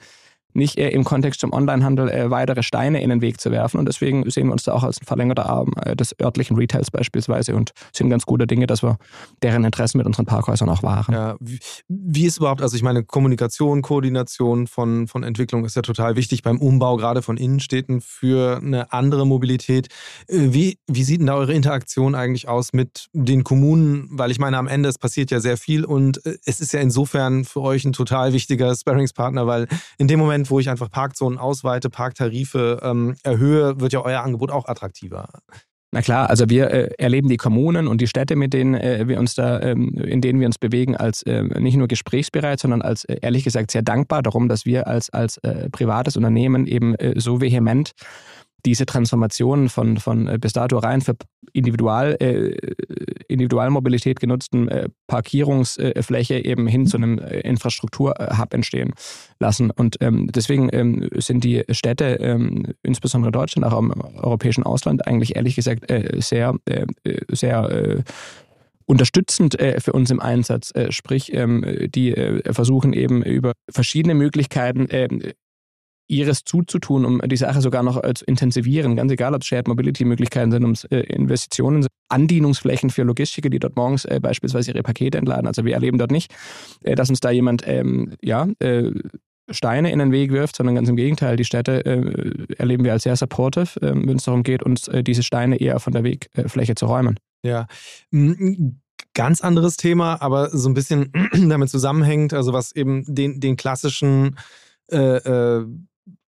nicht 0.56 0.76
im 0.78 1.04
Kontext 1.04 1.40
zum 1.40 1.52
Onlinehandel 1.52 2.08
äh, 2.08 2.30
weitere 2.30 2.62
Steine 2.62 3.02
in 3.02 3.10
den 3.10 3.20
Weg 3.20 3.40
zu 3.40 3.50
werfen. 3.50 3.78
Und 3.78 3.86
deswegen 3.86 4.28
sehen 4.30 4.48
wir 4.48 4.52
uns 4.52 4.64
da 4.64 4.72
auch 4.72 4.82
als 4.82 5.00
ein 5.00 5.06
verlängerter 5.06 5.46
Arm 5.46 5.72
äh, 5.84 5.94
des 5.94 6.18
örtlichen 6.20 6.56
Retails 6.56 6.90
beispielsweise 6.90 7.54
und 7.54 7.72
sind 7.92 8.10
ganz 8.10 8.26
gute 8.26 8.46
Dinge, 8.46 8.66
dass 8.66 8.82
wir 8.82 8.98
deren 9.42 9.64
Interessen 9.64 9.98
mit 9.98 10.06
unseren 10.06 10.26
Parkhäusern 10.26 10.68
auch 10.68 10.82
wahren. 10.82 11.14
Ja, 11.14 11.36
wie, 11.40 11.58
wie 11.88 12.26
ist 12.26 12.38
überhaupt, 12.38 12.62
also 12.62 12.76
ich 12.76 12.82
meine, 12.82 13.04
Kommunikation, 13.04 13.82
Koordination 13.82 14.66
von, 14.66 15.06
von 15.06 15.22
Entwicklung 15.22 15.64
ist 15.64 15.76
ja 15.76 15.82
total 15.82 16.16
wichtig 16.16 16.42
beim 16.42 16.58
Umbau, 16.58 16.96
gerade 16.96 17.22
von 17.22 17.36
Innenstädten 17.36 18.00
für 18.00 18.58
eine 18.58 18.92
andere 18.92 19.26
Mobilität. 19.26 19.88
Äh, 20.26 20.48
wie, 20.50 20.78
wie 20.86 21.04
sieht 21.04 21.20
denn 21.20 21.26
da 21.26 21.34
eure 21.34 21.52
Interaktion 21.52 22.14
eigentlich 22.14 22.48
aus 22.48 22.72
mit 22.72 23.08
den 23.12 23.44
Kommunen? 23.44 24.08
Weil 24.10 24.30
ich 24.30 24.38
meine, 24.38 24.56
am 24.56 24.66
Ende, 24.66 24.88
es 24.88 24.98
passiert 24.98 25.30
ja 25.30 25.40
sehr 25.40 25.56
viel 25.56 25.84
und 25.84 26.20
es 26.44 26.60
ist 26.60 26.72
ja 26.72 26.80
insofern 26.80 27.44
für 27.44 27.60
euch 27.60 27.84
ein 27.84 27.92
total 27.92 28.32
wichtiger 28.32 28.74
Sparringspartner, 28.74 29.46
weil 29.46 29.68
in 29.98 30.08
dem 30.08 30.18
Moment, 30.18 30.45
wo 30.50 30.60
ich 30.60 30.68
einfach 30.68 30.90
Parkzonen 30.90 31.38
ausweite, 31.38 31.90
Parktarife 31.90 32.80
ähm, 32.82 33.16
erhöhe, 33.22 33.80
wird 33.80 33.92
ja 33.92 34.04
euer 34.04 34.22
Angebot 34.22 34.50
auch 34.50 34.66
attraktiver. 34.66 35.28
Na 35.92 36.02
klar, 36.02 36.28
also 36.28 36.50
wir 36.50 36.70
äh, 36.70 36.90
erleben 36.98 37.28
die 37.28 37.36
Kommunen 37.36 37.86
und 37.86 38.00
die 38.00 38.06
Städte, 38.06 38.36
mit 38.36 38.52
denen 38.52 38.74
äh, 38.74 39.06
wir 39.06 39.18
uns 39.18 39.34
da, 39.34 39.60
ähm, 39.62 39.94
in 39.94 40.20
denen 40.20 40.40
wir 40.40 40.46
uns 40.46 40.58
bewegen, 40.58 40.96
als 40.96 41.22
äh, 41.22 41.42
nicht 41.60 41.76
nur 41.76 41.88
gesprächsbereit, 41.88 42.60
sondern 42.60 42.82
als 42.82 43.04
äh, 43.04 43.18
ehrlich 43.22 43.44
gesagt 43.44 43.70
sehr 43.70 43.82
dankbar 43.82 44.22
darum, 44.22 44.48
dass 44.48 44.66
wir 44.66 44.88
als, 44.88 45.10
als 45.10 45.38
äh, 45.38 45.70
privates 45.70 46.16
Unternehmen 46.16 46.66
eben 46.66 46.96
äh, 46.96 47.18
so 47.18 47.40
vehement 47.40 47.92
diese 48.64 48.86
Transformation 48.86 49.68
von, 49.68 49.98
von 49.98 50.28
äh, 50.28 50.38
bis 50.40 50.52
dato 50.52 50.78
rein 50.78 51.00
für 51.00 51.14
Individual, 51.52 52.16
äh, 52.20 52.56
Individualmobilität 53.28 54.20
genutzten 54.20 54.68
äh, 54.68 54.88
Parkierungsfläche 55.06 56.44
eben 56.44 56.66
hin 56.66 56.86
zu 56.86 56.96
einem 56.96 57.18
äh, 57.18 57.40
Infrastrukturhub 57.40 58.54
entstehen 58.54 58.92
lassen. 59.38 59.70
Und 59.70 59.96
ähm, 60.00 60.28
deswegen 60.32 60.68
ähm, 60.72 61.08
sind 61.16 61.44
die 61.44 61.64
Städte, 61.70 62.16
ähm, 62.20 62.74
insbesondere 62.82 63.32
Deutschland, 63.32 63.66
auch 63.66 63.78
im 63.78 63.92
europäischen 64.16 64.64
Ausland, 64.64 65.06
eigentlich 65.06 65.36
ehrlich 65.36 65.56
gesagt 65.56 65.90
äh, 65.90 66.20
sehr, 66.20 66.54
äh, 66.66 66.86
sehr 67.30 68.04
unterstützend 68.86 69.58
äh, 69.58 69.80
für 69.80 69.92
uns 69.92 70.10
im 70.10 70.20
Einsatz. 70.20 70.70
Äh, 70.74 70.92
sprich, 70.92 71.34
ähm, 71.34 71.64
die 71.94 72.12
äh, 72.12 72.52
versuchen 72.52 72.92
eben 72.92 73.22
über 73.22 73.52
verschiedene 73.68 74.14
Möglichkeiten 74.14 74.86
ähm, 74.90 75.20
ihres 76.08 76.44
zuzutun, 76.44 77.04
um 77.04 77.20
die 77.24 77.36
Sache 77.36 77.60
sogar 77.60 77.82
noch 77.82 78.02
äh, 78.02 78.14
zu 78.14 78.24
intensivieren. 78.24 78.96
Ganz 78.96 79.12
egal, 79.12 79.34
ob 79.34 79.42
es 79.42 79.46
Shared 79.46 79.68
Mobility-Möglichkeiten 79.68 80.50
sind, 80.52 80.64
um 80.64 80.74
äh, 80.90 81.00
Investitionen 81.00 81.86
Andienungsflächen 82.08 82.90
für 82.90 83.02
Logistiker, 83.02 83.50
die 83.50 83.58
dort 83.58 83.76
morgens 83.76 84.04
äh, 84.04 84.20
beispielsweise 84.20 84.70
ihre 84.70 84.82
Pakete 84.82 85.18
entladen. 85.18 85.46
Also 85.46 85.64
wir 85.64 85.74
erleben 85.74 85.98
dort 85.98 86.12
nicht, 86.12 86.32
dass 86.82 87.10
uns 87.10 87.20
da 87.20 87.30
jemand 87.30 87.62
ähm, 87.66 88.14
ja, 88.22 88.46
Steine 89.50 89.90
in 89.90 89.98
den 89.98 90.12
Weg 90.12 90.30
wirft, 90.30 90.56
sondern 90.56 90.76
ganz 90.76 90.88
im 90.88 90.96
Gegenteil. 90.96 91.36
Die 91.36 91.44
Städte 91.44 91.84
erleben 92.58 92.84
wir 92.84 92.92
als 92.92 93.04
sehr 93.04 93.16
supportive, 93.16 93.80
ähm, 93.80 94.06
wenn 94.06 94.16
es 94.16 94.24
darum 94.24 94.42
geht, 94.42 94.62
uns 94.62 94.90
diese 95.02 95.22
Steine 95.22 95.60
eher 95.60 95.80
von 95.80 95.92
der 95.92 96.04
Wegfläche 96.04 96.74
zu 96.74 96.86
räumen. 96.86 97.18
Ja. 97.42 97.66
Ganz 99.14 99.40
anderes 99.40 99.76
Thema, 99.76 100.20
aber 100.20 100.50
so 100.50 100.68
ein 100.68 100.74
bisschen 100.74 101.12
damit 101.48 101.70
zusammenhängt, 101.70 102.32
also 102.32 102.52
was 102.52 102.74
eben 102.74 103.04
den, 103.06 103.40
den 103.40 103.56
klassischen 103.56 104.36
äh, 104.90 105.16
äh, 105.16 105.66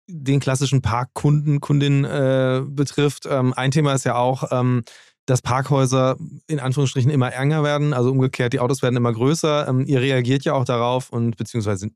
den 0.07 0.39
klassischen 0.39 0.81
Parkkunden, 0.81 1.61
Kundin 1.61 2.03
äh, 2.03 2.61
betrifft. 2.65 3.25
Ähm, 3.29 3.53
ein 3.53 3.71
Thema 3.71 3.93
ist 3.93 4.03
ja 4.03 4.15
auch, 4.15 4.51
ähm, 4.51 4.83
dass 5.25 5.41
Parkhäuser 5.41 6.17
in 6.47 6.59
Anführungsstrichen 6.59 7.09
immer 7.09 7.33
enger 7.33 7.63
werden, 7.63 7.93
also 7.93 8.11
umgekehrt, 8.11 8.53
die 8.53 8.59
Autos 8.59 8.81
werden 8.81 8.97
immer 8.97 9.13
größer. 9.13 9.67
Ähm, 9.67 9.85
ihr 9.85 10.01
reagiert 10.01 10.43
ja 10.43 10.53
auch 10.53 10.65
darauf 10.65 11.09
und 11.09 11.37
beziehungsweise 11.37 11.89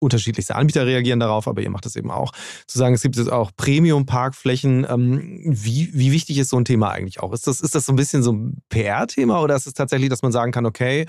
unterschiedlichste 0.00 0.56
Anbieter 0.56 0.86
reagieren 0.86 1.20
darauf, 1.20 1.46
aber 1.46 1.62
ihr 1.62 1.70
macht 1.70 1.86
das 1.86 1.94
eben 1.94 2.10
auch. 2.10 2.32
Zu 2.66 2.78
sagen, 2.78 2.94
es 2.94 3.02
gibt 3.02 3.16
jetzt 3.16 3.30
auch 3.30 3.52
Premium-Parkflächen. 3.56 4.86
Ähm, 4.88 5.40
wie, 5.44 5.90
wie 5.92 6.10
wichtig 6.10 6.38
ist 6.38 6.50
so 6.50 6.58
ein 6.58 6.64
Thema 6.64 6.90
eigentlich 6.90 7.20
auch? 7.20 7.32
Ist 7.32 7.46
das, 7.46 7.60
ist 7.60 7.74
das 7.74 7.86
so 7.86 7.92
ein 7.92 7.96
bisschen 7.96 8.22
so 8.22 8.32
ein 8.32 8.62
PR-Thema 8.70 9.40
oder 9.40 9.54
ist 9.54 9.66
es 9.66 9.74
tatsächlich, 9.74 10.10
dass 10.10 10.22
man 10.22 10.32
sagen 10.32 10.52
kann, 10.52 10.66
okay, 10.66 11.06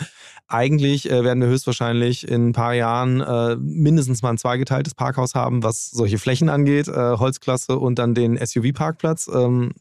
eigentlich 0.47 1.09
äh, 1.09 1.23
werden 1.23 1.41
wir 1.41 1.47
höchstwahrscheinlich 1.47 2.27
in 2.27 2.49
ein 2.49 2.53
paar 2.53 2.73
Jahren 2.73 3.21
äh, 3.21 3.55
mindestens 3.55 4.21
mal 4.21 4.31
ein 4.31 4.37
zweigeteiltes 4.37 4.93
Parkhaus 4.93 5.33
haben, 5.33 5.63
was 5.63 5.89
solche 5.89 6.19
Flächen 6.19 6.49
angeht, 6.49 6.87
äh, 6.87 6.93
Holzklasse 6.93 7.79
und 7.79 7.97
dann 7.97 8.13
den 8.13 8.37
SUV-Parkplatz. 8.37 9.29
Ähm, 9.33 9.71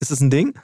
ist 0.00 0.10
das 0.10 0.20
ein 0.20 0.30
Ding? 0.30 0.54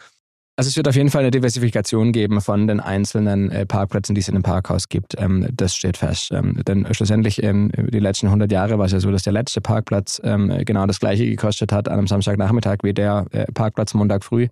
Also 0.58 0.70
es 0.70 0.76
wird 0.76 0.88
auf 0.88 0.96
jeden 0.96 1.08
Fall 1.08 1.20
eine 1.20 1.30
Diversifikation 1.30 2.10
geben 2.10 2.40
von 2.40 2.66
den 2.66 2.80
einzelnen 2.80 3.48
äh, 3.52 3.64
Parkplätzen, 3.64 4.16
die 4.16 4.20
es 4.20 4.26
in 4.26 4.34
einem 4.34 4.42
Parkhaus 4.42 4.88
gibt. 4.88 5.14
Ähm, 5.16 5.46
das 5.52 5.76
steht 5.76 5.96
fest. 5.96 6.32
Ähm, 6.32 6.60
denn 6.66 6.84
schlussendlich 6.92 7.40
ähm, 7.44 7.70
die 7.76 8.00
letzten 8.00 8.26
100 8.26 8.50
Jahre 8.50 8.76
war 8.76 8.86
es 8.86 8.90
ja 8.90 8.98
so, 8.98 9.12
dass 9.12 9.22
der 9.22 9.32
letzte 9.32 9.60
Parkplatz 9.60 10.20
ähm, 10.24 10.52
genau 10.64 10.86
das 10.86 10.98
gleiche 10.98 11.26
gekostet 11.26 11.70
hat 11.70 11.86
an 11.86 11.98
einem 11.98 12.08
Samstagnachmittag 12.08 12.78
wie 12.82 12.92
der 12.92 13.26
äh, 13.30 13.44
Parkplatz 13.52 13.94
Montag 13.94 14.24
früh 14.24 14.48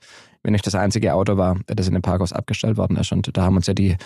wenn 0.46 0.52
nicht 0.52 0.66
das 0.66 0.76
einzige 0.76 1.12
Auto 1.12 1.36
war, 1.36 1.58
das 1.66 1.88
in 1.88 1.94
dem 1.94 2.02
Parkhaus 2.02 2.32
abgestellt 2.32 2.76
worden 2.76 2.96
ist. 2.96 3.10
Und 3.10 3.36
da 3.36 3.42
haben 3.42 3.56
uns 3.56 3.66
ja 3.66 3.74
die 3.74 3.96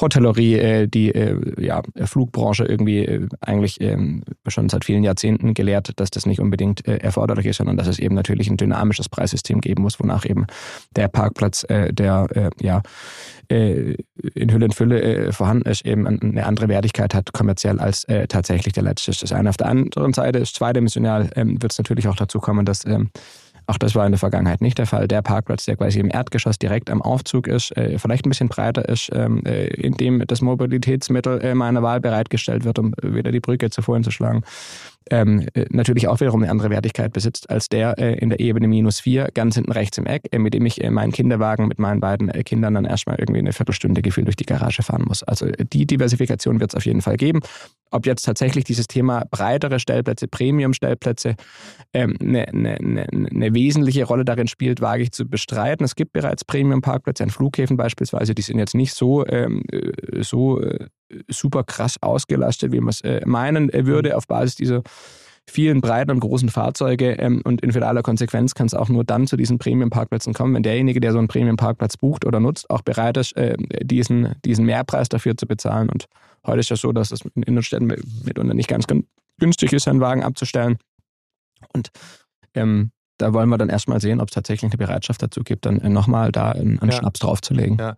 Hotellerie, 0.00 0.54
äh, 0.54 0.86
die 0.86 1.12
äh, 1.12 1.36
ja, 1.60 1.82
Flugbranche 2.04 2.64
irgendwie 2.64 3.04
äh, 3.04 3.28
eigentlich 3.40 3.80
ähm, 3.80 4.22
schon 4.46 4.68
seit 4.68 4.84
vielen 4.84 5.02
Jahrzehnten 5.02 5.54
gelehrt, 5.54 5.90
dass 5.96 6.10
das 6.10 6.24
nicht 6.24 6.38
unbedingt 6.38 6.86
erforderlich 6.86 7.46
ist, 7.46 7.56
sondern 7.56 7.76
dass 7.76 7.88
es 7.88 7.98
eben 7.98 8.14
natürlich 8.14 8.48
ein 8.48 8.56
dynamisches 8.56 9.08
Preissystem 9.08 9.60
geben 9.60 9.82
muss, 9.82 9.98
wonach 9.98 10.24
eben 10.24 10.46
der 10.94 11.08
Parkplatz, 11.08 11.66
der 11.68 12.50
ja 12.60 12.82
in 13.48 14.52
Hülle 14.52 14.66
und 14.66 14.74
Fülle 14.74 15.32
vorhanden 15.32 15.68
ist, 15.68 15.84
eben 15.84 16.06
eine 16.06 16.46
andere 16.46 16.68
Wertigkeit 16.68 17.14
hat 17.14 17.32
kommerziell 17.32 17.78
als 17.80 18.06
tatsächlich 18.28 18.74
der 18.74 18.84
letzte. 18.84 19.12
Das 19.12 19.32
eine. 19.32 19.48
Auf 19.48 19.56
der 19.56 19.68
anderen 19.68 20.12
Seite 20.12 20.38
ist 20.38 20.54
zweidimensional, 20.54 21.30
ähm, 21.34 21.60
wird 21.60 21.72
es 21.72 21.78
natürlich 21.78 22.08
auch 22.08 22.16
dazu 22.16 22.40
kommen, 22.40 22.64
dass 22.64 22.84
ähm, 22.86 23.10
auch 23.68 23.76
das 23.76 23.94
war 23.94 24.06
in 24.06 24.12
der 24.12 24.18
Vergangenheit 24.18 24.62
nicht 24.62 24.78
der 24.78 24.86
Fall. 24.86 25.06
Der 25.06 25.20
Parkplatz, 25.20 25.66
der 25.66 25.76
quasi 25.76 26.00
im 26.00 26.10
Erdgeschoss 26.10 26.58
direkt 26.58 26.88
am 26.88 27.02
Aufzug 27.02 27.46
ist, 27.46 27.76
äh, 27.76 27.98
vielleicht 27.98 28.24
ein 28.24 28.30
bisschen 28.30 28.48
breiter 28.48 28.88
ist, 28.88 29.10
ähm, 29.12 29.44
äh, 29.44 29.66
in 29.66 29.92
dem 29.94 30.26
das 30.26 30.40
Mobilitätsmittel 30.40 31.40
äh, 31.42 31.54
meiner 31.54 31.82
Wahl 31.82 32.00
bereitgestellt 32.00 32.64
wird, 32.64 32.78
um 32.78 32.94
wieder 33.02 33.30
die 33.30 33.40
Brücke 33.40 33.68
zu 33.68 33.82
vorhin 33.82 34.04
zu 34.04 34.10
schlagen, 34.10 34.42
ähm, 35.10 35.46
äh, 35.54 35.66
natürlich 35.70 36.08
auch 36.08 36.20
wiederum 36.20 36.42
eine 36.42 36.50
andere 36.50 36.70
Wertigkeit 36.70 37.12
besitzt 37.12 37.50
als 37.50 37.68
der 37.68 37.98
äh, 37.98 38.18
in 38.18 38.30
der 38.30 38.40
Ebene 38.40 38.68
minus 38.68 39.00
vier, 39.00 39.28
ganz 39.34 39.54
hinten 39.54 39.72
rechts 39.72 39.98
im 39.98 40.06
Eck, 40.06 40.28
äh, 40.32 40.38
mit 40.38 40.54
dem 40.54 40.64
ich 40.66 40.82
meinen 40.90 41.12
Kinderwagen 41.12 41.68
mit 41.68 41.78
meinen 41.78 42.00
beiden 42.00 42.30
Kindern 42.44 42.74
dann 42.74 42.84
erstmal 42.84 43.16
irgendwie 43.18 43.40
eine 43.40 43.52
Viertelstunde 43.52 44.02
gefühlt 44.02 44.26
durch 44.26 44.36
die 44.36 44.46
Garage 44.46 44.82
fahren 44.82 45.04
muss. 45.06 45.22
Also 45.22 45.46
die 45.46 45.86
Diversifikation 45.86 46.60
wird 46.60 46.72
es 46.72 46.76
auf 46.76 46.86
jeden 46.86 47.02
Fall 47.02 47.16
geben. 47.16 47.40
Ob 47.90 48.06
jetzt 48.06 48.22
tatsächlich 48.22 48.64
dieses 48.64 48.86
Thema 48.86 49.24
breitere 49.30 49.78
Stellplätze, 49.78 50.28
Premium-Stellplätze 50.28 51.36
ähm, 51.94 52.16
eine, 52.20 52.48
eine, 52.48 53.06
eine, 53.10 53.54
wesentliche 53.54 54.04
Rolle 54.04 54.24
darin 54.24 54.46
spielt, 54.46 54.80
wage 54.80 55.04
ich 55.04 55.12
zu 55.12 55.26
bestreiten. 55.26 55.84
Es 55.84 55.94
gibt 55.94 56.12
bereits 56.12 56.44
Premium-Parkplätze 56.44 57.24
an 57.24 57.30
Flughäfen 57.30 57.76
beispielsweise, 57.76 58.34
die 58.34 58.42
sind 58.42 58.58
jetzt 58.58 58.74
nicht 58.74 58.92
so, 58.92 59.26
ähm, 59.26 59.62
so 60.20 60.60
super 61.28 61.64
krass 61.64 61.96
ausgelastet, 62.00 62.72
wie 62.72 62.80
man 62.80 62.90
es 62.90 63.00
äh, 63.02 63.20
meinen 63.24 63.70
würde, 63.72 64.10
mhm. 64.10 64.14
auf 64.16 64.26
Basis 64.26 64.56
dieser 64.56 64.82
vielen 65.48 65.80
breiten 65.80 66.10
und 66.10 66.20
großen 66.20 66.48
Fahrzeuge. 66.48 67.12
Ähm, 67.12 67.40
und 67.44 67.62
in 67.62 67.72
finaler 67.72 68.02
Konsequenz 68.02 68.54
kann 68.54 68.66
es 68.66 68.74
auch 68.74 68.88
nur 68.88 69.04
dann 69.04 69.26
zu 69.26 69.36
diesen 69.36 69.58
Premium-Parkplätzen 69.58 70.34
kommen, 70.34 70.54
wenn 70.54 70.62
derjenige, 70.62 71.00
der 71.00 71.12
so 71.12 71.18
einen 71.18 71.28
Premium-Parkplatz 71.28 71.96
bucht 71.96 72.24
oder 72.24 72.40
nutzt, 72.40 72.68
auch 72.70 72.82
bereit 72.82 73.16
ist, 73.16 73.36
äh, 73.36 73.56
diesen, 73.82 74.34
diesen 74.44 74.66
Mehrpreis 74.66 75.08
dafür 75.08 75.36
zu 75.36 75.46
bezahlen. 75.46 75.88
Und 75.88 76.06
heute 76.46 76.60
ist 76.60 76.70
ja 76.70 76.76
so, 76.76 76.92
dass 76.92 77.10
es 77.10 77.22
in 77.34 77.42
Innenstädten 77.42 77.92
mitunter 78.24 78.54
nicht 78.54 78.68
ganz 78.68 78.84
günstig 79.38 79.72
ist, 79.72 79.88
einen 79.88 80.00
Wagen 80.00 80.22
abzustellen. 80.22 80.78
Und 81.72 81.90
ähm, 82.54 82.90
da 83.18 83.32
wollen 83.32 83.48
wir 83.48 83.58
dann 83.58 83.68
erstmal 83.68 84.00
sehen, 84.00 84.20
ob 84.20 84.28
es 84.28 84.34
tatsächlich 84.34 84.70
eine 84.70 84.78
Bereitschaft 84.78 85.22
dazu 85.22 85.42
gibt, 85.42 85.66
dann 85.66 85.76
nochmal 85.92 86.32
da 86.32 86.52
einen, 86.52 86.78
ja. 86.82 86.92
Schnaps 86.92 87.20
draufzulegen. 87.20 87.78
Ja. 87.78 87.96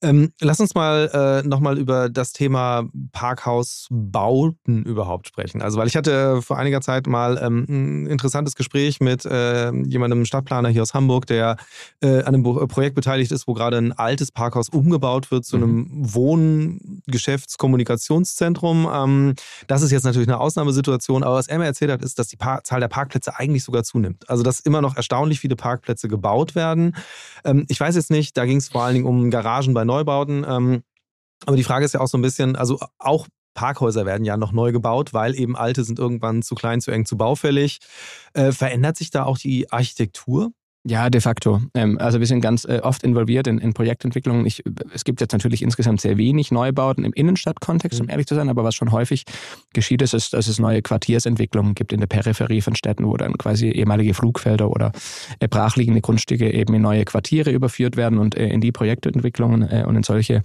Ähm, 0.00 0.32
lass 0.40 0.60
uns 0.60 0.74
mal 0.74 1.42
äh, 1.44 1.46
nochmal 1.46 1.78
über 1.78 2.08
das 2.08 2.32
Thema 2.32 2.88
Parkhausbauten 3.12 4.84
überhaupt 4.84 5.26
sprechen. 5.26 5.60
Also, 5.60 5.78
weil 5.78 5.88
ich 5.88 5.96
hatte 5.96 6.40
vor 6.42 6.56
einiger 6.56 6.80
Zeit 6.80 7.08
mal 7.08 7.40
ähm, 7.42 7.66
ein 7.68 8.06
interessantes 8.06 8.54
Gespräch 8.54 9.00
mit 9.00 9.24
äh, 9.24 9.72
jemandem 9.72 10.24
Stadtplaner 10.24 10.68
hier 10.68 10.82
aus 10.82 10.94
Hamburg, 10.94 11.26
der 11.26 11.56
äh, 12.00 12.22
an 12.22 12.34
einem 12.34 12.44
Projekt 12.68 12.94
beteiligt 12.94 13.32
ist, 13.32 13.48
wo 13.48 13.54
gerade 13.54 13.78
ein 13.78 13.90
altes 13.92 14.30
Parkhaus 14.30 14.68
umgebaut 14.68 15.32
wird 15.32 15.44
zu 15.44 15.56
mhm. 15.56 15.62
einem 15.62 15.88
Wohngeschäftskommunikationszentrum. 16.14 18.88
Ähm, 18.92 19.34
das 19.66 19.82
ist 19.82 19.90
jetzt 19.90 20.04
natürlich 20.04 20.28
eine 20.28 20.38
Ausnahmesituation, 20.38 21.24
aber 21.24 21.34
was 21.36 21.48
er 21.48 21.58
mir 21.58 21.64
erzählt 21.64 21.90
hat, 21.90 22.02
ist, 22.02 22.18
dass 22.18 22.28
die 22.28 22.36
pa 22.36 22.62
Zahl 22.62 22.80
der 22.80 22.88
Parkplätze 22.88 23.36
eigentlich 23.36 23.64
sogar 23.64 23.82
zunimmt. 23.82 24.28
Also, 24.30 24.42
dass 24.42 24.57
dass 24.58 24.66
immer 24.66 24.80
noch 24.80 24.96
erstaunlich 24.96 25.40
viele 25.40 25.56
Parkplätze 25.56 26.08
gebaut 26.08 26.54
werden. 26.54 26.96
Ähm, 27.44 27.66
ich 27.68 27.80
weiß 27.80 27.96
jetzt 27.96 28.10
nicht, 28.10 28.36
da 28.36 28.44
ging 28.44 28.58
es 28.58 28.68
vor 28.68 28.82
allen 28.82 28.94
Dingen 28.94 29.06
um 29.06 29.30
Garagen 29.30 29.74
bei 29.74 29.84
Neubauten. 29.84 30.44
Ähm, 30.48 30.82
aber 31.46 31.56
die 31.56 31.64
Frage 31.64 31.84
ist 31.84 31.94
ja 31.94 32.00
auch 32.00 32.08
so 32.08 32.18
ein 32.18 32.22
bisschen, 32.22 32.56
also 32.56 32.78
auch 32.98 33.26
Parkhäuser 33.54 34.06
werden 34.06 34.24
ja 34.24 34.36
noch 34.36 34.52
neu 34.52 34.72
gebaut, 34.72 35.12
weil 35.14 35.34
eben 35.34 35.56
alte 35.56 35.82
sind 35.84 35.98
irgendwann 35.98 36.42
zu 36.42 36.54
klein, 36.54 36.80
zu 36.80 36.90
eng, 36.90 37.06
zu 37.06 37.16
baufällig. 37.16 37.80
Äh, 38.32 38.52
verändert 38.52 38.96
sich 38.96 39.10
da 39.10 39.24
auch 39.24 39.38
die 39.38 39.70
Architektur? 39.70 40.52
Ja, 40.84 41.10
de 41.10 41.20
facto. 41.20 41.60
Ähm, 41.74 41.98
also 41.98 42.20
wir 42.20 42.26
sind 42.26 42.40
ganz 42.40 42.64
äh, 42.64 42.80
oft 42.82 43.02
involviert 43.02 43.46
in, 43.46 43.58
in 43.58 43.74
Projektentwicklungen. 43.74 44.46
Ich, 44.46 44.62
es 44.94 45.04
gibt 45.04 45.20
jetzt 45.20 45.32
natürlich 45.32 45.62
insgesamt 45.62 46.00
sehr 46.00 46.16
wenig 46.16 46.52
Neubauten 46.52 47.04
im 47.04 47.12
Innenstadtkontext, 47.12 48.00
um 48.00 48.06
mhm. 48.06 48.10
ehrlich 48.10 48.26
zu 48.26 48.34
sein, 48.34 48.48
aber 48.48 48.64
was 48.64 48.74
schon 48.74 48.92
häufig 48.92 49.24
geschieht, 49.74 50.02
ist, 50.02 50.14
ist, 50.14 50.32
dass 50.32 50.46
es 50.46 50.58
neue 50.58 50.80
Quartiersentwicklungen 50.80 51.74
gibt 51.74 51.92
in 51.92 52.00
der 52.00 52.06
Peripherie 52.06 52.60
von 52.60 52.76
Städten, 52.76 53.06
wo 53.06 53.16
dann 53.16 53.36
quasi 53.36 53.68
ehemalige 53.68 54.14
Flugfelder 54.14 54.70
oder 54.70 54.92
äh, 55.40 55.48
brachliegende 55.48 56.00
Grundstücke 56.00 56.50
eben 56.52 56.72
in 56.74 56.82
neue 56.82 57.04
Quartiere 57.04 57.50
überführt 57.50 57.96
werden 57.96 58.18
und 58.18 58.36
äh, 58.36 58.48
in 58.48 58.60
die 58.60 58.72
Projektentwicklungen 58.72 59.68
und 59.68 59.96
in 59.96 60.02
solche 60.02 60.42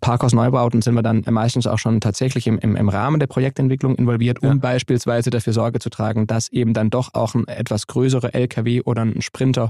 Parkhaus-Neubauten 0.00 0.82
sind 0.82 0.94
wir 0.94 1.02
dann 1.02 1.24
meistens 1.30 1.66
auch 1.66 1.78
schon 1.78 2.00
tatsächlich 2.00 2.46
im, 2.46 2.58
im, 2.58 2.76
im 2.76 2.88
Rahmen 2.88 3.18
der 3.18 3.26
Projektentwicklung 3.26 3.96
involviert, 3.96 4.42
um 4.42 4.48
ja. 4.48 4.54
beispielsweise 4.54 5.30
dafür 5.30 5.52
Sorge 5.52 5.78
zu 5.78 5.90
tragen, 5.90 6.26
dass 6.26 6.50
eben 6.52 6.74
dann 6.74 6.90
doch 6.90 7.14
auch 7.14 7.34
ein 7.34 7.48
etwas 7.48 7.86
größerer 7.86 8.34
LKW 8.34 8.82
oder 8.82 9.02
ein 9.02 9.22
Sprinter 9.22 9.69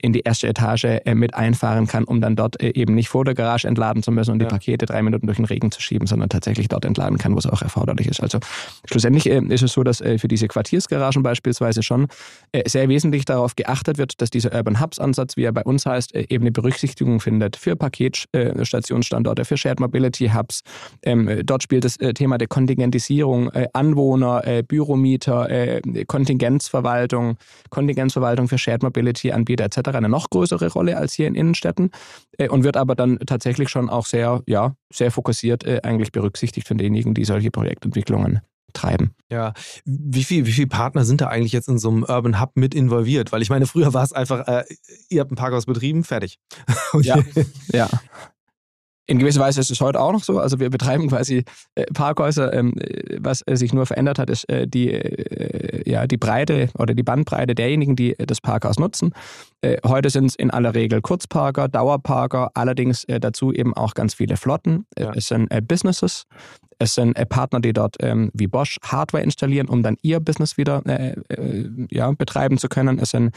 in 0.00 0.12
die 0.12 0.20
erste 0.20 0.48
Etage 0.48 0.84
äh, 0.84 1.14
mit 1.14 1.34
einfahren 1.34 1.86
kann, 1.86 2.04
um 2.04 2.20
dann 2.20 2.36
dort 2.36 2.60
äh, 2.62 2.72
eben 2.74 2.94
nicht 2.94 3.08
vor 3.08 3.24
der 3.24 3.34
Garage 3.34 3.66
entladen 3.66 4.02
zu 4.02 4.10
müssen 4.10 4.32
und 4.32 4.40
ja. 4.42 4.48
die 4.48 4.52
Pakete 4.52 4.86
drei 4.86 5.02
Minuten 5.02 5.26
durch 5.26 5.36
den 5.36 5.44
Regen 5.44 5.70
zu 5.70 5.80
schieben, 5.80 6.06
sondern 6.06 6.28
tatsächlich 6.28 6.68
dort 6.68 6.84
entladen 6.84 7.18
kann, 7.18 7.34
wo 7.34 7.38
es 7.38 7.46
auch 7.46 7.62
erforderlich 7.62 8.06
ist. 8.06 8.20
Also 8.20 8.38
schlussendlich 8.84 9.28
äh, 9.28 9.40
ist 9.48 9.62
es 9.62 9.72
so, 9.72 9.82
dass 9.82 9.98
für 9.98 10.28
diese 10.28 10.46
Quartiersgaragen 10.48 11.22
beispielsweise 11.22 11.82
schon 11.82 12.06
sehr 12.66 12.88
wesentlich 12.88 13.24
darauf 13.24 13.56
geachtet 13.56 13.98
wird, 13.98 14.20
dass 14.22 14.30
dieser 14.30 14.54
Urban 14.54 14.80
Hubs 14.80 14.98
Ansatz, 14.98 15.36
wie 15.36 15.42
er 15.42 15.52
bei 15.52 15.62
uns 15.62 15.86
heißt, 15.86 16.14
eben 16.14 16.44
eine 16.44 16.52
Berücksichtigung 16.52 17.20
findet 17.20 17.56
für 17.56 17.74
Paketstationsstandorte, 17.74 19.44
für 19.44 19.56
Shared 19.56 19.80
Mobility 19.80 20.28
Hubs. 20.28 20.62
Ähm, 21.02 21.40
dort 21.44 21.64
spielt 21.64 21.84
das 21.84 21.96
Thema 21.96 22.38
der 22.38 22.46
Kontingentisierung, 22.46 23.50
Anwohner, 23.72 24.62
Büromieter, 24.62 25.80
Kontingenzverwaltung, 26.06 27.36
Kontingenzverwaltung 27.70 28.48
für 28.48 28.58
Shared 28.58 28.82
Mobility 28.82 29.32
Anbieter 29.32 29.64
etc 29.64 29.87
eine 29.94 30.08
noch 30.08 30.30
größere 30.30 30.70
Rolle 30.72 30.96
als 30.96 31.12
hier 31.14 31.26
in 31.26 31.34
Innenstädten 31.34 31.90
äh, 32.38 32.48
und 32.48 32.64
wird 32.64 32.76
aber 32.76 32.94
dann 32.94 33.18
tatsächlich 33.20 33.68
schon 33.68 33.88
auch 33.88 34.06
sehr, 34.06 34.42
ja, 34.46 34.74
sehr 34.92 35.10
fokussiert 35.10 35.64
äh, 35.64 35.80
eigentlich 35.82 36.12
berücksichtigt 36.12 36.66
von 36.66 36.78
denjenigen, 36.78 37.14
die 37.14 37.24
solche 37.24 37.50
Projektentwicklungen 37.50 38.40
treiben. 38.72 39.14
Ja, 39.30 39.52
wie 39.84 40.24
viele 40.24 40.46
wie 40.46 40.52
viel 40.52 40.66
Partner 40.66 41.04
sind 41.04 41.20
da 41.20 41.28
eigentlich 41.28 41.52
jetzt 41.52 41.68
in 41.68 41.78
so 41.78 41.90
einem 41.90 42.02
Urban 42.02 42.40
Hub 42.40 42.52
mit 42.54 42.74
involviert? 42.74 43.32
Weil 43.32 43.42
ich 43.42 43.50
meine, 43.50 43.66
früher 43.66 43.94
war 43.94 44.04
es 44.04 44.12
einfach, 44.12 44.46
äh, 44.46 44.64
ihr 45.08 45.20
habt 45.20 45.32
ein 45.32 45.36
Parkhaus 45.36 45.66
betrieben, 45.66 46.04
fertig. 46.04 46.38
ja, 47.02 47.18
ja. 47.72 47.88
In 49.10 49.18
gewisser 49.18 49.40
Weise 49.40 49.60
ist 49.60 49.70
es 49.70 49.80
heute 49.80 50.00
auch 50.00 50.12
noch 50.12 50.22
so. 50.22 50.38
Also 50.38 50.60
wir 50.60 50.68
betreiben 50.68 51.08
quasi 51.08 51.44
äh, 51.76 51.86
Parkhäuser. 51.94 52.52
Ähm, 52.52 52.74
was 53.18 53.42
äh, 53.46 53.56
sich 53.56 53.72
nur 53.72 53.86
verändert 53.86 54.18
hat, 54.18 54.28
ist 54.28 54.46
äh, 54.50 54.68
die, 54.68 54.92
äh, 54.92 55.90
ja, 55.90 56.06
die 56.06 56.18
Breite 56.18 56.68
oder 56.78 56.92
die 56.92 57.02
Bandbreite 57.02 57.54
derjenigen, 57.54 57.96
die 57.96 58.14
das 58.18 58.42
Parkhaus 58.42 58.78
nutzen. 58.78 59.14
Äh, 59.62 59.78
heute 59.86 60.10
sind 60.10 60.26
es 60.26 60.34
in 60.34 60.50
aller 60.50 60.74
Regel 60.74 61.00
Kurzparker, 61.00 61.68
Dauerparker, 61.68 62.50
allerdings 62.52 63.04
äh, 63.04 63.18
dazu 63.18 63.50
eben 63.50 63.74
auch 63.74 63.94
ganz 63.94 64.12
viele 64.12 64.36
Flotten. 64.36 64.84
Ja. 64.98 65.12
Es 65.14 65.28
sind 65.28 65.48
Businesses. 65.66 66.24
Es 66.78 66.94
sind 66.94 67.14
Partner, 67.30 67.60
die 67.60 67.72
dort 67.72 67.96
ähm, 68.00 68.30
wie 68.34 68.46
Bosch 68.46 68.76
Hardware 68.84 69.24
installieren, 69.24 69.68
um 69.68 69.82
dann 69.82 69.96
ihr 70.02 70.20
Business 70.20 70.56
wieder 70.58 70.82
ja, 71.90 72.12
betreiben 72.12 72.58
zu 72.58 72.68
können. 72.68 73.00
Es 73.00 73.10
sind 73.10 73.34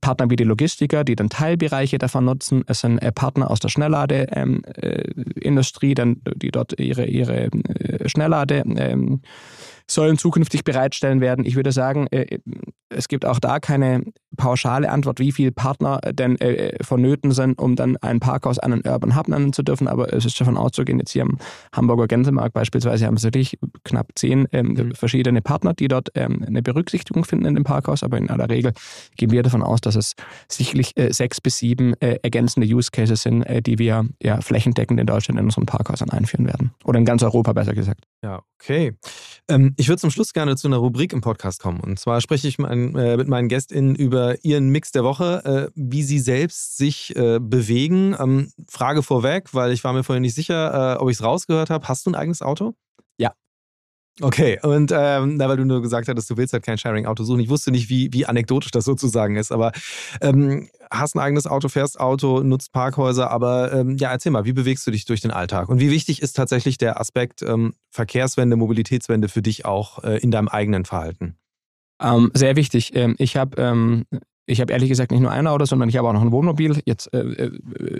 Partner 0.00 0.30
wie 0.30 0.36
die 0.36 0.44
Logistiker, 0.44 1.04
die 1.04 1.16
dann 1.16 1.28
Teilbereiche 1.28 1.98
davon 1.98 2.24
nutzen. 2.24 2.64
Es 2.66 2.80
sind 2.80 2.98
äh, 2.98 3.12
Partner 3.12 3.50
aus 3.50 3.60
der 3.60 3.68
Schnellladeindustrie, 3.68 5.94
ähm, 5.98 6.20
äh, 6.26 6.30
die 6.36 6.50
dort 6.50 6.78
ihre, 6.78 7.06
ihre 7.06 7.46
äh, 7.46 8.08
Schnelllade 8.08 8.62
ähm, 8.76 9.20
sollen 9.90 10.18
zukünftig 10.18 10.64
bereitstellen 10.64 11.20
werden. 11.20 11.46
Ich 11.46 11.56
würde 11.56 11.72
sagen, 11.72 12.06
äh, 12.10 12.38
es 12.90 13.08
gibt 13.08 13.24
auch 13.24 13.40
da 13.40 13.58
keine 13.60 14.04
pauschale 14.38 14.90
Antwort, 14.90 15.18
wie 15.18 15.32
viele 15.32 15.52
Partner 15.52 16.00
denn 16.12 16.40
äh, 16.40 16.82
vonnöten 16.82 17.32
sind, 17.32 17.58
um 17.58 17.76
dann 17.76 17.98
ein 17.98 18.20
Parkhaus 18.20 18.58
an 18.58 18.72
einen 18.72 18.82
Urban 18.86 19.14
Hub 19.14 19.28
nennen 19.28 19.52
zu 19.52 19.62
dürfen. 19.62 19.88
Aber 19.88 20.10
es 20.14 20.24
ist 20.24 20.40
davon 20.40 20.56
auszugehen, 20.56 20.98
jetzt 20.98 21.10
hier 21.10 21.22
am 21.22 21.36
Hamburger 21.72 22.06
Gänsemarkt 22.06 22.54
beispielsweise 22.54 23.04
haben 23.06 23.18
sie 23.18 23.26
wirklich 23.26 23.58
knapp 23.84 24.12
zehn 24.14 24.48
ähm, 24.52 24.68
mhm. 24.68 24.94
verschiedene 24.94 25.42
Partner, 25.42 25.74
die 25.74 25.88
dort 25.88 26.08
ähm, 26.14 26.42
eine 26.46 26.62
Berücksichtigung 26.62 27.24
finden 27.24 27.44
in 27.44 27.54
dem 27.54 27.64
Parkhaus. 27.64 28.02
Aber 28.02 28.16
in 28.16 28.30
aller 28.30 28.48
Regel 28.48 28.72
gehen 29.16 29.30
wir 29.30 29.42
davon 29.42 29.62
aus, 29.62 29.80
dass 29.80 29.96
es 29.96 30.14
sicherlich 30.48 30.96
äh, 30.96 31.12
sechs 31.12 31.40
bis 31.40 31.58
sieben 31.58 31.94
äh, 32.00 32.18
ergänzende 32.22 32.66
Use 32.66 32.90
Cases 32.90 33.20
sind, 33.20 33.42
äh, 33.42 33.60
die 33.60 33.78
wir 33.78 34.06
ja 34.22 34.40
flächendeckend 34.40 34.98
in 35.00 35.06
Deutschland 35.06 35.38
in 35.38 35.46
unseren 35.46 35.66
Parkhäusern 35.66 36.10
einführen 36.10 36.46
werden. 36.46 36.70
Oder 36.84 36.98
in 36.98 37.04
ganz 37.04 37.22
Europa 37.22 37.52
besser 37.52 37.74
gesagt. 37.74 38.04
Ja, 38.22 38.42
okay. 38.60 38.94
Ähm, 39.48 39.74
ich 39.76 39.88
würde 39.88 40.00
zum 40.00 40.10
Schluss 40.10 40.32
gerne 40.32 40.56
zu 40.56 40.68
einer 40.68 40.76
Rubrik 40.76 41.12
im 41.12 41.20
Podcast 41.20 41.60
kommen. 41.60 41.80
Und 41.80 41.98
zwar 41.98 42.20
spreche 42.20 42.48
ich 42.48 42.58
mein, 42.58 42.94
äh, 42.96 43.16
mit 43.16 43.28
meinen 43.28 43.48
GästInnen 43.48 43.94
über 43.94 44.27
ihren 44.42 44.68
Mix 44.68 44.92
der 44.92 45.04
Woche, 45.04 45.44
äh, 45.44 45.70
wie 45.74 46.02
sie 46.02 46.18
selbst 46.18 46.76
sich 46.76 47.14
äh, 47.16 47.38
bewegen. 47.40 48.16
Ähm, 48.18 48.50
Frage 48.68 49.02
vorweg, 49.02 49.54
weil 49.54 49.72
ich 49.72 49.84
war 49.84 49.92
mir 49.92 50.04
vorhin 50.04 50.22
nicht 50.22 50.34
sicher, 50.34 50.96
äh, 50.96 50.98
ob 50.98 51.10
ich 51.10 51.16
es 51.16 51.22
rausgehört 51.22 51.70
habe. 51.70 51.86
Hast 51.88 52.06
du 52.06 52.10
ein 52.10 52.14
eigenes 52.14 52.42
Auto? 52.42 52.74
Ja. 53.18 53.32
Okay, 54.20 54.58
und 54.62 54.92
ähm, 54.92 55.38
weil 55.38 55.56
du 55.56 55.64
nur 55.64 55.80
gesagt 55.80 56.08
hattest, 56.08 56.28
du 56.28 56.36
willst 56.36 56.52
halt 56.52 56.64
kein 56.64 56.76
Sharing-Auto 56.76 57.22
suchen. 57.22 57.40
Ich 57.40 57.48
wusste 57.48 57.70
nicht, 57.70 57.88
wie, 57.88 58.12
wie 58.12 58.26
anekdotisch 58.26 58.72
das 58.72 58.84
sozusagen 58.84 59.36
ist, 59.36 59.52
aber 59.52 59.70
ähm, 60.20 60.68
hast 60.90 61.14
ein 61.14 61.20
eigenes 61.20 61.46
Auto, 61.46 61.68
fährst 61.68 62.00
Auto, 62.00 62.42
nutzt 62.42 62.72
Parkhäuser, 62.72 63.30
aber 63.30 63.72
ähm, 63.72 63.96
ja, 63.96 64.10
erzähl 64.10 64.32
mal, 64.32 64.44
wie 64.44 64.52
bewegst 64.52 64.86
du 64.86 64.90
dich 64.90 65.04
durch 65.04 65.20
den 65.20 65.30
Alltag? 65.30 65.68
Und 65.68 65.78
wie 65.78 65.90
wichtig 65.90 66.20
ist 66.20 66.32
tatsächlich 66.32 66.78
der 66.78 67.00
Aspekt 67.00 67.42
ähm, 67.42 67.74
Verkehrswende, 67.90 68.56
Mobilitätswende 68.56 69.28
für 69.28 69.42
dich 69.42 69.64
auch 69.64 70.02
äh, 70.02 70.18
in 70.18 70.32
deinem 70.32 70.48
eigenen 70.48 70.84
Verhalten? 70.84 71.36
Ähm, 72.00 72.30
sehr 72.34 72.56
wichtig. 72.56 72.94
Ähm, 72.94 73.14
ich 73.18 73.36
habe 73.36 73.60
ähm, 73.60 74.04
ich 74.48 74.62
habe 74.62 74.72
ehrlich 74.72 74.88
gesagt 74.88 75.12
nicht 75.12 75.20
nur 75.20 75.30
ein 75.30 75.46
Auto, 75.46 75.66
sondern 75.66 75.90
ich 75.90 75.96
habe 75.98 76.08
auch 76.08 76.14
noch 76.14 76.22
ein 76.22 76.32
Wohnmobil. 76.32 76.80
Jetzt 76.86 77.12
äh, 77.12 77.18
äh, 77.18 77.50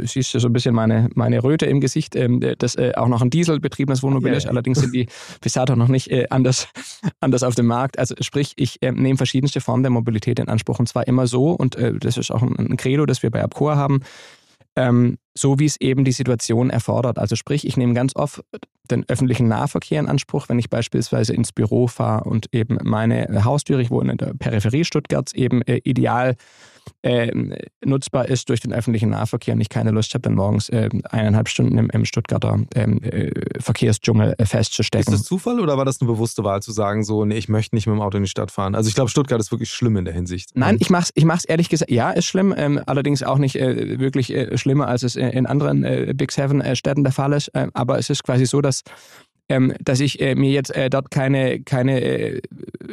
siehst 0.07 0.33
du 0.33 0.41
so 0.41 0.49
ein 0.49 0.53
bisschen 0.55 0.75
meine, 0.75 1.11
meine 1.15 1.45
Röte 1.45 1.67
im 1.67 1.79
Gesicht, 1.81 2.17
ähm, 2.17 2.41
das 2.59 2.75
äh, 2.75 2.93
auch 2.97 3.09
noch 3.09 3.21
ein 3.21 3.29
dieselbetriebenes 3.29 4.03
Wohnmobil 4.03 4.33
ja, 4.33 4.39
ist. 4.39 4.47
Allerdings 4.47 4.81
sind 4.81 4.95
die 4.95 5.09
bis 5.43 5.53
dato 5.53 5.77
noch 5.77 5.89
nicht 5.89 6.11
äh, 6.11 6.27
anders, 6.31 6.69
anders 7.21 7.43
auf 7.43 7.55
dem 7.55 7.67
Markt. 7.67 7.99
Also 7.99 8.15
sprich, 8.21 8.55
ich 8.57 8.81
äh, 8.81 8.93
nehme 8.93 9.19
verschiedenste 9.19 9.61
Formen 9.61 9.83
der 9.83 9.91
Mobilität 9.91 10.39
in 10.39 10.49
Anspruch 10.49 10.79
und 10.79 10.89
zwar 10.89 11.07
immer 11.07 11.27
so, 11.27 11.51
und 11.51 11.77
äh, 11.77 11.93
das 11.99 12.17
ist 12.17 12.31
auch 12.31 12.43
ein, 12.43 12.57
ein 12.57 12.77
Credo, 12.79 13.05
das 13.05 13.23
wir 13.23 13.31
bei 13.31 13.43
Abcor 13.43 13.77
haben, 13.77 14.01
ähm, 14.79 15.18
so 15.37 15.59
wie 15.59 15.66
es 15.66 15.81
eben 15.81 16.05
die 16.05 16.12
Situation 16.12 16.70
erfordert. 16.70 17.18
Also 17.18 17.35
sprich, 17.35 17.66
ich 17.66 17.76
nehme 17.76 17.95
ganz 17.95 18.14
oft 18.14 18.43
den 18.91 19.05
öffentlichen 19.09 19.49
Nahverkehr 19.49 20.01
in 20.01 20.07
Anspruch, 20.07 20.49
wenn 20.49 20.59
ich 20.59 20.70
beispielsweise 20.70 21.35
ins 21.35 21.53
Büro 21.53 21.89
fahre 21.89 22.24
und 22.24 22.47
eben 22.53 22.79
meine 22.83 23.45
Haustür, 23.45 23.81
ich 23.81 23.91
wohne 23.91 24.12
in 24.12 24.18
der 24.18 24.35
Peripherie 24.35 24.85
Stuttgarts, 24.85 25.35
eben 25.35 25.62
äh, 25.62 25.81
ideal 25.85 26.37
äh, 27.03 27.30
nutzbar 27.84 28.28
ist 28.28 28.49
durch 28.49 28.61
den 28.61 28.72
öffentlichen 28.72 29.11
Nahverkehr 29.11 29.55
und 29.55 29.61
ich 29.61 29.68
keine 29.68 29.91
Lust 29.91 30.14
habe, 30.14 30.22
dann 30.22 30.34
morgens 30.34 30.68
äh, 30.68 30.89
eineinhalb 31.11 31.49
Stunden 31.49 31.78
im, 31.78 31.91
im 31.91 32.05
Stuttgarter 32.05 32.61
ähm, 32.74 33.03
äh, 33.03 33.30
Verkehrsdschungel 33.61 34.34
äh, 34.39 34.47
festzustecken. 34.47 35.12
Ist 35.12 35.20
das 35.20 35.26
Zufall 35.26 35.61
oder 35.61 35.76
war 35.76 35.84
das 35.84 36.01
eine 36.01 36.11
bewusste 36.11 36.45
Wahl 36.45 36.62
zu 36.62 36.72
sagen, 36.72 37.05
so, 37.05 37.24
nee, 37.24 37.36
ich 37.36 37.49
möchte 37.49 37.76
nicht 37.76 37.86
mit 37.86 37.95
dem 37.95 38.01
Auto 38.01 38.16
in 38.16 38.24
die 38.24 38.28
Stadt 38.28 38.51
fahren? 38.51 38.74
Also 38.74 38.89
ich 38.89 38.95
glaube, 38.95 39.11
Stuttgart 39.11 39.41
ist 39.41 39.51
wirklich 39.51 39.70
schlimm 39.70 39.97
in 39.97 40.05
der 40.05 40.14
Hinsicht. 40.14 40.51
Nein, 40.55 40.76
ich 40.80 40.91
mache 40.91 41.05
es 41.05 41.12
ich 41.14 41.24
mach's 41.24 41.45
ehrlich 41.45 41.68
gesagt, 41.68 41.91
ja, 41.91 42.11
ist 42.11 42.26
schlimm, 42.26 42.55
ähm, 42.57 42.80
allerdings 42.86 43.22
auch 43.22 43.39
nicht 43.39 43.57
äh, 43.57 43.99
wirklich 43.99 44.32
äh, 44.34 44.57
schlimmer, 44.59 44.89
als 44.89 45.03
es 45.03 45.16
in 45.16 45.47
anderen 45.47 45.82
Big 46.16 46.32
Seven 46.32 46.76
Städten 46.76 47.05
der 47.05 47.12
Fall 47.12 47.32
ist. 47.32 47.51
aber 47.55 47.99
es 47.99 48.11
ist 48.11 48.24
quasi 48.24 48.47
so, 48.47 48.61
dass 48.61 48.82
ähm, 49.49 49.75
dass 49.83 50.01
ich 50.01 50.21
äh, 50.21 50.35
mir 50.35 50.51
jetzt 50.51 50.75
äh, 50.75 50.91
dort 50.91 51.11
keine, 51.11 51.61
keine 51.61 52.01
äh, 52.01 52.43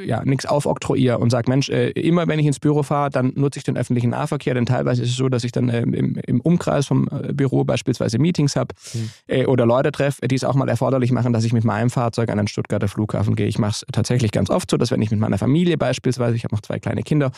ja, 0.05 0.23
nichts 0.23 0.45
aufoktroyiere 0.45 1.17
und 1.17 1.29
sage, 1.29 1.49
Mensch, 1.49 1.69
äh, 1.69 1.89
immer 1.91 2.27
wenn 2.27 2.39
ich 2.39 2.45
ins 2.45 2.59
Büro 2.59 2.83
fahre, 2.83 3.09
dann 3.09 3.33
nutze 3.35 3.59
ich 3.59 3.63
den 3.63 3.77
öffentlichen 3.77 4.11
Nahverkehr, 4.11 4.53
denn 4.53 4.65
teilweise 4.65 5.03
ist 5.03 5.09
es 5.09 5.15
so, 5.15 5.29
dass 5.29 5.43
ich 5.43 5.51
dann 5.51 5.69
ähm, 5.69 5.93
im, 5.93 6.15
im, 6.25 6.41
Umkreis 6.41 6.87
vom 6.87 7.07
äh, 7.07 7.33
Büro 7.33 7.63
beispielsweise 7.63 8.19
Meetings 8.19 8.55
habe 8.55 8.73
mhm. 8.93 9.47
oder 9.47 9.65
Leute 9.65 9.91
treffe, 9.91 10.27
die 10.27 10.35
es 10.35 10.43
auch 10.43 10.55
mal 10.55 10.69
erforderlich 10.69 11.11
machen, 11.11 11.33
dass 11.33 11.43
ich 11.43 11.53
mit 11.53 11.63
meinem 11.63 11.89
Fahrzeug 11.89 12.29
an 12.29 12.37
den 12.37 12.47
Stuttgarter 12.47 12.87
Flughafen 12.87 13.35
gehe. 13.35 13.47
Ich 13.47 13.57
mache 13.57 13.71
es 13.71 13.85
tatsächlich 13.91 14.31
ganz 14.31 14.49
oft 14.49 14.69
so, 14.69 14.77
dass 14.77 14.91
wenn 14.91 15.01
ich 15.01 15.11
mit 15.11 15.19
meiner 15.19 15.37
Familie 15.37 15.77
beispielsweise, 15.77 16.35
ich 16.35 16.43
habe 16.43 16.53
noch 16.55 16.61
zwei 16.61 16.79
kleine 16.79 17.03
Kinder, 17.03 17.31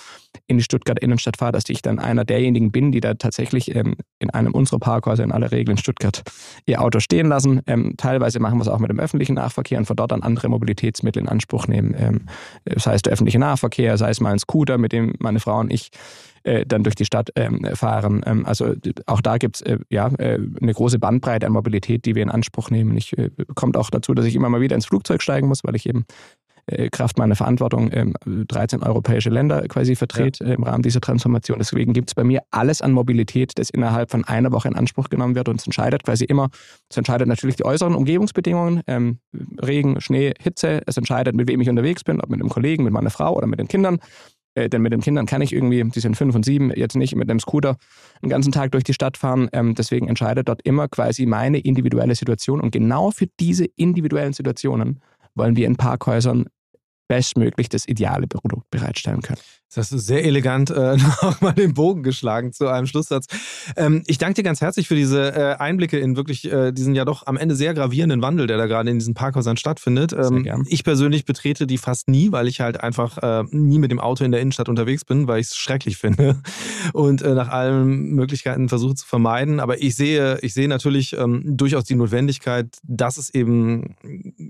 in 0.48 0.58
die 0.58 0.64
Stuttgarter 0.64 1.02
Innenstadt 1.02 1.38
fahre, 1.38 1.52
dass 1.52 1.64
ich 1.70 1.82
dann 1.82 2.00
einer 2.00 2.26
derjenigen 2.26 2.72
bin, 2.72 2.92
die 2.92 3.00
da 3.00 3.14
tatsächlich 3.14 3.76
ähm, 3.76 3.96
in 4.20 4.30
einem 4.30 4.54
unserer 4.54 4.80
Parkhäuser 4.80 5.24
in 5.24 5.32
aller 5.32 5.52
Regel 5.52 5.72
in 5.72 5.78
Stuttgart 5.78 6.24
ihr 6.66 6.82
Auto 6.82 7.00
stehen 7.00 7.28
lassen. 7.28 7.62
Ähm, 7.68 7.94
teilweise 7.98 8.40
machen 8.40 8.58
wir 8.58 8.64
es 8.64 8.68
auch 8.68 8.80
mit 8.80 8.90
dem 8.90 9.00
öffentlichen 9.00 9.07
Nahverkehr 9.14 9.78
und 9.78 9.86
von 9.86 9.96
dort 9.96 10.14
an 10.14 10.24
andere 10.24 10.50
Mobilitätsmittel 10.50 11.22
in 11.22 11.30
Anspruch 11.30 11.68
nehmen. 11.68 11.96
Ähm, 11.98 12.26
sei 12.76 12.96
es 12.96 13.02
der 13.02 13.14
öffentliche 13.14 13.40
Nahverkehr, 13.40 13.98
sei 13.98 14.10
es 14.10 14.20
mal 14.20 14.32
ein 14.32 14.40
Scooter, 14.40 14.78
mit 14.78 14.92
dem 14.92 15.14
meine 15.20 15.40
Frau 15.40 15.60
und 15.60 15.72
ich 15.72 15.92
äh, 16.44 16.66
dann 16.66 16.84
durch 16.84 16.96
die 16.96 17.06
Stadt 17.06 17.32
ähm, 17.36 17.66
fahren. 17.74 18.24
Ähm, 18.26 18.46
also 18.46 18.74
auch 19.06 19.22
da 19.22 19.38
gibt 19.38 19.58
es 19.58 19.62
äh, 19.64 19.80
ja, 19.90 20.08
äh, 20.18 20.40
eine 20.62 20.74
große 20.74 20.98
Bandbreite 20.98 21.46
an 21.46 21.52
Mobilität, 21.52 22.06
die 22.06 22.16
wir 22.16 22.24
in 22.24 22.30
Anspruch 22.30 22.70
nehmen. 22.70 22.96
Ich 22.96 23.18
äh, 23.18 23.30
kommt 23.56 23.76
auch 23.76 23.90
dazu, 23.90 24.14
dass 24.14 24.26
ich 24.26 24.36
immer 24.36 24.50
mal 24.50 24.62
wieder 24.62 24.76
ins 24.76 24.86
Flugzeug 24.86 25.22
steigen 25.22 25.48
muss, 25.48 25.64
weil 25.64 25.76
ich 25.76 25.88
eben 25.88 26.06
äh, 26.68 26.90
Kraft 26.90 27.18
meiner 27.18 27.36
Verantwortung 27.36 27.90
13 27.90 28.80
ähm, 28.80 28.88
europäische 28.88 29.30
Länder 29.30 29.68
quasi 29.68 29.96
vertrete 29.96 30.44
ja. 30.44 30.54
im 30.54 30.64
Rahmen 30.64 30.84
dieser 30.84 31.02
Transformation. 31.02 31.60
Deswegen 31.60 31.94
gibt 31.94 32.10
es 32.10 32.16
bei 32.16 32.24
mir 32.24 32.42
alles 32.52 32.82
an 32.82 32.92
Mobilität, 32.92 33.54
das 33.56 33.70
innerhalb 33.70 34.12
von 34.12 34.26
einer 34.26 34.52
Woche 34.52 34.68
in 34.68 34.76
Anspruch 34.76 35.10
genommen 35.10 35.36
wird 35.36 35.50
und 35.50 35.60
es 35.60 35.66
entscheidet 35.66 36.04
quasi 36.04 36.26
immer, 36.26 36.50
es 36.90 36.98
entscheidet 36.98 37.28
natürlich 37.28 37.56
die 37.56 37.66
äußeren 37.66 37.96
Umgebungsbedingungen, 37.96 38.82
ähm, 38.88 39.20
Regen, 39.62 40.02
Schnee, 40.02 40.34
Hitze, 40.40 40.82
es 40.86 40.98
entscheidet, 40.98 41.36
mit 41.36 41.48
wem 41.50 41.62
ich 41.62 41.70
unterwegs 41.70 42.04
bin, 42.04 42.22
ob 42.22 42.30
mit 42.30 42.40
einem 42.40 42.50
Kollegen, 42.50 42.84
mit 42.84 42.94
meiner 42.94 43.10
Frau 43.10 43.36
oder 43.36 43.48
mit 43.48 43.60
den 43.60 43.68
Kindern. 43.68 44.00
Äh, 44.58 44.70
denn 44.70 44.82
mit 44.82 44.92
den 44.92 45.02
Kindern 45.02 45.26
kann 45.26 45.42
ich 45.42 45.54
irgendwie, 45.54 45.84
die 45.84 46.00
sind 46.00 46.18
fünf 46.18 46.36
und 46.36 46.44
sieben, 46.44 46.72
jetzt 46.76 46.96
nicht 46.96 47.16
mit 47.16 47.30
einem 47.30 47.40
Scooter 47.40 47.78
einen 48.22 48.30
ganzen 48.30 48.52
Tag 48.52 48.72
durch 48.72 48.84
die 48.84 48.94
Stadt 48.94 49.16
fahren. 49.16 49.50
Ähm, 49.54 49.76
deswegen 49.76 50.08
entscheidet 50.08 50.50
dort 50.50 50.62
immer 50.64 50.88
quasi 50.88 51.26
meine 51.26 51.60
individuelle 51.60 52.16
Situation. 52.16 52.60
Und 52.60 52.72
genau 52.72 53.12
für 53.12 53.28
diese 53.40 53.66
individuellen 53.76 54.34
Situationen 54.34 55.00
wollen 55.36 55.56
wir 55.56 55.68
in 55.68 55.76
Parkhäusern 55.76 56.48
bestmöglich 57.08 57.70
das 57.70 57.88
ideale 57.88 58.28
Produkt 58.28 58.70
bereitstellen 58.70 59.22
können. 59.22 59.40
Das 59.70 59.78
hast 59.78 59.92
du 59.92 59.98
sehr 59.98 60.24
elegant 60.24 60.70
äh, 60.70 60.96
nochmal 61.22 61.54
den 61.54 61.74
Bogen 61.74 62.02
geschlagen 62.02 62.54
zu 62.54 62.68
einem 62.68 62.88
Schlusssatz. 62.88 63.26
Ähm, 63.76 64.02
ich 64.08 64.18
danke 64.18 64.36
dir 64.36 64.44
ganz 64.44 64.62
herzlich 64.62 64.88
für 64.88 64.96
diese 64.96 65.36
äh, 65.36 65.56
Einblicke 65.56 66.00
in 66.00 66.16
wirklich 66.16 66.50
äh, 66.50 66.72
diesen 66.72 66.96
ja 66.96 67.04
doch 67.04 67.28
am 67.28 67.36
Ende 67.36 67.54
sehr 67.54 67.74
gravierenden 67.74 68.22
Wandel, 68.22 68.48
der 68.48 68.58
da 68.58 68.66
gerade 68.66 68.90
in 68.90 68.98
diesen 68.98 69.14
Parkhäusern 69.14 69.58
stattfindet. 69.58 70.14
Ähm, 70.14 70.66
ich 70.68 70.86
persönlich 70.86 71.26
betrete 71.26 71.68
die 71.68 71.78
fast 71.78 72.08
nie, 72.08 72.32
weil 72.32 72.48
ich 72.48 72.62
halt 72.62 72.82
einfach 72.82 73.18
äh, 73.18 73.44
nie 73.52 73.78
mit 73.78 73.92
dem 73.92 74.00
Auto 74.00 74.24
in 74.24 74.32
der 74.32 74.40
Innenstadt 74.40 74.70
unterwegs 74.70 75.04
bin, 75.04 75.28
weil 75.28 75.42
ich 75.42 75.48
es 75.48 75.58
schrecklich 75.58 75.98
finde 75.98 76.42
und 76.94 77.22
äh, 77.22 77.34
nach 77.34 77.50
allen 77.50 78.16
Möglichkeiten 78.16 78.70
versuche 78.70 78.96
zu 78.96 79.06
vermeiden. 79.06 79.60
Aber 79.60 79.82
ich 79.82 79.96
sehe, 79.96 80.40
ich 80.42 80.54
sehe 80.54 80.70
natürlich 80.70 81.12
ähm, 81.18 81.44
durchaus 81.46 81.84
die 81.84 81.96
Notwendigkeit, 81.96 82.78
dass 82.84 83.18
es 83.18 83.34
eben, 83.34 83.98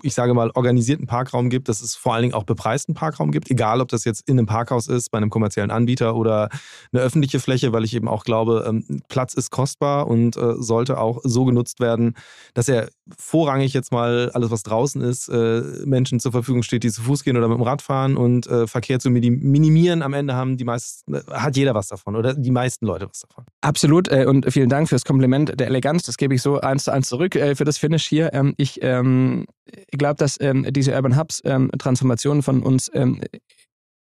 ich 0.04 0.14
sage 0.14 0.36
mal, 0.36 0.52
organisierten 0.54 1.08
Parkraum 1.08 1.50
gibt, 1.50 1.70
dass 1.70 1.82
es 1.82 1.96
vor 1.96 2.14
allen 2.14 2.22
Dingen 2.22 2.34
auch 2.36 2.44
bepreisten 2.44 2.94
Parkraum 2.94 3.32
gibt, 3.32 3.50
egal 3.50 3.82
ob 3.82 3.88
das 3.88 4.06
jetzt 4.06 4.28
in 4.28 4.38
einem 4.38 4.46
Parkhaus 4.46 4.88
ist, 4.88 5.07
bei 5.12 5.18
einem 5.18 5.30
kommerziellen 5.30 5.72
Anbieter 5.72 6.16
oder 6.16 6.50
eine 6.92 7.02
öffentliche 7.02 7.40
Fläche, 7.40 7.74
weil 7.74 7.84
ich 7.84 7.96
eben 7.96 8.08
auch 8.08 8.24
glaube, 8.24 8.66
ähm, 8.68 9.02
Platz 9.08 9.34
ist 9.34 9.52
kostbar 9.52 10.08
und 10.08 10.38
äh, 10.38 10.54
sollte 10.58 11.00
auch 11.00 11.22
so 11.24 11.46
genutzt 11.46 11.80
werden, 11.80 12.16
dass 12.54 12.68
er 12.68 12.90
vorrangig 13.18 13.74
jetzt 13.74 13.92
mal 13.92 14.32
alles, 14.34 14.52
was 14.52 14.64
draußen 14.64 15.02
ist, 15.02 15.30
äh, 15.30 15.62
Menschen 15.86 16.20
zur 16.20 16.32
Verfügung 16.32 16.64
steht, 16.64 16.84
die 16.84 16.92
zu 16.92 17.02
Fuß 17.02 17.24
gehen 17.24 17.38
oder 17.38 17.48
mit 17.48 17.58
dem 17.58 17.64
Rad 17.64 17.82
fahren 17.82 18.18
und 18.18 18.48
äh, 18.48 18.68
Verkehr 18.68 19.00
zu 19.00 19.10
minimieren. 19.10 20.02
Am 20.02 20.14
Ende 20.14 20.34
haben 20.34 20.58
die 20.58 20.66
meisten, 20.66 21.16
hat 21.32 21.56
jeder 21.56 21.74
was 21.74 21.88
davon 21.88 22.16
oder 22.16 22.34
die 22.34 22.52
meisten 22.52 22.86
Leute 22.86 23.10
was 23.10 23.20
davon. 23.22 23.46
Absolut 23.62 24.10
und 24.10 24.52
vielen 24.52 24.70
Dank 24.70 24.90
fürs 24.90 25.06
Kompliment 25.06 25.60
der 25.60 25.68
Eleganz. 25.68 26.04
Das 26.04 26.18
gebe 26.18 26.34
ich 26.36 26.42
so 26.42 26.60
eins 26.60 26.86
zu 26.86 26.92
eins 26.92 27.08
zurück 27.08 27.34
für 27.34 27.64
das 27.64 27.78
Finish 27.78 28.06
hier. 28.06 28.34
Ähm, 28.34 28.54
ich 28.58 28.80
ähm, 28.82 29.46
glaube, 29.92 30.16
dass 30.16 30.38
diese 30.40 30.94
Urban 30.94 31.18
Hubs 31.18 31.42
Transformation 31.78 32.42
von 32.42 32.64
uns 32.64 32.90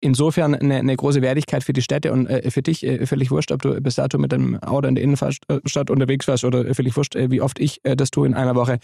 insofern 0.05 0.55
eine, 0.55 0.75
eine, 0.75 0.95
große 0.95 1.21
Wertigkeit 1.21 1.63
für 1.63 1.73
die 1.73 1.81
Städte 1.81 2.13
und 2.13 2.27
äh, 2.27 2.49
für 2.51 2.61
dich 2.61 2.85
äh, 2.85 3.05
völlig 3.05 3.31
wurscht, 3.31 3.51
ob 3.51 3.61
du 3.61 3.81
bis 3.81 3.95
dato 3.95 4.17
mit 4.17 4.33
einem 4.33 4.57
Auto 4.61 4.87
in 4.87 4.95
der 4.95 5.03
Innenstadt 5.03 5.89
unterwegs 5.89 6.27
warst 6.27 6.45
oder 6.45 6.73
völlig 6.73 6.95
wurscht, 6.95 7.15
äh, 7.15 7.31
wie 7.31 7.41
oft 7.41 7.59
ich 7.59 7.83
äh, 7.83 7.95
das 7.95 8.11
tue 8.11 8.27
in 8.27 8.33
einer 8.33 8.55
Woche, 8.55 8.77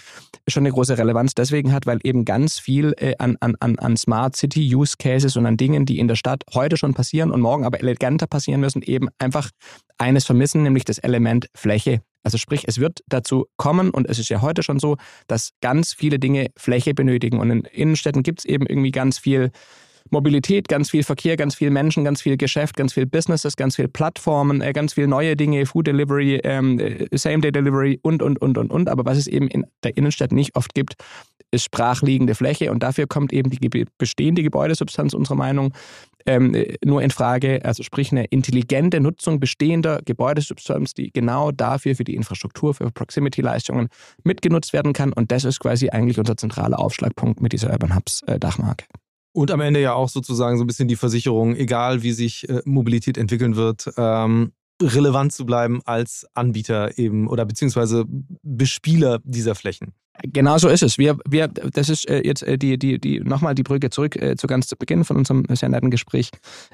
schon 0.48 0.62
eine 0.62 0.72
große 0.72 0.98
Relevanz 0.98 1.36
deswegen 1.36 1.72
hat, 1.72 1.86
weil 1.86 2.00
eben 2.04 2.26
ganz 2.26 2.60
viel 2.60 2.94
äh, 2.98 3.14
an, 3.20 3.38
an, 3.40 3.56
an 3.60 3.96
Smart 3.96 4.36
City 4.36 4.76
Use 4.76 4.96
Cases 4.98 5.38
und 5.38 5.46
an 5.46 5.58
Dingen, 5.58 5.86
die 5.86 6.00
in 6.00 6.08
der 6.08 6.16
Stadt 6.16 6.44
heute 6.54 6.76
schon 6.76 6.94
passieren 6.94 7.32
und 7.32 7.40
morgen 7.40 7.66
aber 7.66 7.80
eleganter 7.80 8.28
passieren 8.28 8.60
müssen, 8.60 8.82
eben 8.82 9.08
einfach 9.20 9.50
eines 9.98 10.26
vermissen, 10.26 10.64
nämlich 10.64 10.84
das 10.84 10.98
Element 10.98 11.48
Fläche. 11.54 12.02
Also 12.24 12.38
sprich, 12.38 12.64
es 12.68 12.80
wird 12.80 13.00
dazu 13.08 13.46
kommen, 13.58 13.90
und 13.90 14.08
es 14.08 14.20
ist 14.20 14.30
ja 14.30 14.42
heute 14.42 14.64
schon 14.64 14.80
so, 14.80 14.98
dass 15.28 15.52
ganz 15.62 15.94
viele 15.94 16.20
Dinge 16.20 16.50
Fläche 16.58 16.94
benötigen. 16.94 17.40
Und 17.40 17.50
in 17.50 17.62
Innenstädten 17.62 18.24
gibt 18.24 18.40
es 18.40 18.46
eben 18.46 18.66
irgendwie 18.66 18.92
ganz 18.92 19.18
viel 19.18 19.52
Mobilität, 20.12 20.68
ganz 20.68 20.92
viel 20.92 21.04
Verkehr, 21.04 21.38
ganz 21.38 21.56
viel 21.56 21.72
Menschen, 21.72 22.04
ganz 22.04 22.22
viel 22.22 22.38
Geschäft, 22.38 22.76
ganz 22.76 22.94
viel 22.94 23.06
Businesses, 23.06 23.56
ganz 23.56 23.78
viel 23.78 23.88
Plattformen, 23.88 24.62
äh, 24.62 24.74
ganz 24.74 24.94
viel 24.94 25.08
neue 25.08 25.36
Dinge, 25.36 25.66
Food 25.66 25.88
Delivery, 25.88 26.42
ähm, 26.44 26.80
äh, 26.80 27.08
Same-Day-Delivery 27.12 28.00
und, 28.02 28.22
und, 28.22 28.40
und, 28.42 28.58
und, 28.58 28.72
und. 28.72 28.90
Aber 28.90 29.06
was 29.06 29.18
es 29.18 29.28
eben 29.28 29.48
in 29.48 29.66
der 29.84 29.96
Innenstadt 29.98 30.32
nicht 30.32 30.56
oft 30.56 30.74
gibt, 30.74 30.96
ist 31.52 31.64
sprachliegende 31.64 32.36
Fläche 32.36 32.72
und 32.72 32.82
dafür 32.84 33.08
kommt 33.08 33.34
eben 33.34 33.50
die 33.50 33.86
bestehende 33.98 34.44
Gebäudesubstanz 34.44 35.14
unserer 35.14 35.36
Meinung 35.36 35.74
ähm, 36.26 36.56
nur 36.84 37.02
in 37.02 37.12
Frage, 37.12 37.62
also 37.66 37.84
sprich 37.84 38.12
eine 38.12 38.26
intelligente 38.26 39.00
Nutzung 39.00 39.40
bestehender 39.40 40.02
Gebäudesubstanz, 40.06 40.94
die 40.94 41.12
genau 41.12 41.52
dafür 41.52 41.96
für 41.96 42.04
die 42.04 42.16
Infrastruktur, 42.16 42.74
für 42.74 42.92
Proximity-Leistungen 42.92 43.90
mitgenutzt 44.24 44.72
werden 44.72 44.94
kann 44.94 45.12
und 45.14 45.32
das 45.32 45.44
ist 45.44 45.60
quasi 45.60 45.90
eigentlich 45.90 46.20
unser 46.20 46.38
zentraler 46.38 46.80
Aufschlagpunkt 46.80 47.42
mit 47.42 47.54
dieser 47.54 47.72
Urban 47.72 47.96
Hubs 47.96 48.22
äh, 48.28 48.40
Dachmarke. 48.40 48.86
Und 49.34 49.52
am 49.52 49.62
Ende 49.62 49.82
ja 49.82 49.94
auch 49.94 50.10
sozusagen 50.10 50.58
so 50.58 50.64
ein 50.64 50.68
bisschen 50.68 50.88
die 50.88 50.96
Versicherung, 50.96 51.56
egal 51.56 52.04
wie 52.04 52.12
sich 52.12 52.50
äh, 52.50 52.62
Mobilität 52.66 53.18
entwickeln 53.18 53.56
wird, 53.56 53.90
ähm, 53.98 54.52
relevant 54.82 55.32
zu 55.32 55.46
bleiben 55.46 55.82
als 55.86 56.26
Anbieter 56.34 56.98
eben 56.98 57.28
oder 57.28 57.46
beziehungsweise 57.46 58.06
Bespieler 58.08 59.20
dieser 59.24 59.56
Flächen. 59.56 59.94
Genau 60.24 60.58
so 60.58 60.68
ist 60.68 60.84
es. 60.84 60.98
Wir, 60.98 61.18
wir, 61.28 61.48
das 61.48 61.90
ist 61.90 62.10
äh, 62.10 62.22
jetzt 62.26 62.44
äh, 62.44 62.58
die, 62.58 62.78
die, 62.78 63.00
die, 63.00 63.20
nochmal 63.22 63.56
die 63.56 63.64
Brücke 63.64 63.90
zurück 63.90 64.16
äh, 64.16 64.36
zu 64.36 64.48
ganz 64.48 64.68
zu 64.68 64.76
Beginn 64.76 65.04
von 65.04 65.18
unserem 65.18 65.46
sehr 65.50 65.70
netten 65.70 65.90
Gespräch. 65.90 66.32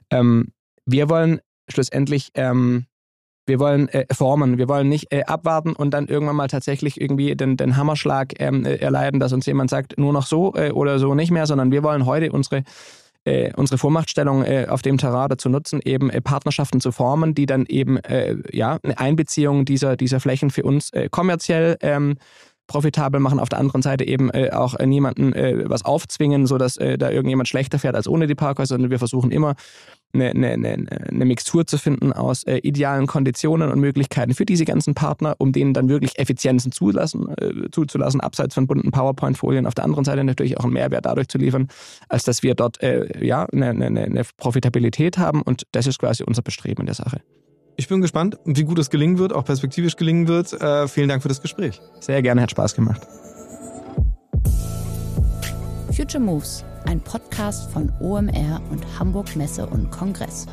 Ähm, 0.10 0.47
wir 0.86 1.10
wollen 1.10 1.39
schlussendlich 1.70 2.32
ähm, 2.34 2.86
wir 3.47 3.59
wollen 3.59 3.87
äh, 3.89 4.05
formen, 4.13 4.57
wir 4.57 4.67
wollen 4.67 4.89
nicht 4.89 5.11
äh, 5.11 5.23
abwarten 5.23 5.73
und 5.73 5.91
dann 5.91 6.07
irgendwann 6.07 6.35
mal 6.35 6.47
tatsächlich 6.47 6.99
irgendwie 7.01 7.35
den, 7.35 7.57
den 7.57 7.77
Hammerschlag 7.77 8.33
ähm, 8.39 8.65
äh, 8.65 8.75
erleiden, 8.75 9.19
dass 9.19 9.33
uns 9.33 9.45
jemand 9.45 9.69
sagt, 9.69 9.97
nur 9.97 10.13
noch 10.13 10.25
so 10.25 10.53
äh, 10.55 10.71
oder 10.71 10.99
so 10.99 11.15
nicht 11.15 11.31
mehr, 11.31 11.47
sondern 11.47 11.71
wir 11.71 11.83
wollen 11.83 12.05
heute 12.05 12.31
unsere 12.31 12.63
äh, 13.27 13.51
unsere 13.55 13.77
Vormachtstellung 13.77 14.43
äh, 14.43 14.67
auf 14.69 14.81
dem 14.81 14.97
Terrain 14.97 15.29
dazu 15.29 15.49
nutzen, 15.49 15.81
eben 15.83 16.09
äh, 16.09 16.21
Partnerschaften 16.21 16.79
zu 16.79 16.91
formen, 16.91 17.35
die 17.35 17.45
dann 17.45 17.65
eben 17.65 17.97
äh, 17.97 18.37
ja 18.51 18.79
eine 18.81 18.97
Einbeziehung 18.97 19.65
dieser, 19.65 19.97
dieser 19.97 20.19
Flächen 20.19 20.49
für 20.49 20.63
uns 20.63 20.91
äh, 20.93 21.09
kommerziell 21.09 21.77
ähm, 21.81 22.15
profitabel 22.68 23.20
machen, 23.20 23.39
auf 23.39 23.49
der 23.49 23.59
anderen 23.59 23.82
Seite 23.82 24.05
eben 24.05 24.30
äh, 24.30 24.51
auch 24.51 24.76
äh, 24.76 24.86
niemanden 24.86 25.34
äh, 25.34 25.63
was 25.68 25.86
aufzwingen, 25.86 26.45
sodass 26.45 26.78
äh, 26.78 26.97
da 26.97 27.09
irgendjemand 27.09 27.47
schlechter 27.47 27.80
fährt 27.80 27.95
als 27.95 28.07
ohne 28.07 28.28
die 28.28 28.36
Parkhäuser, 28.36 28.76
sondern 28.76 28.91
wir 28.91 28.99
versuchen 28.99 29.32
immer 29.32 29.55
eine, 30.13 30.30
eine, 30.30 30.49
eine, 30.49 30.86
eine 31.09 31.26
Mixtur 31.26 31.65
zu 31.65 31.78
finden 31.78 32.13
aus 32.13 32.43
äh, 32.43 32.57
idealen 32.57 33.07
Konditionen 33.07 33.72
und 33.72 33.80
Möglichkeiten 33.80 34.34
für 34.34 34.45
diese 34.45 34.65
ganzen 34.65 34.93
Partner, 34.93 35.36
um 35.38 35.51
denen 35.51 35.74
dann 35.74 35.89
wirklich 35.89 36.18
Effizienzen 36.18 36.72
zulassen, 36.72 37.28
äh, 37.38 37.70
zuzulassen, 37.72 38.22
abseits 38.22 38.55
von 38.55 38.68
bunten 38.68 38.91
PowerPoint-Folien. 38.91 39.65
Auf 39.65 39.76
der 39.76 39.86
anderen 39.86 40.05
Seite 40.05 40.24
natürlich 40.24 40.57
auch 40.57 40.63
einen 40.63 40.74
Mehrwert 40.74 41.05
dadurch 41.05 41.28
zu 41.28 41.38
liefern, 41.38 41.68
als 42.09 42.24
dass 42.24 42.43
wir 42.43 42.55
dort 42.55 42.82
äh, 42.82 43.26
ja 43.26 43.45
eine, 43.45 43.70
eine, 43.70 43.86
eine 43.86 44.24
Profitabilität 44.38 45.18
haben 45.18 45.41
und 45.41 45.63
das 45.72 45.88
ist 45.88 45.99
quasi 45.99 46.24
unser 46.24 46.41
Bestreben 46.41 46.82
in 46.82 46.88
der 46.88 46.95
Sache. 46.95 47.22
Ich 47.80 47.88
bin 47.88 48.01
gespannt, 48.01 48.39
wie 48.43 48.63
gut 48.63 48.80
es 48.80 48.89
gelingen 48.89 49.19
wird, 49.19 49.32
auch 49.32 49.45
perspektivisch 49.45 49.95
gelingen 49.95 50.28
wird. 50.28 50.51
Äh, 50.51 50.88
vielen 50.88 51.09
Dank 51.09 51.21
für 51.21 51.28
das 51.28 51.43
Gespräch. 51.43 51.80
Sehr 51.99 52.23
gerne, 52.23 52.41
hat 52.41 52.49
Spaß 52.49 52.73
gemacht. 52.73 53.07
Future 55.95 56.19
Moves, 56.19 56.65
ein 56.86 56.99
Podcast 56.99 57.71
von 57.71 57.93
OMR 57.99 58.61
und 58.71 58.84
Hamburg 58.99 59.36
Messe 59.36 59.67
und 59.67 59.91
Kongress. 59.91 60.47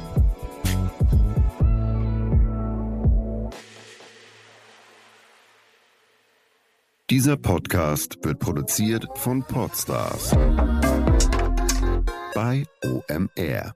Dieser 7.08 7.38
Podcast 7.38 8.18
wird 8.22 8.38
produziert 8.38 9.06
von 9.14 9.42
Podstars 9.42 10.32
bei 12.34 12.64
OMR. 12.84 13.74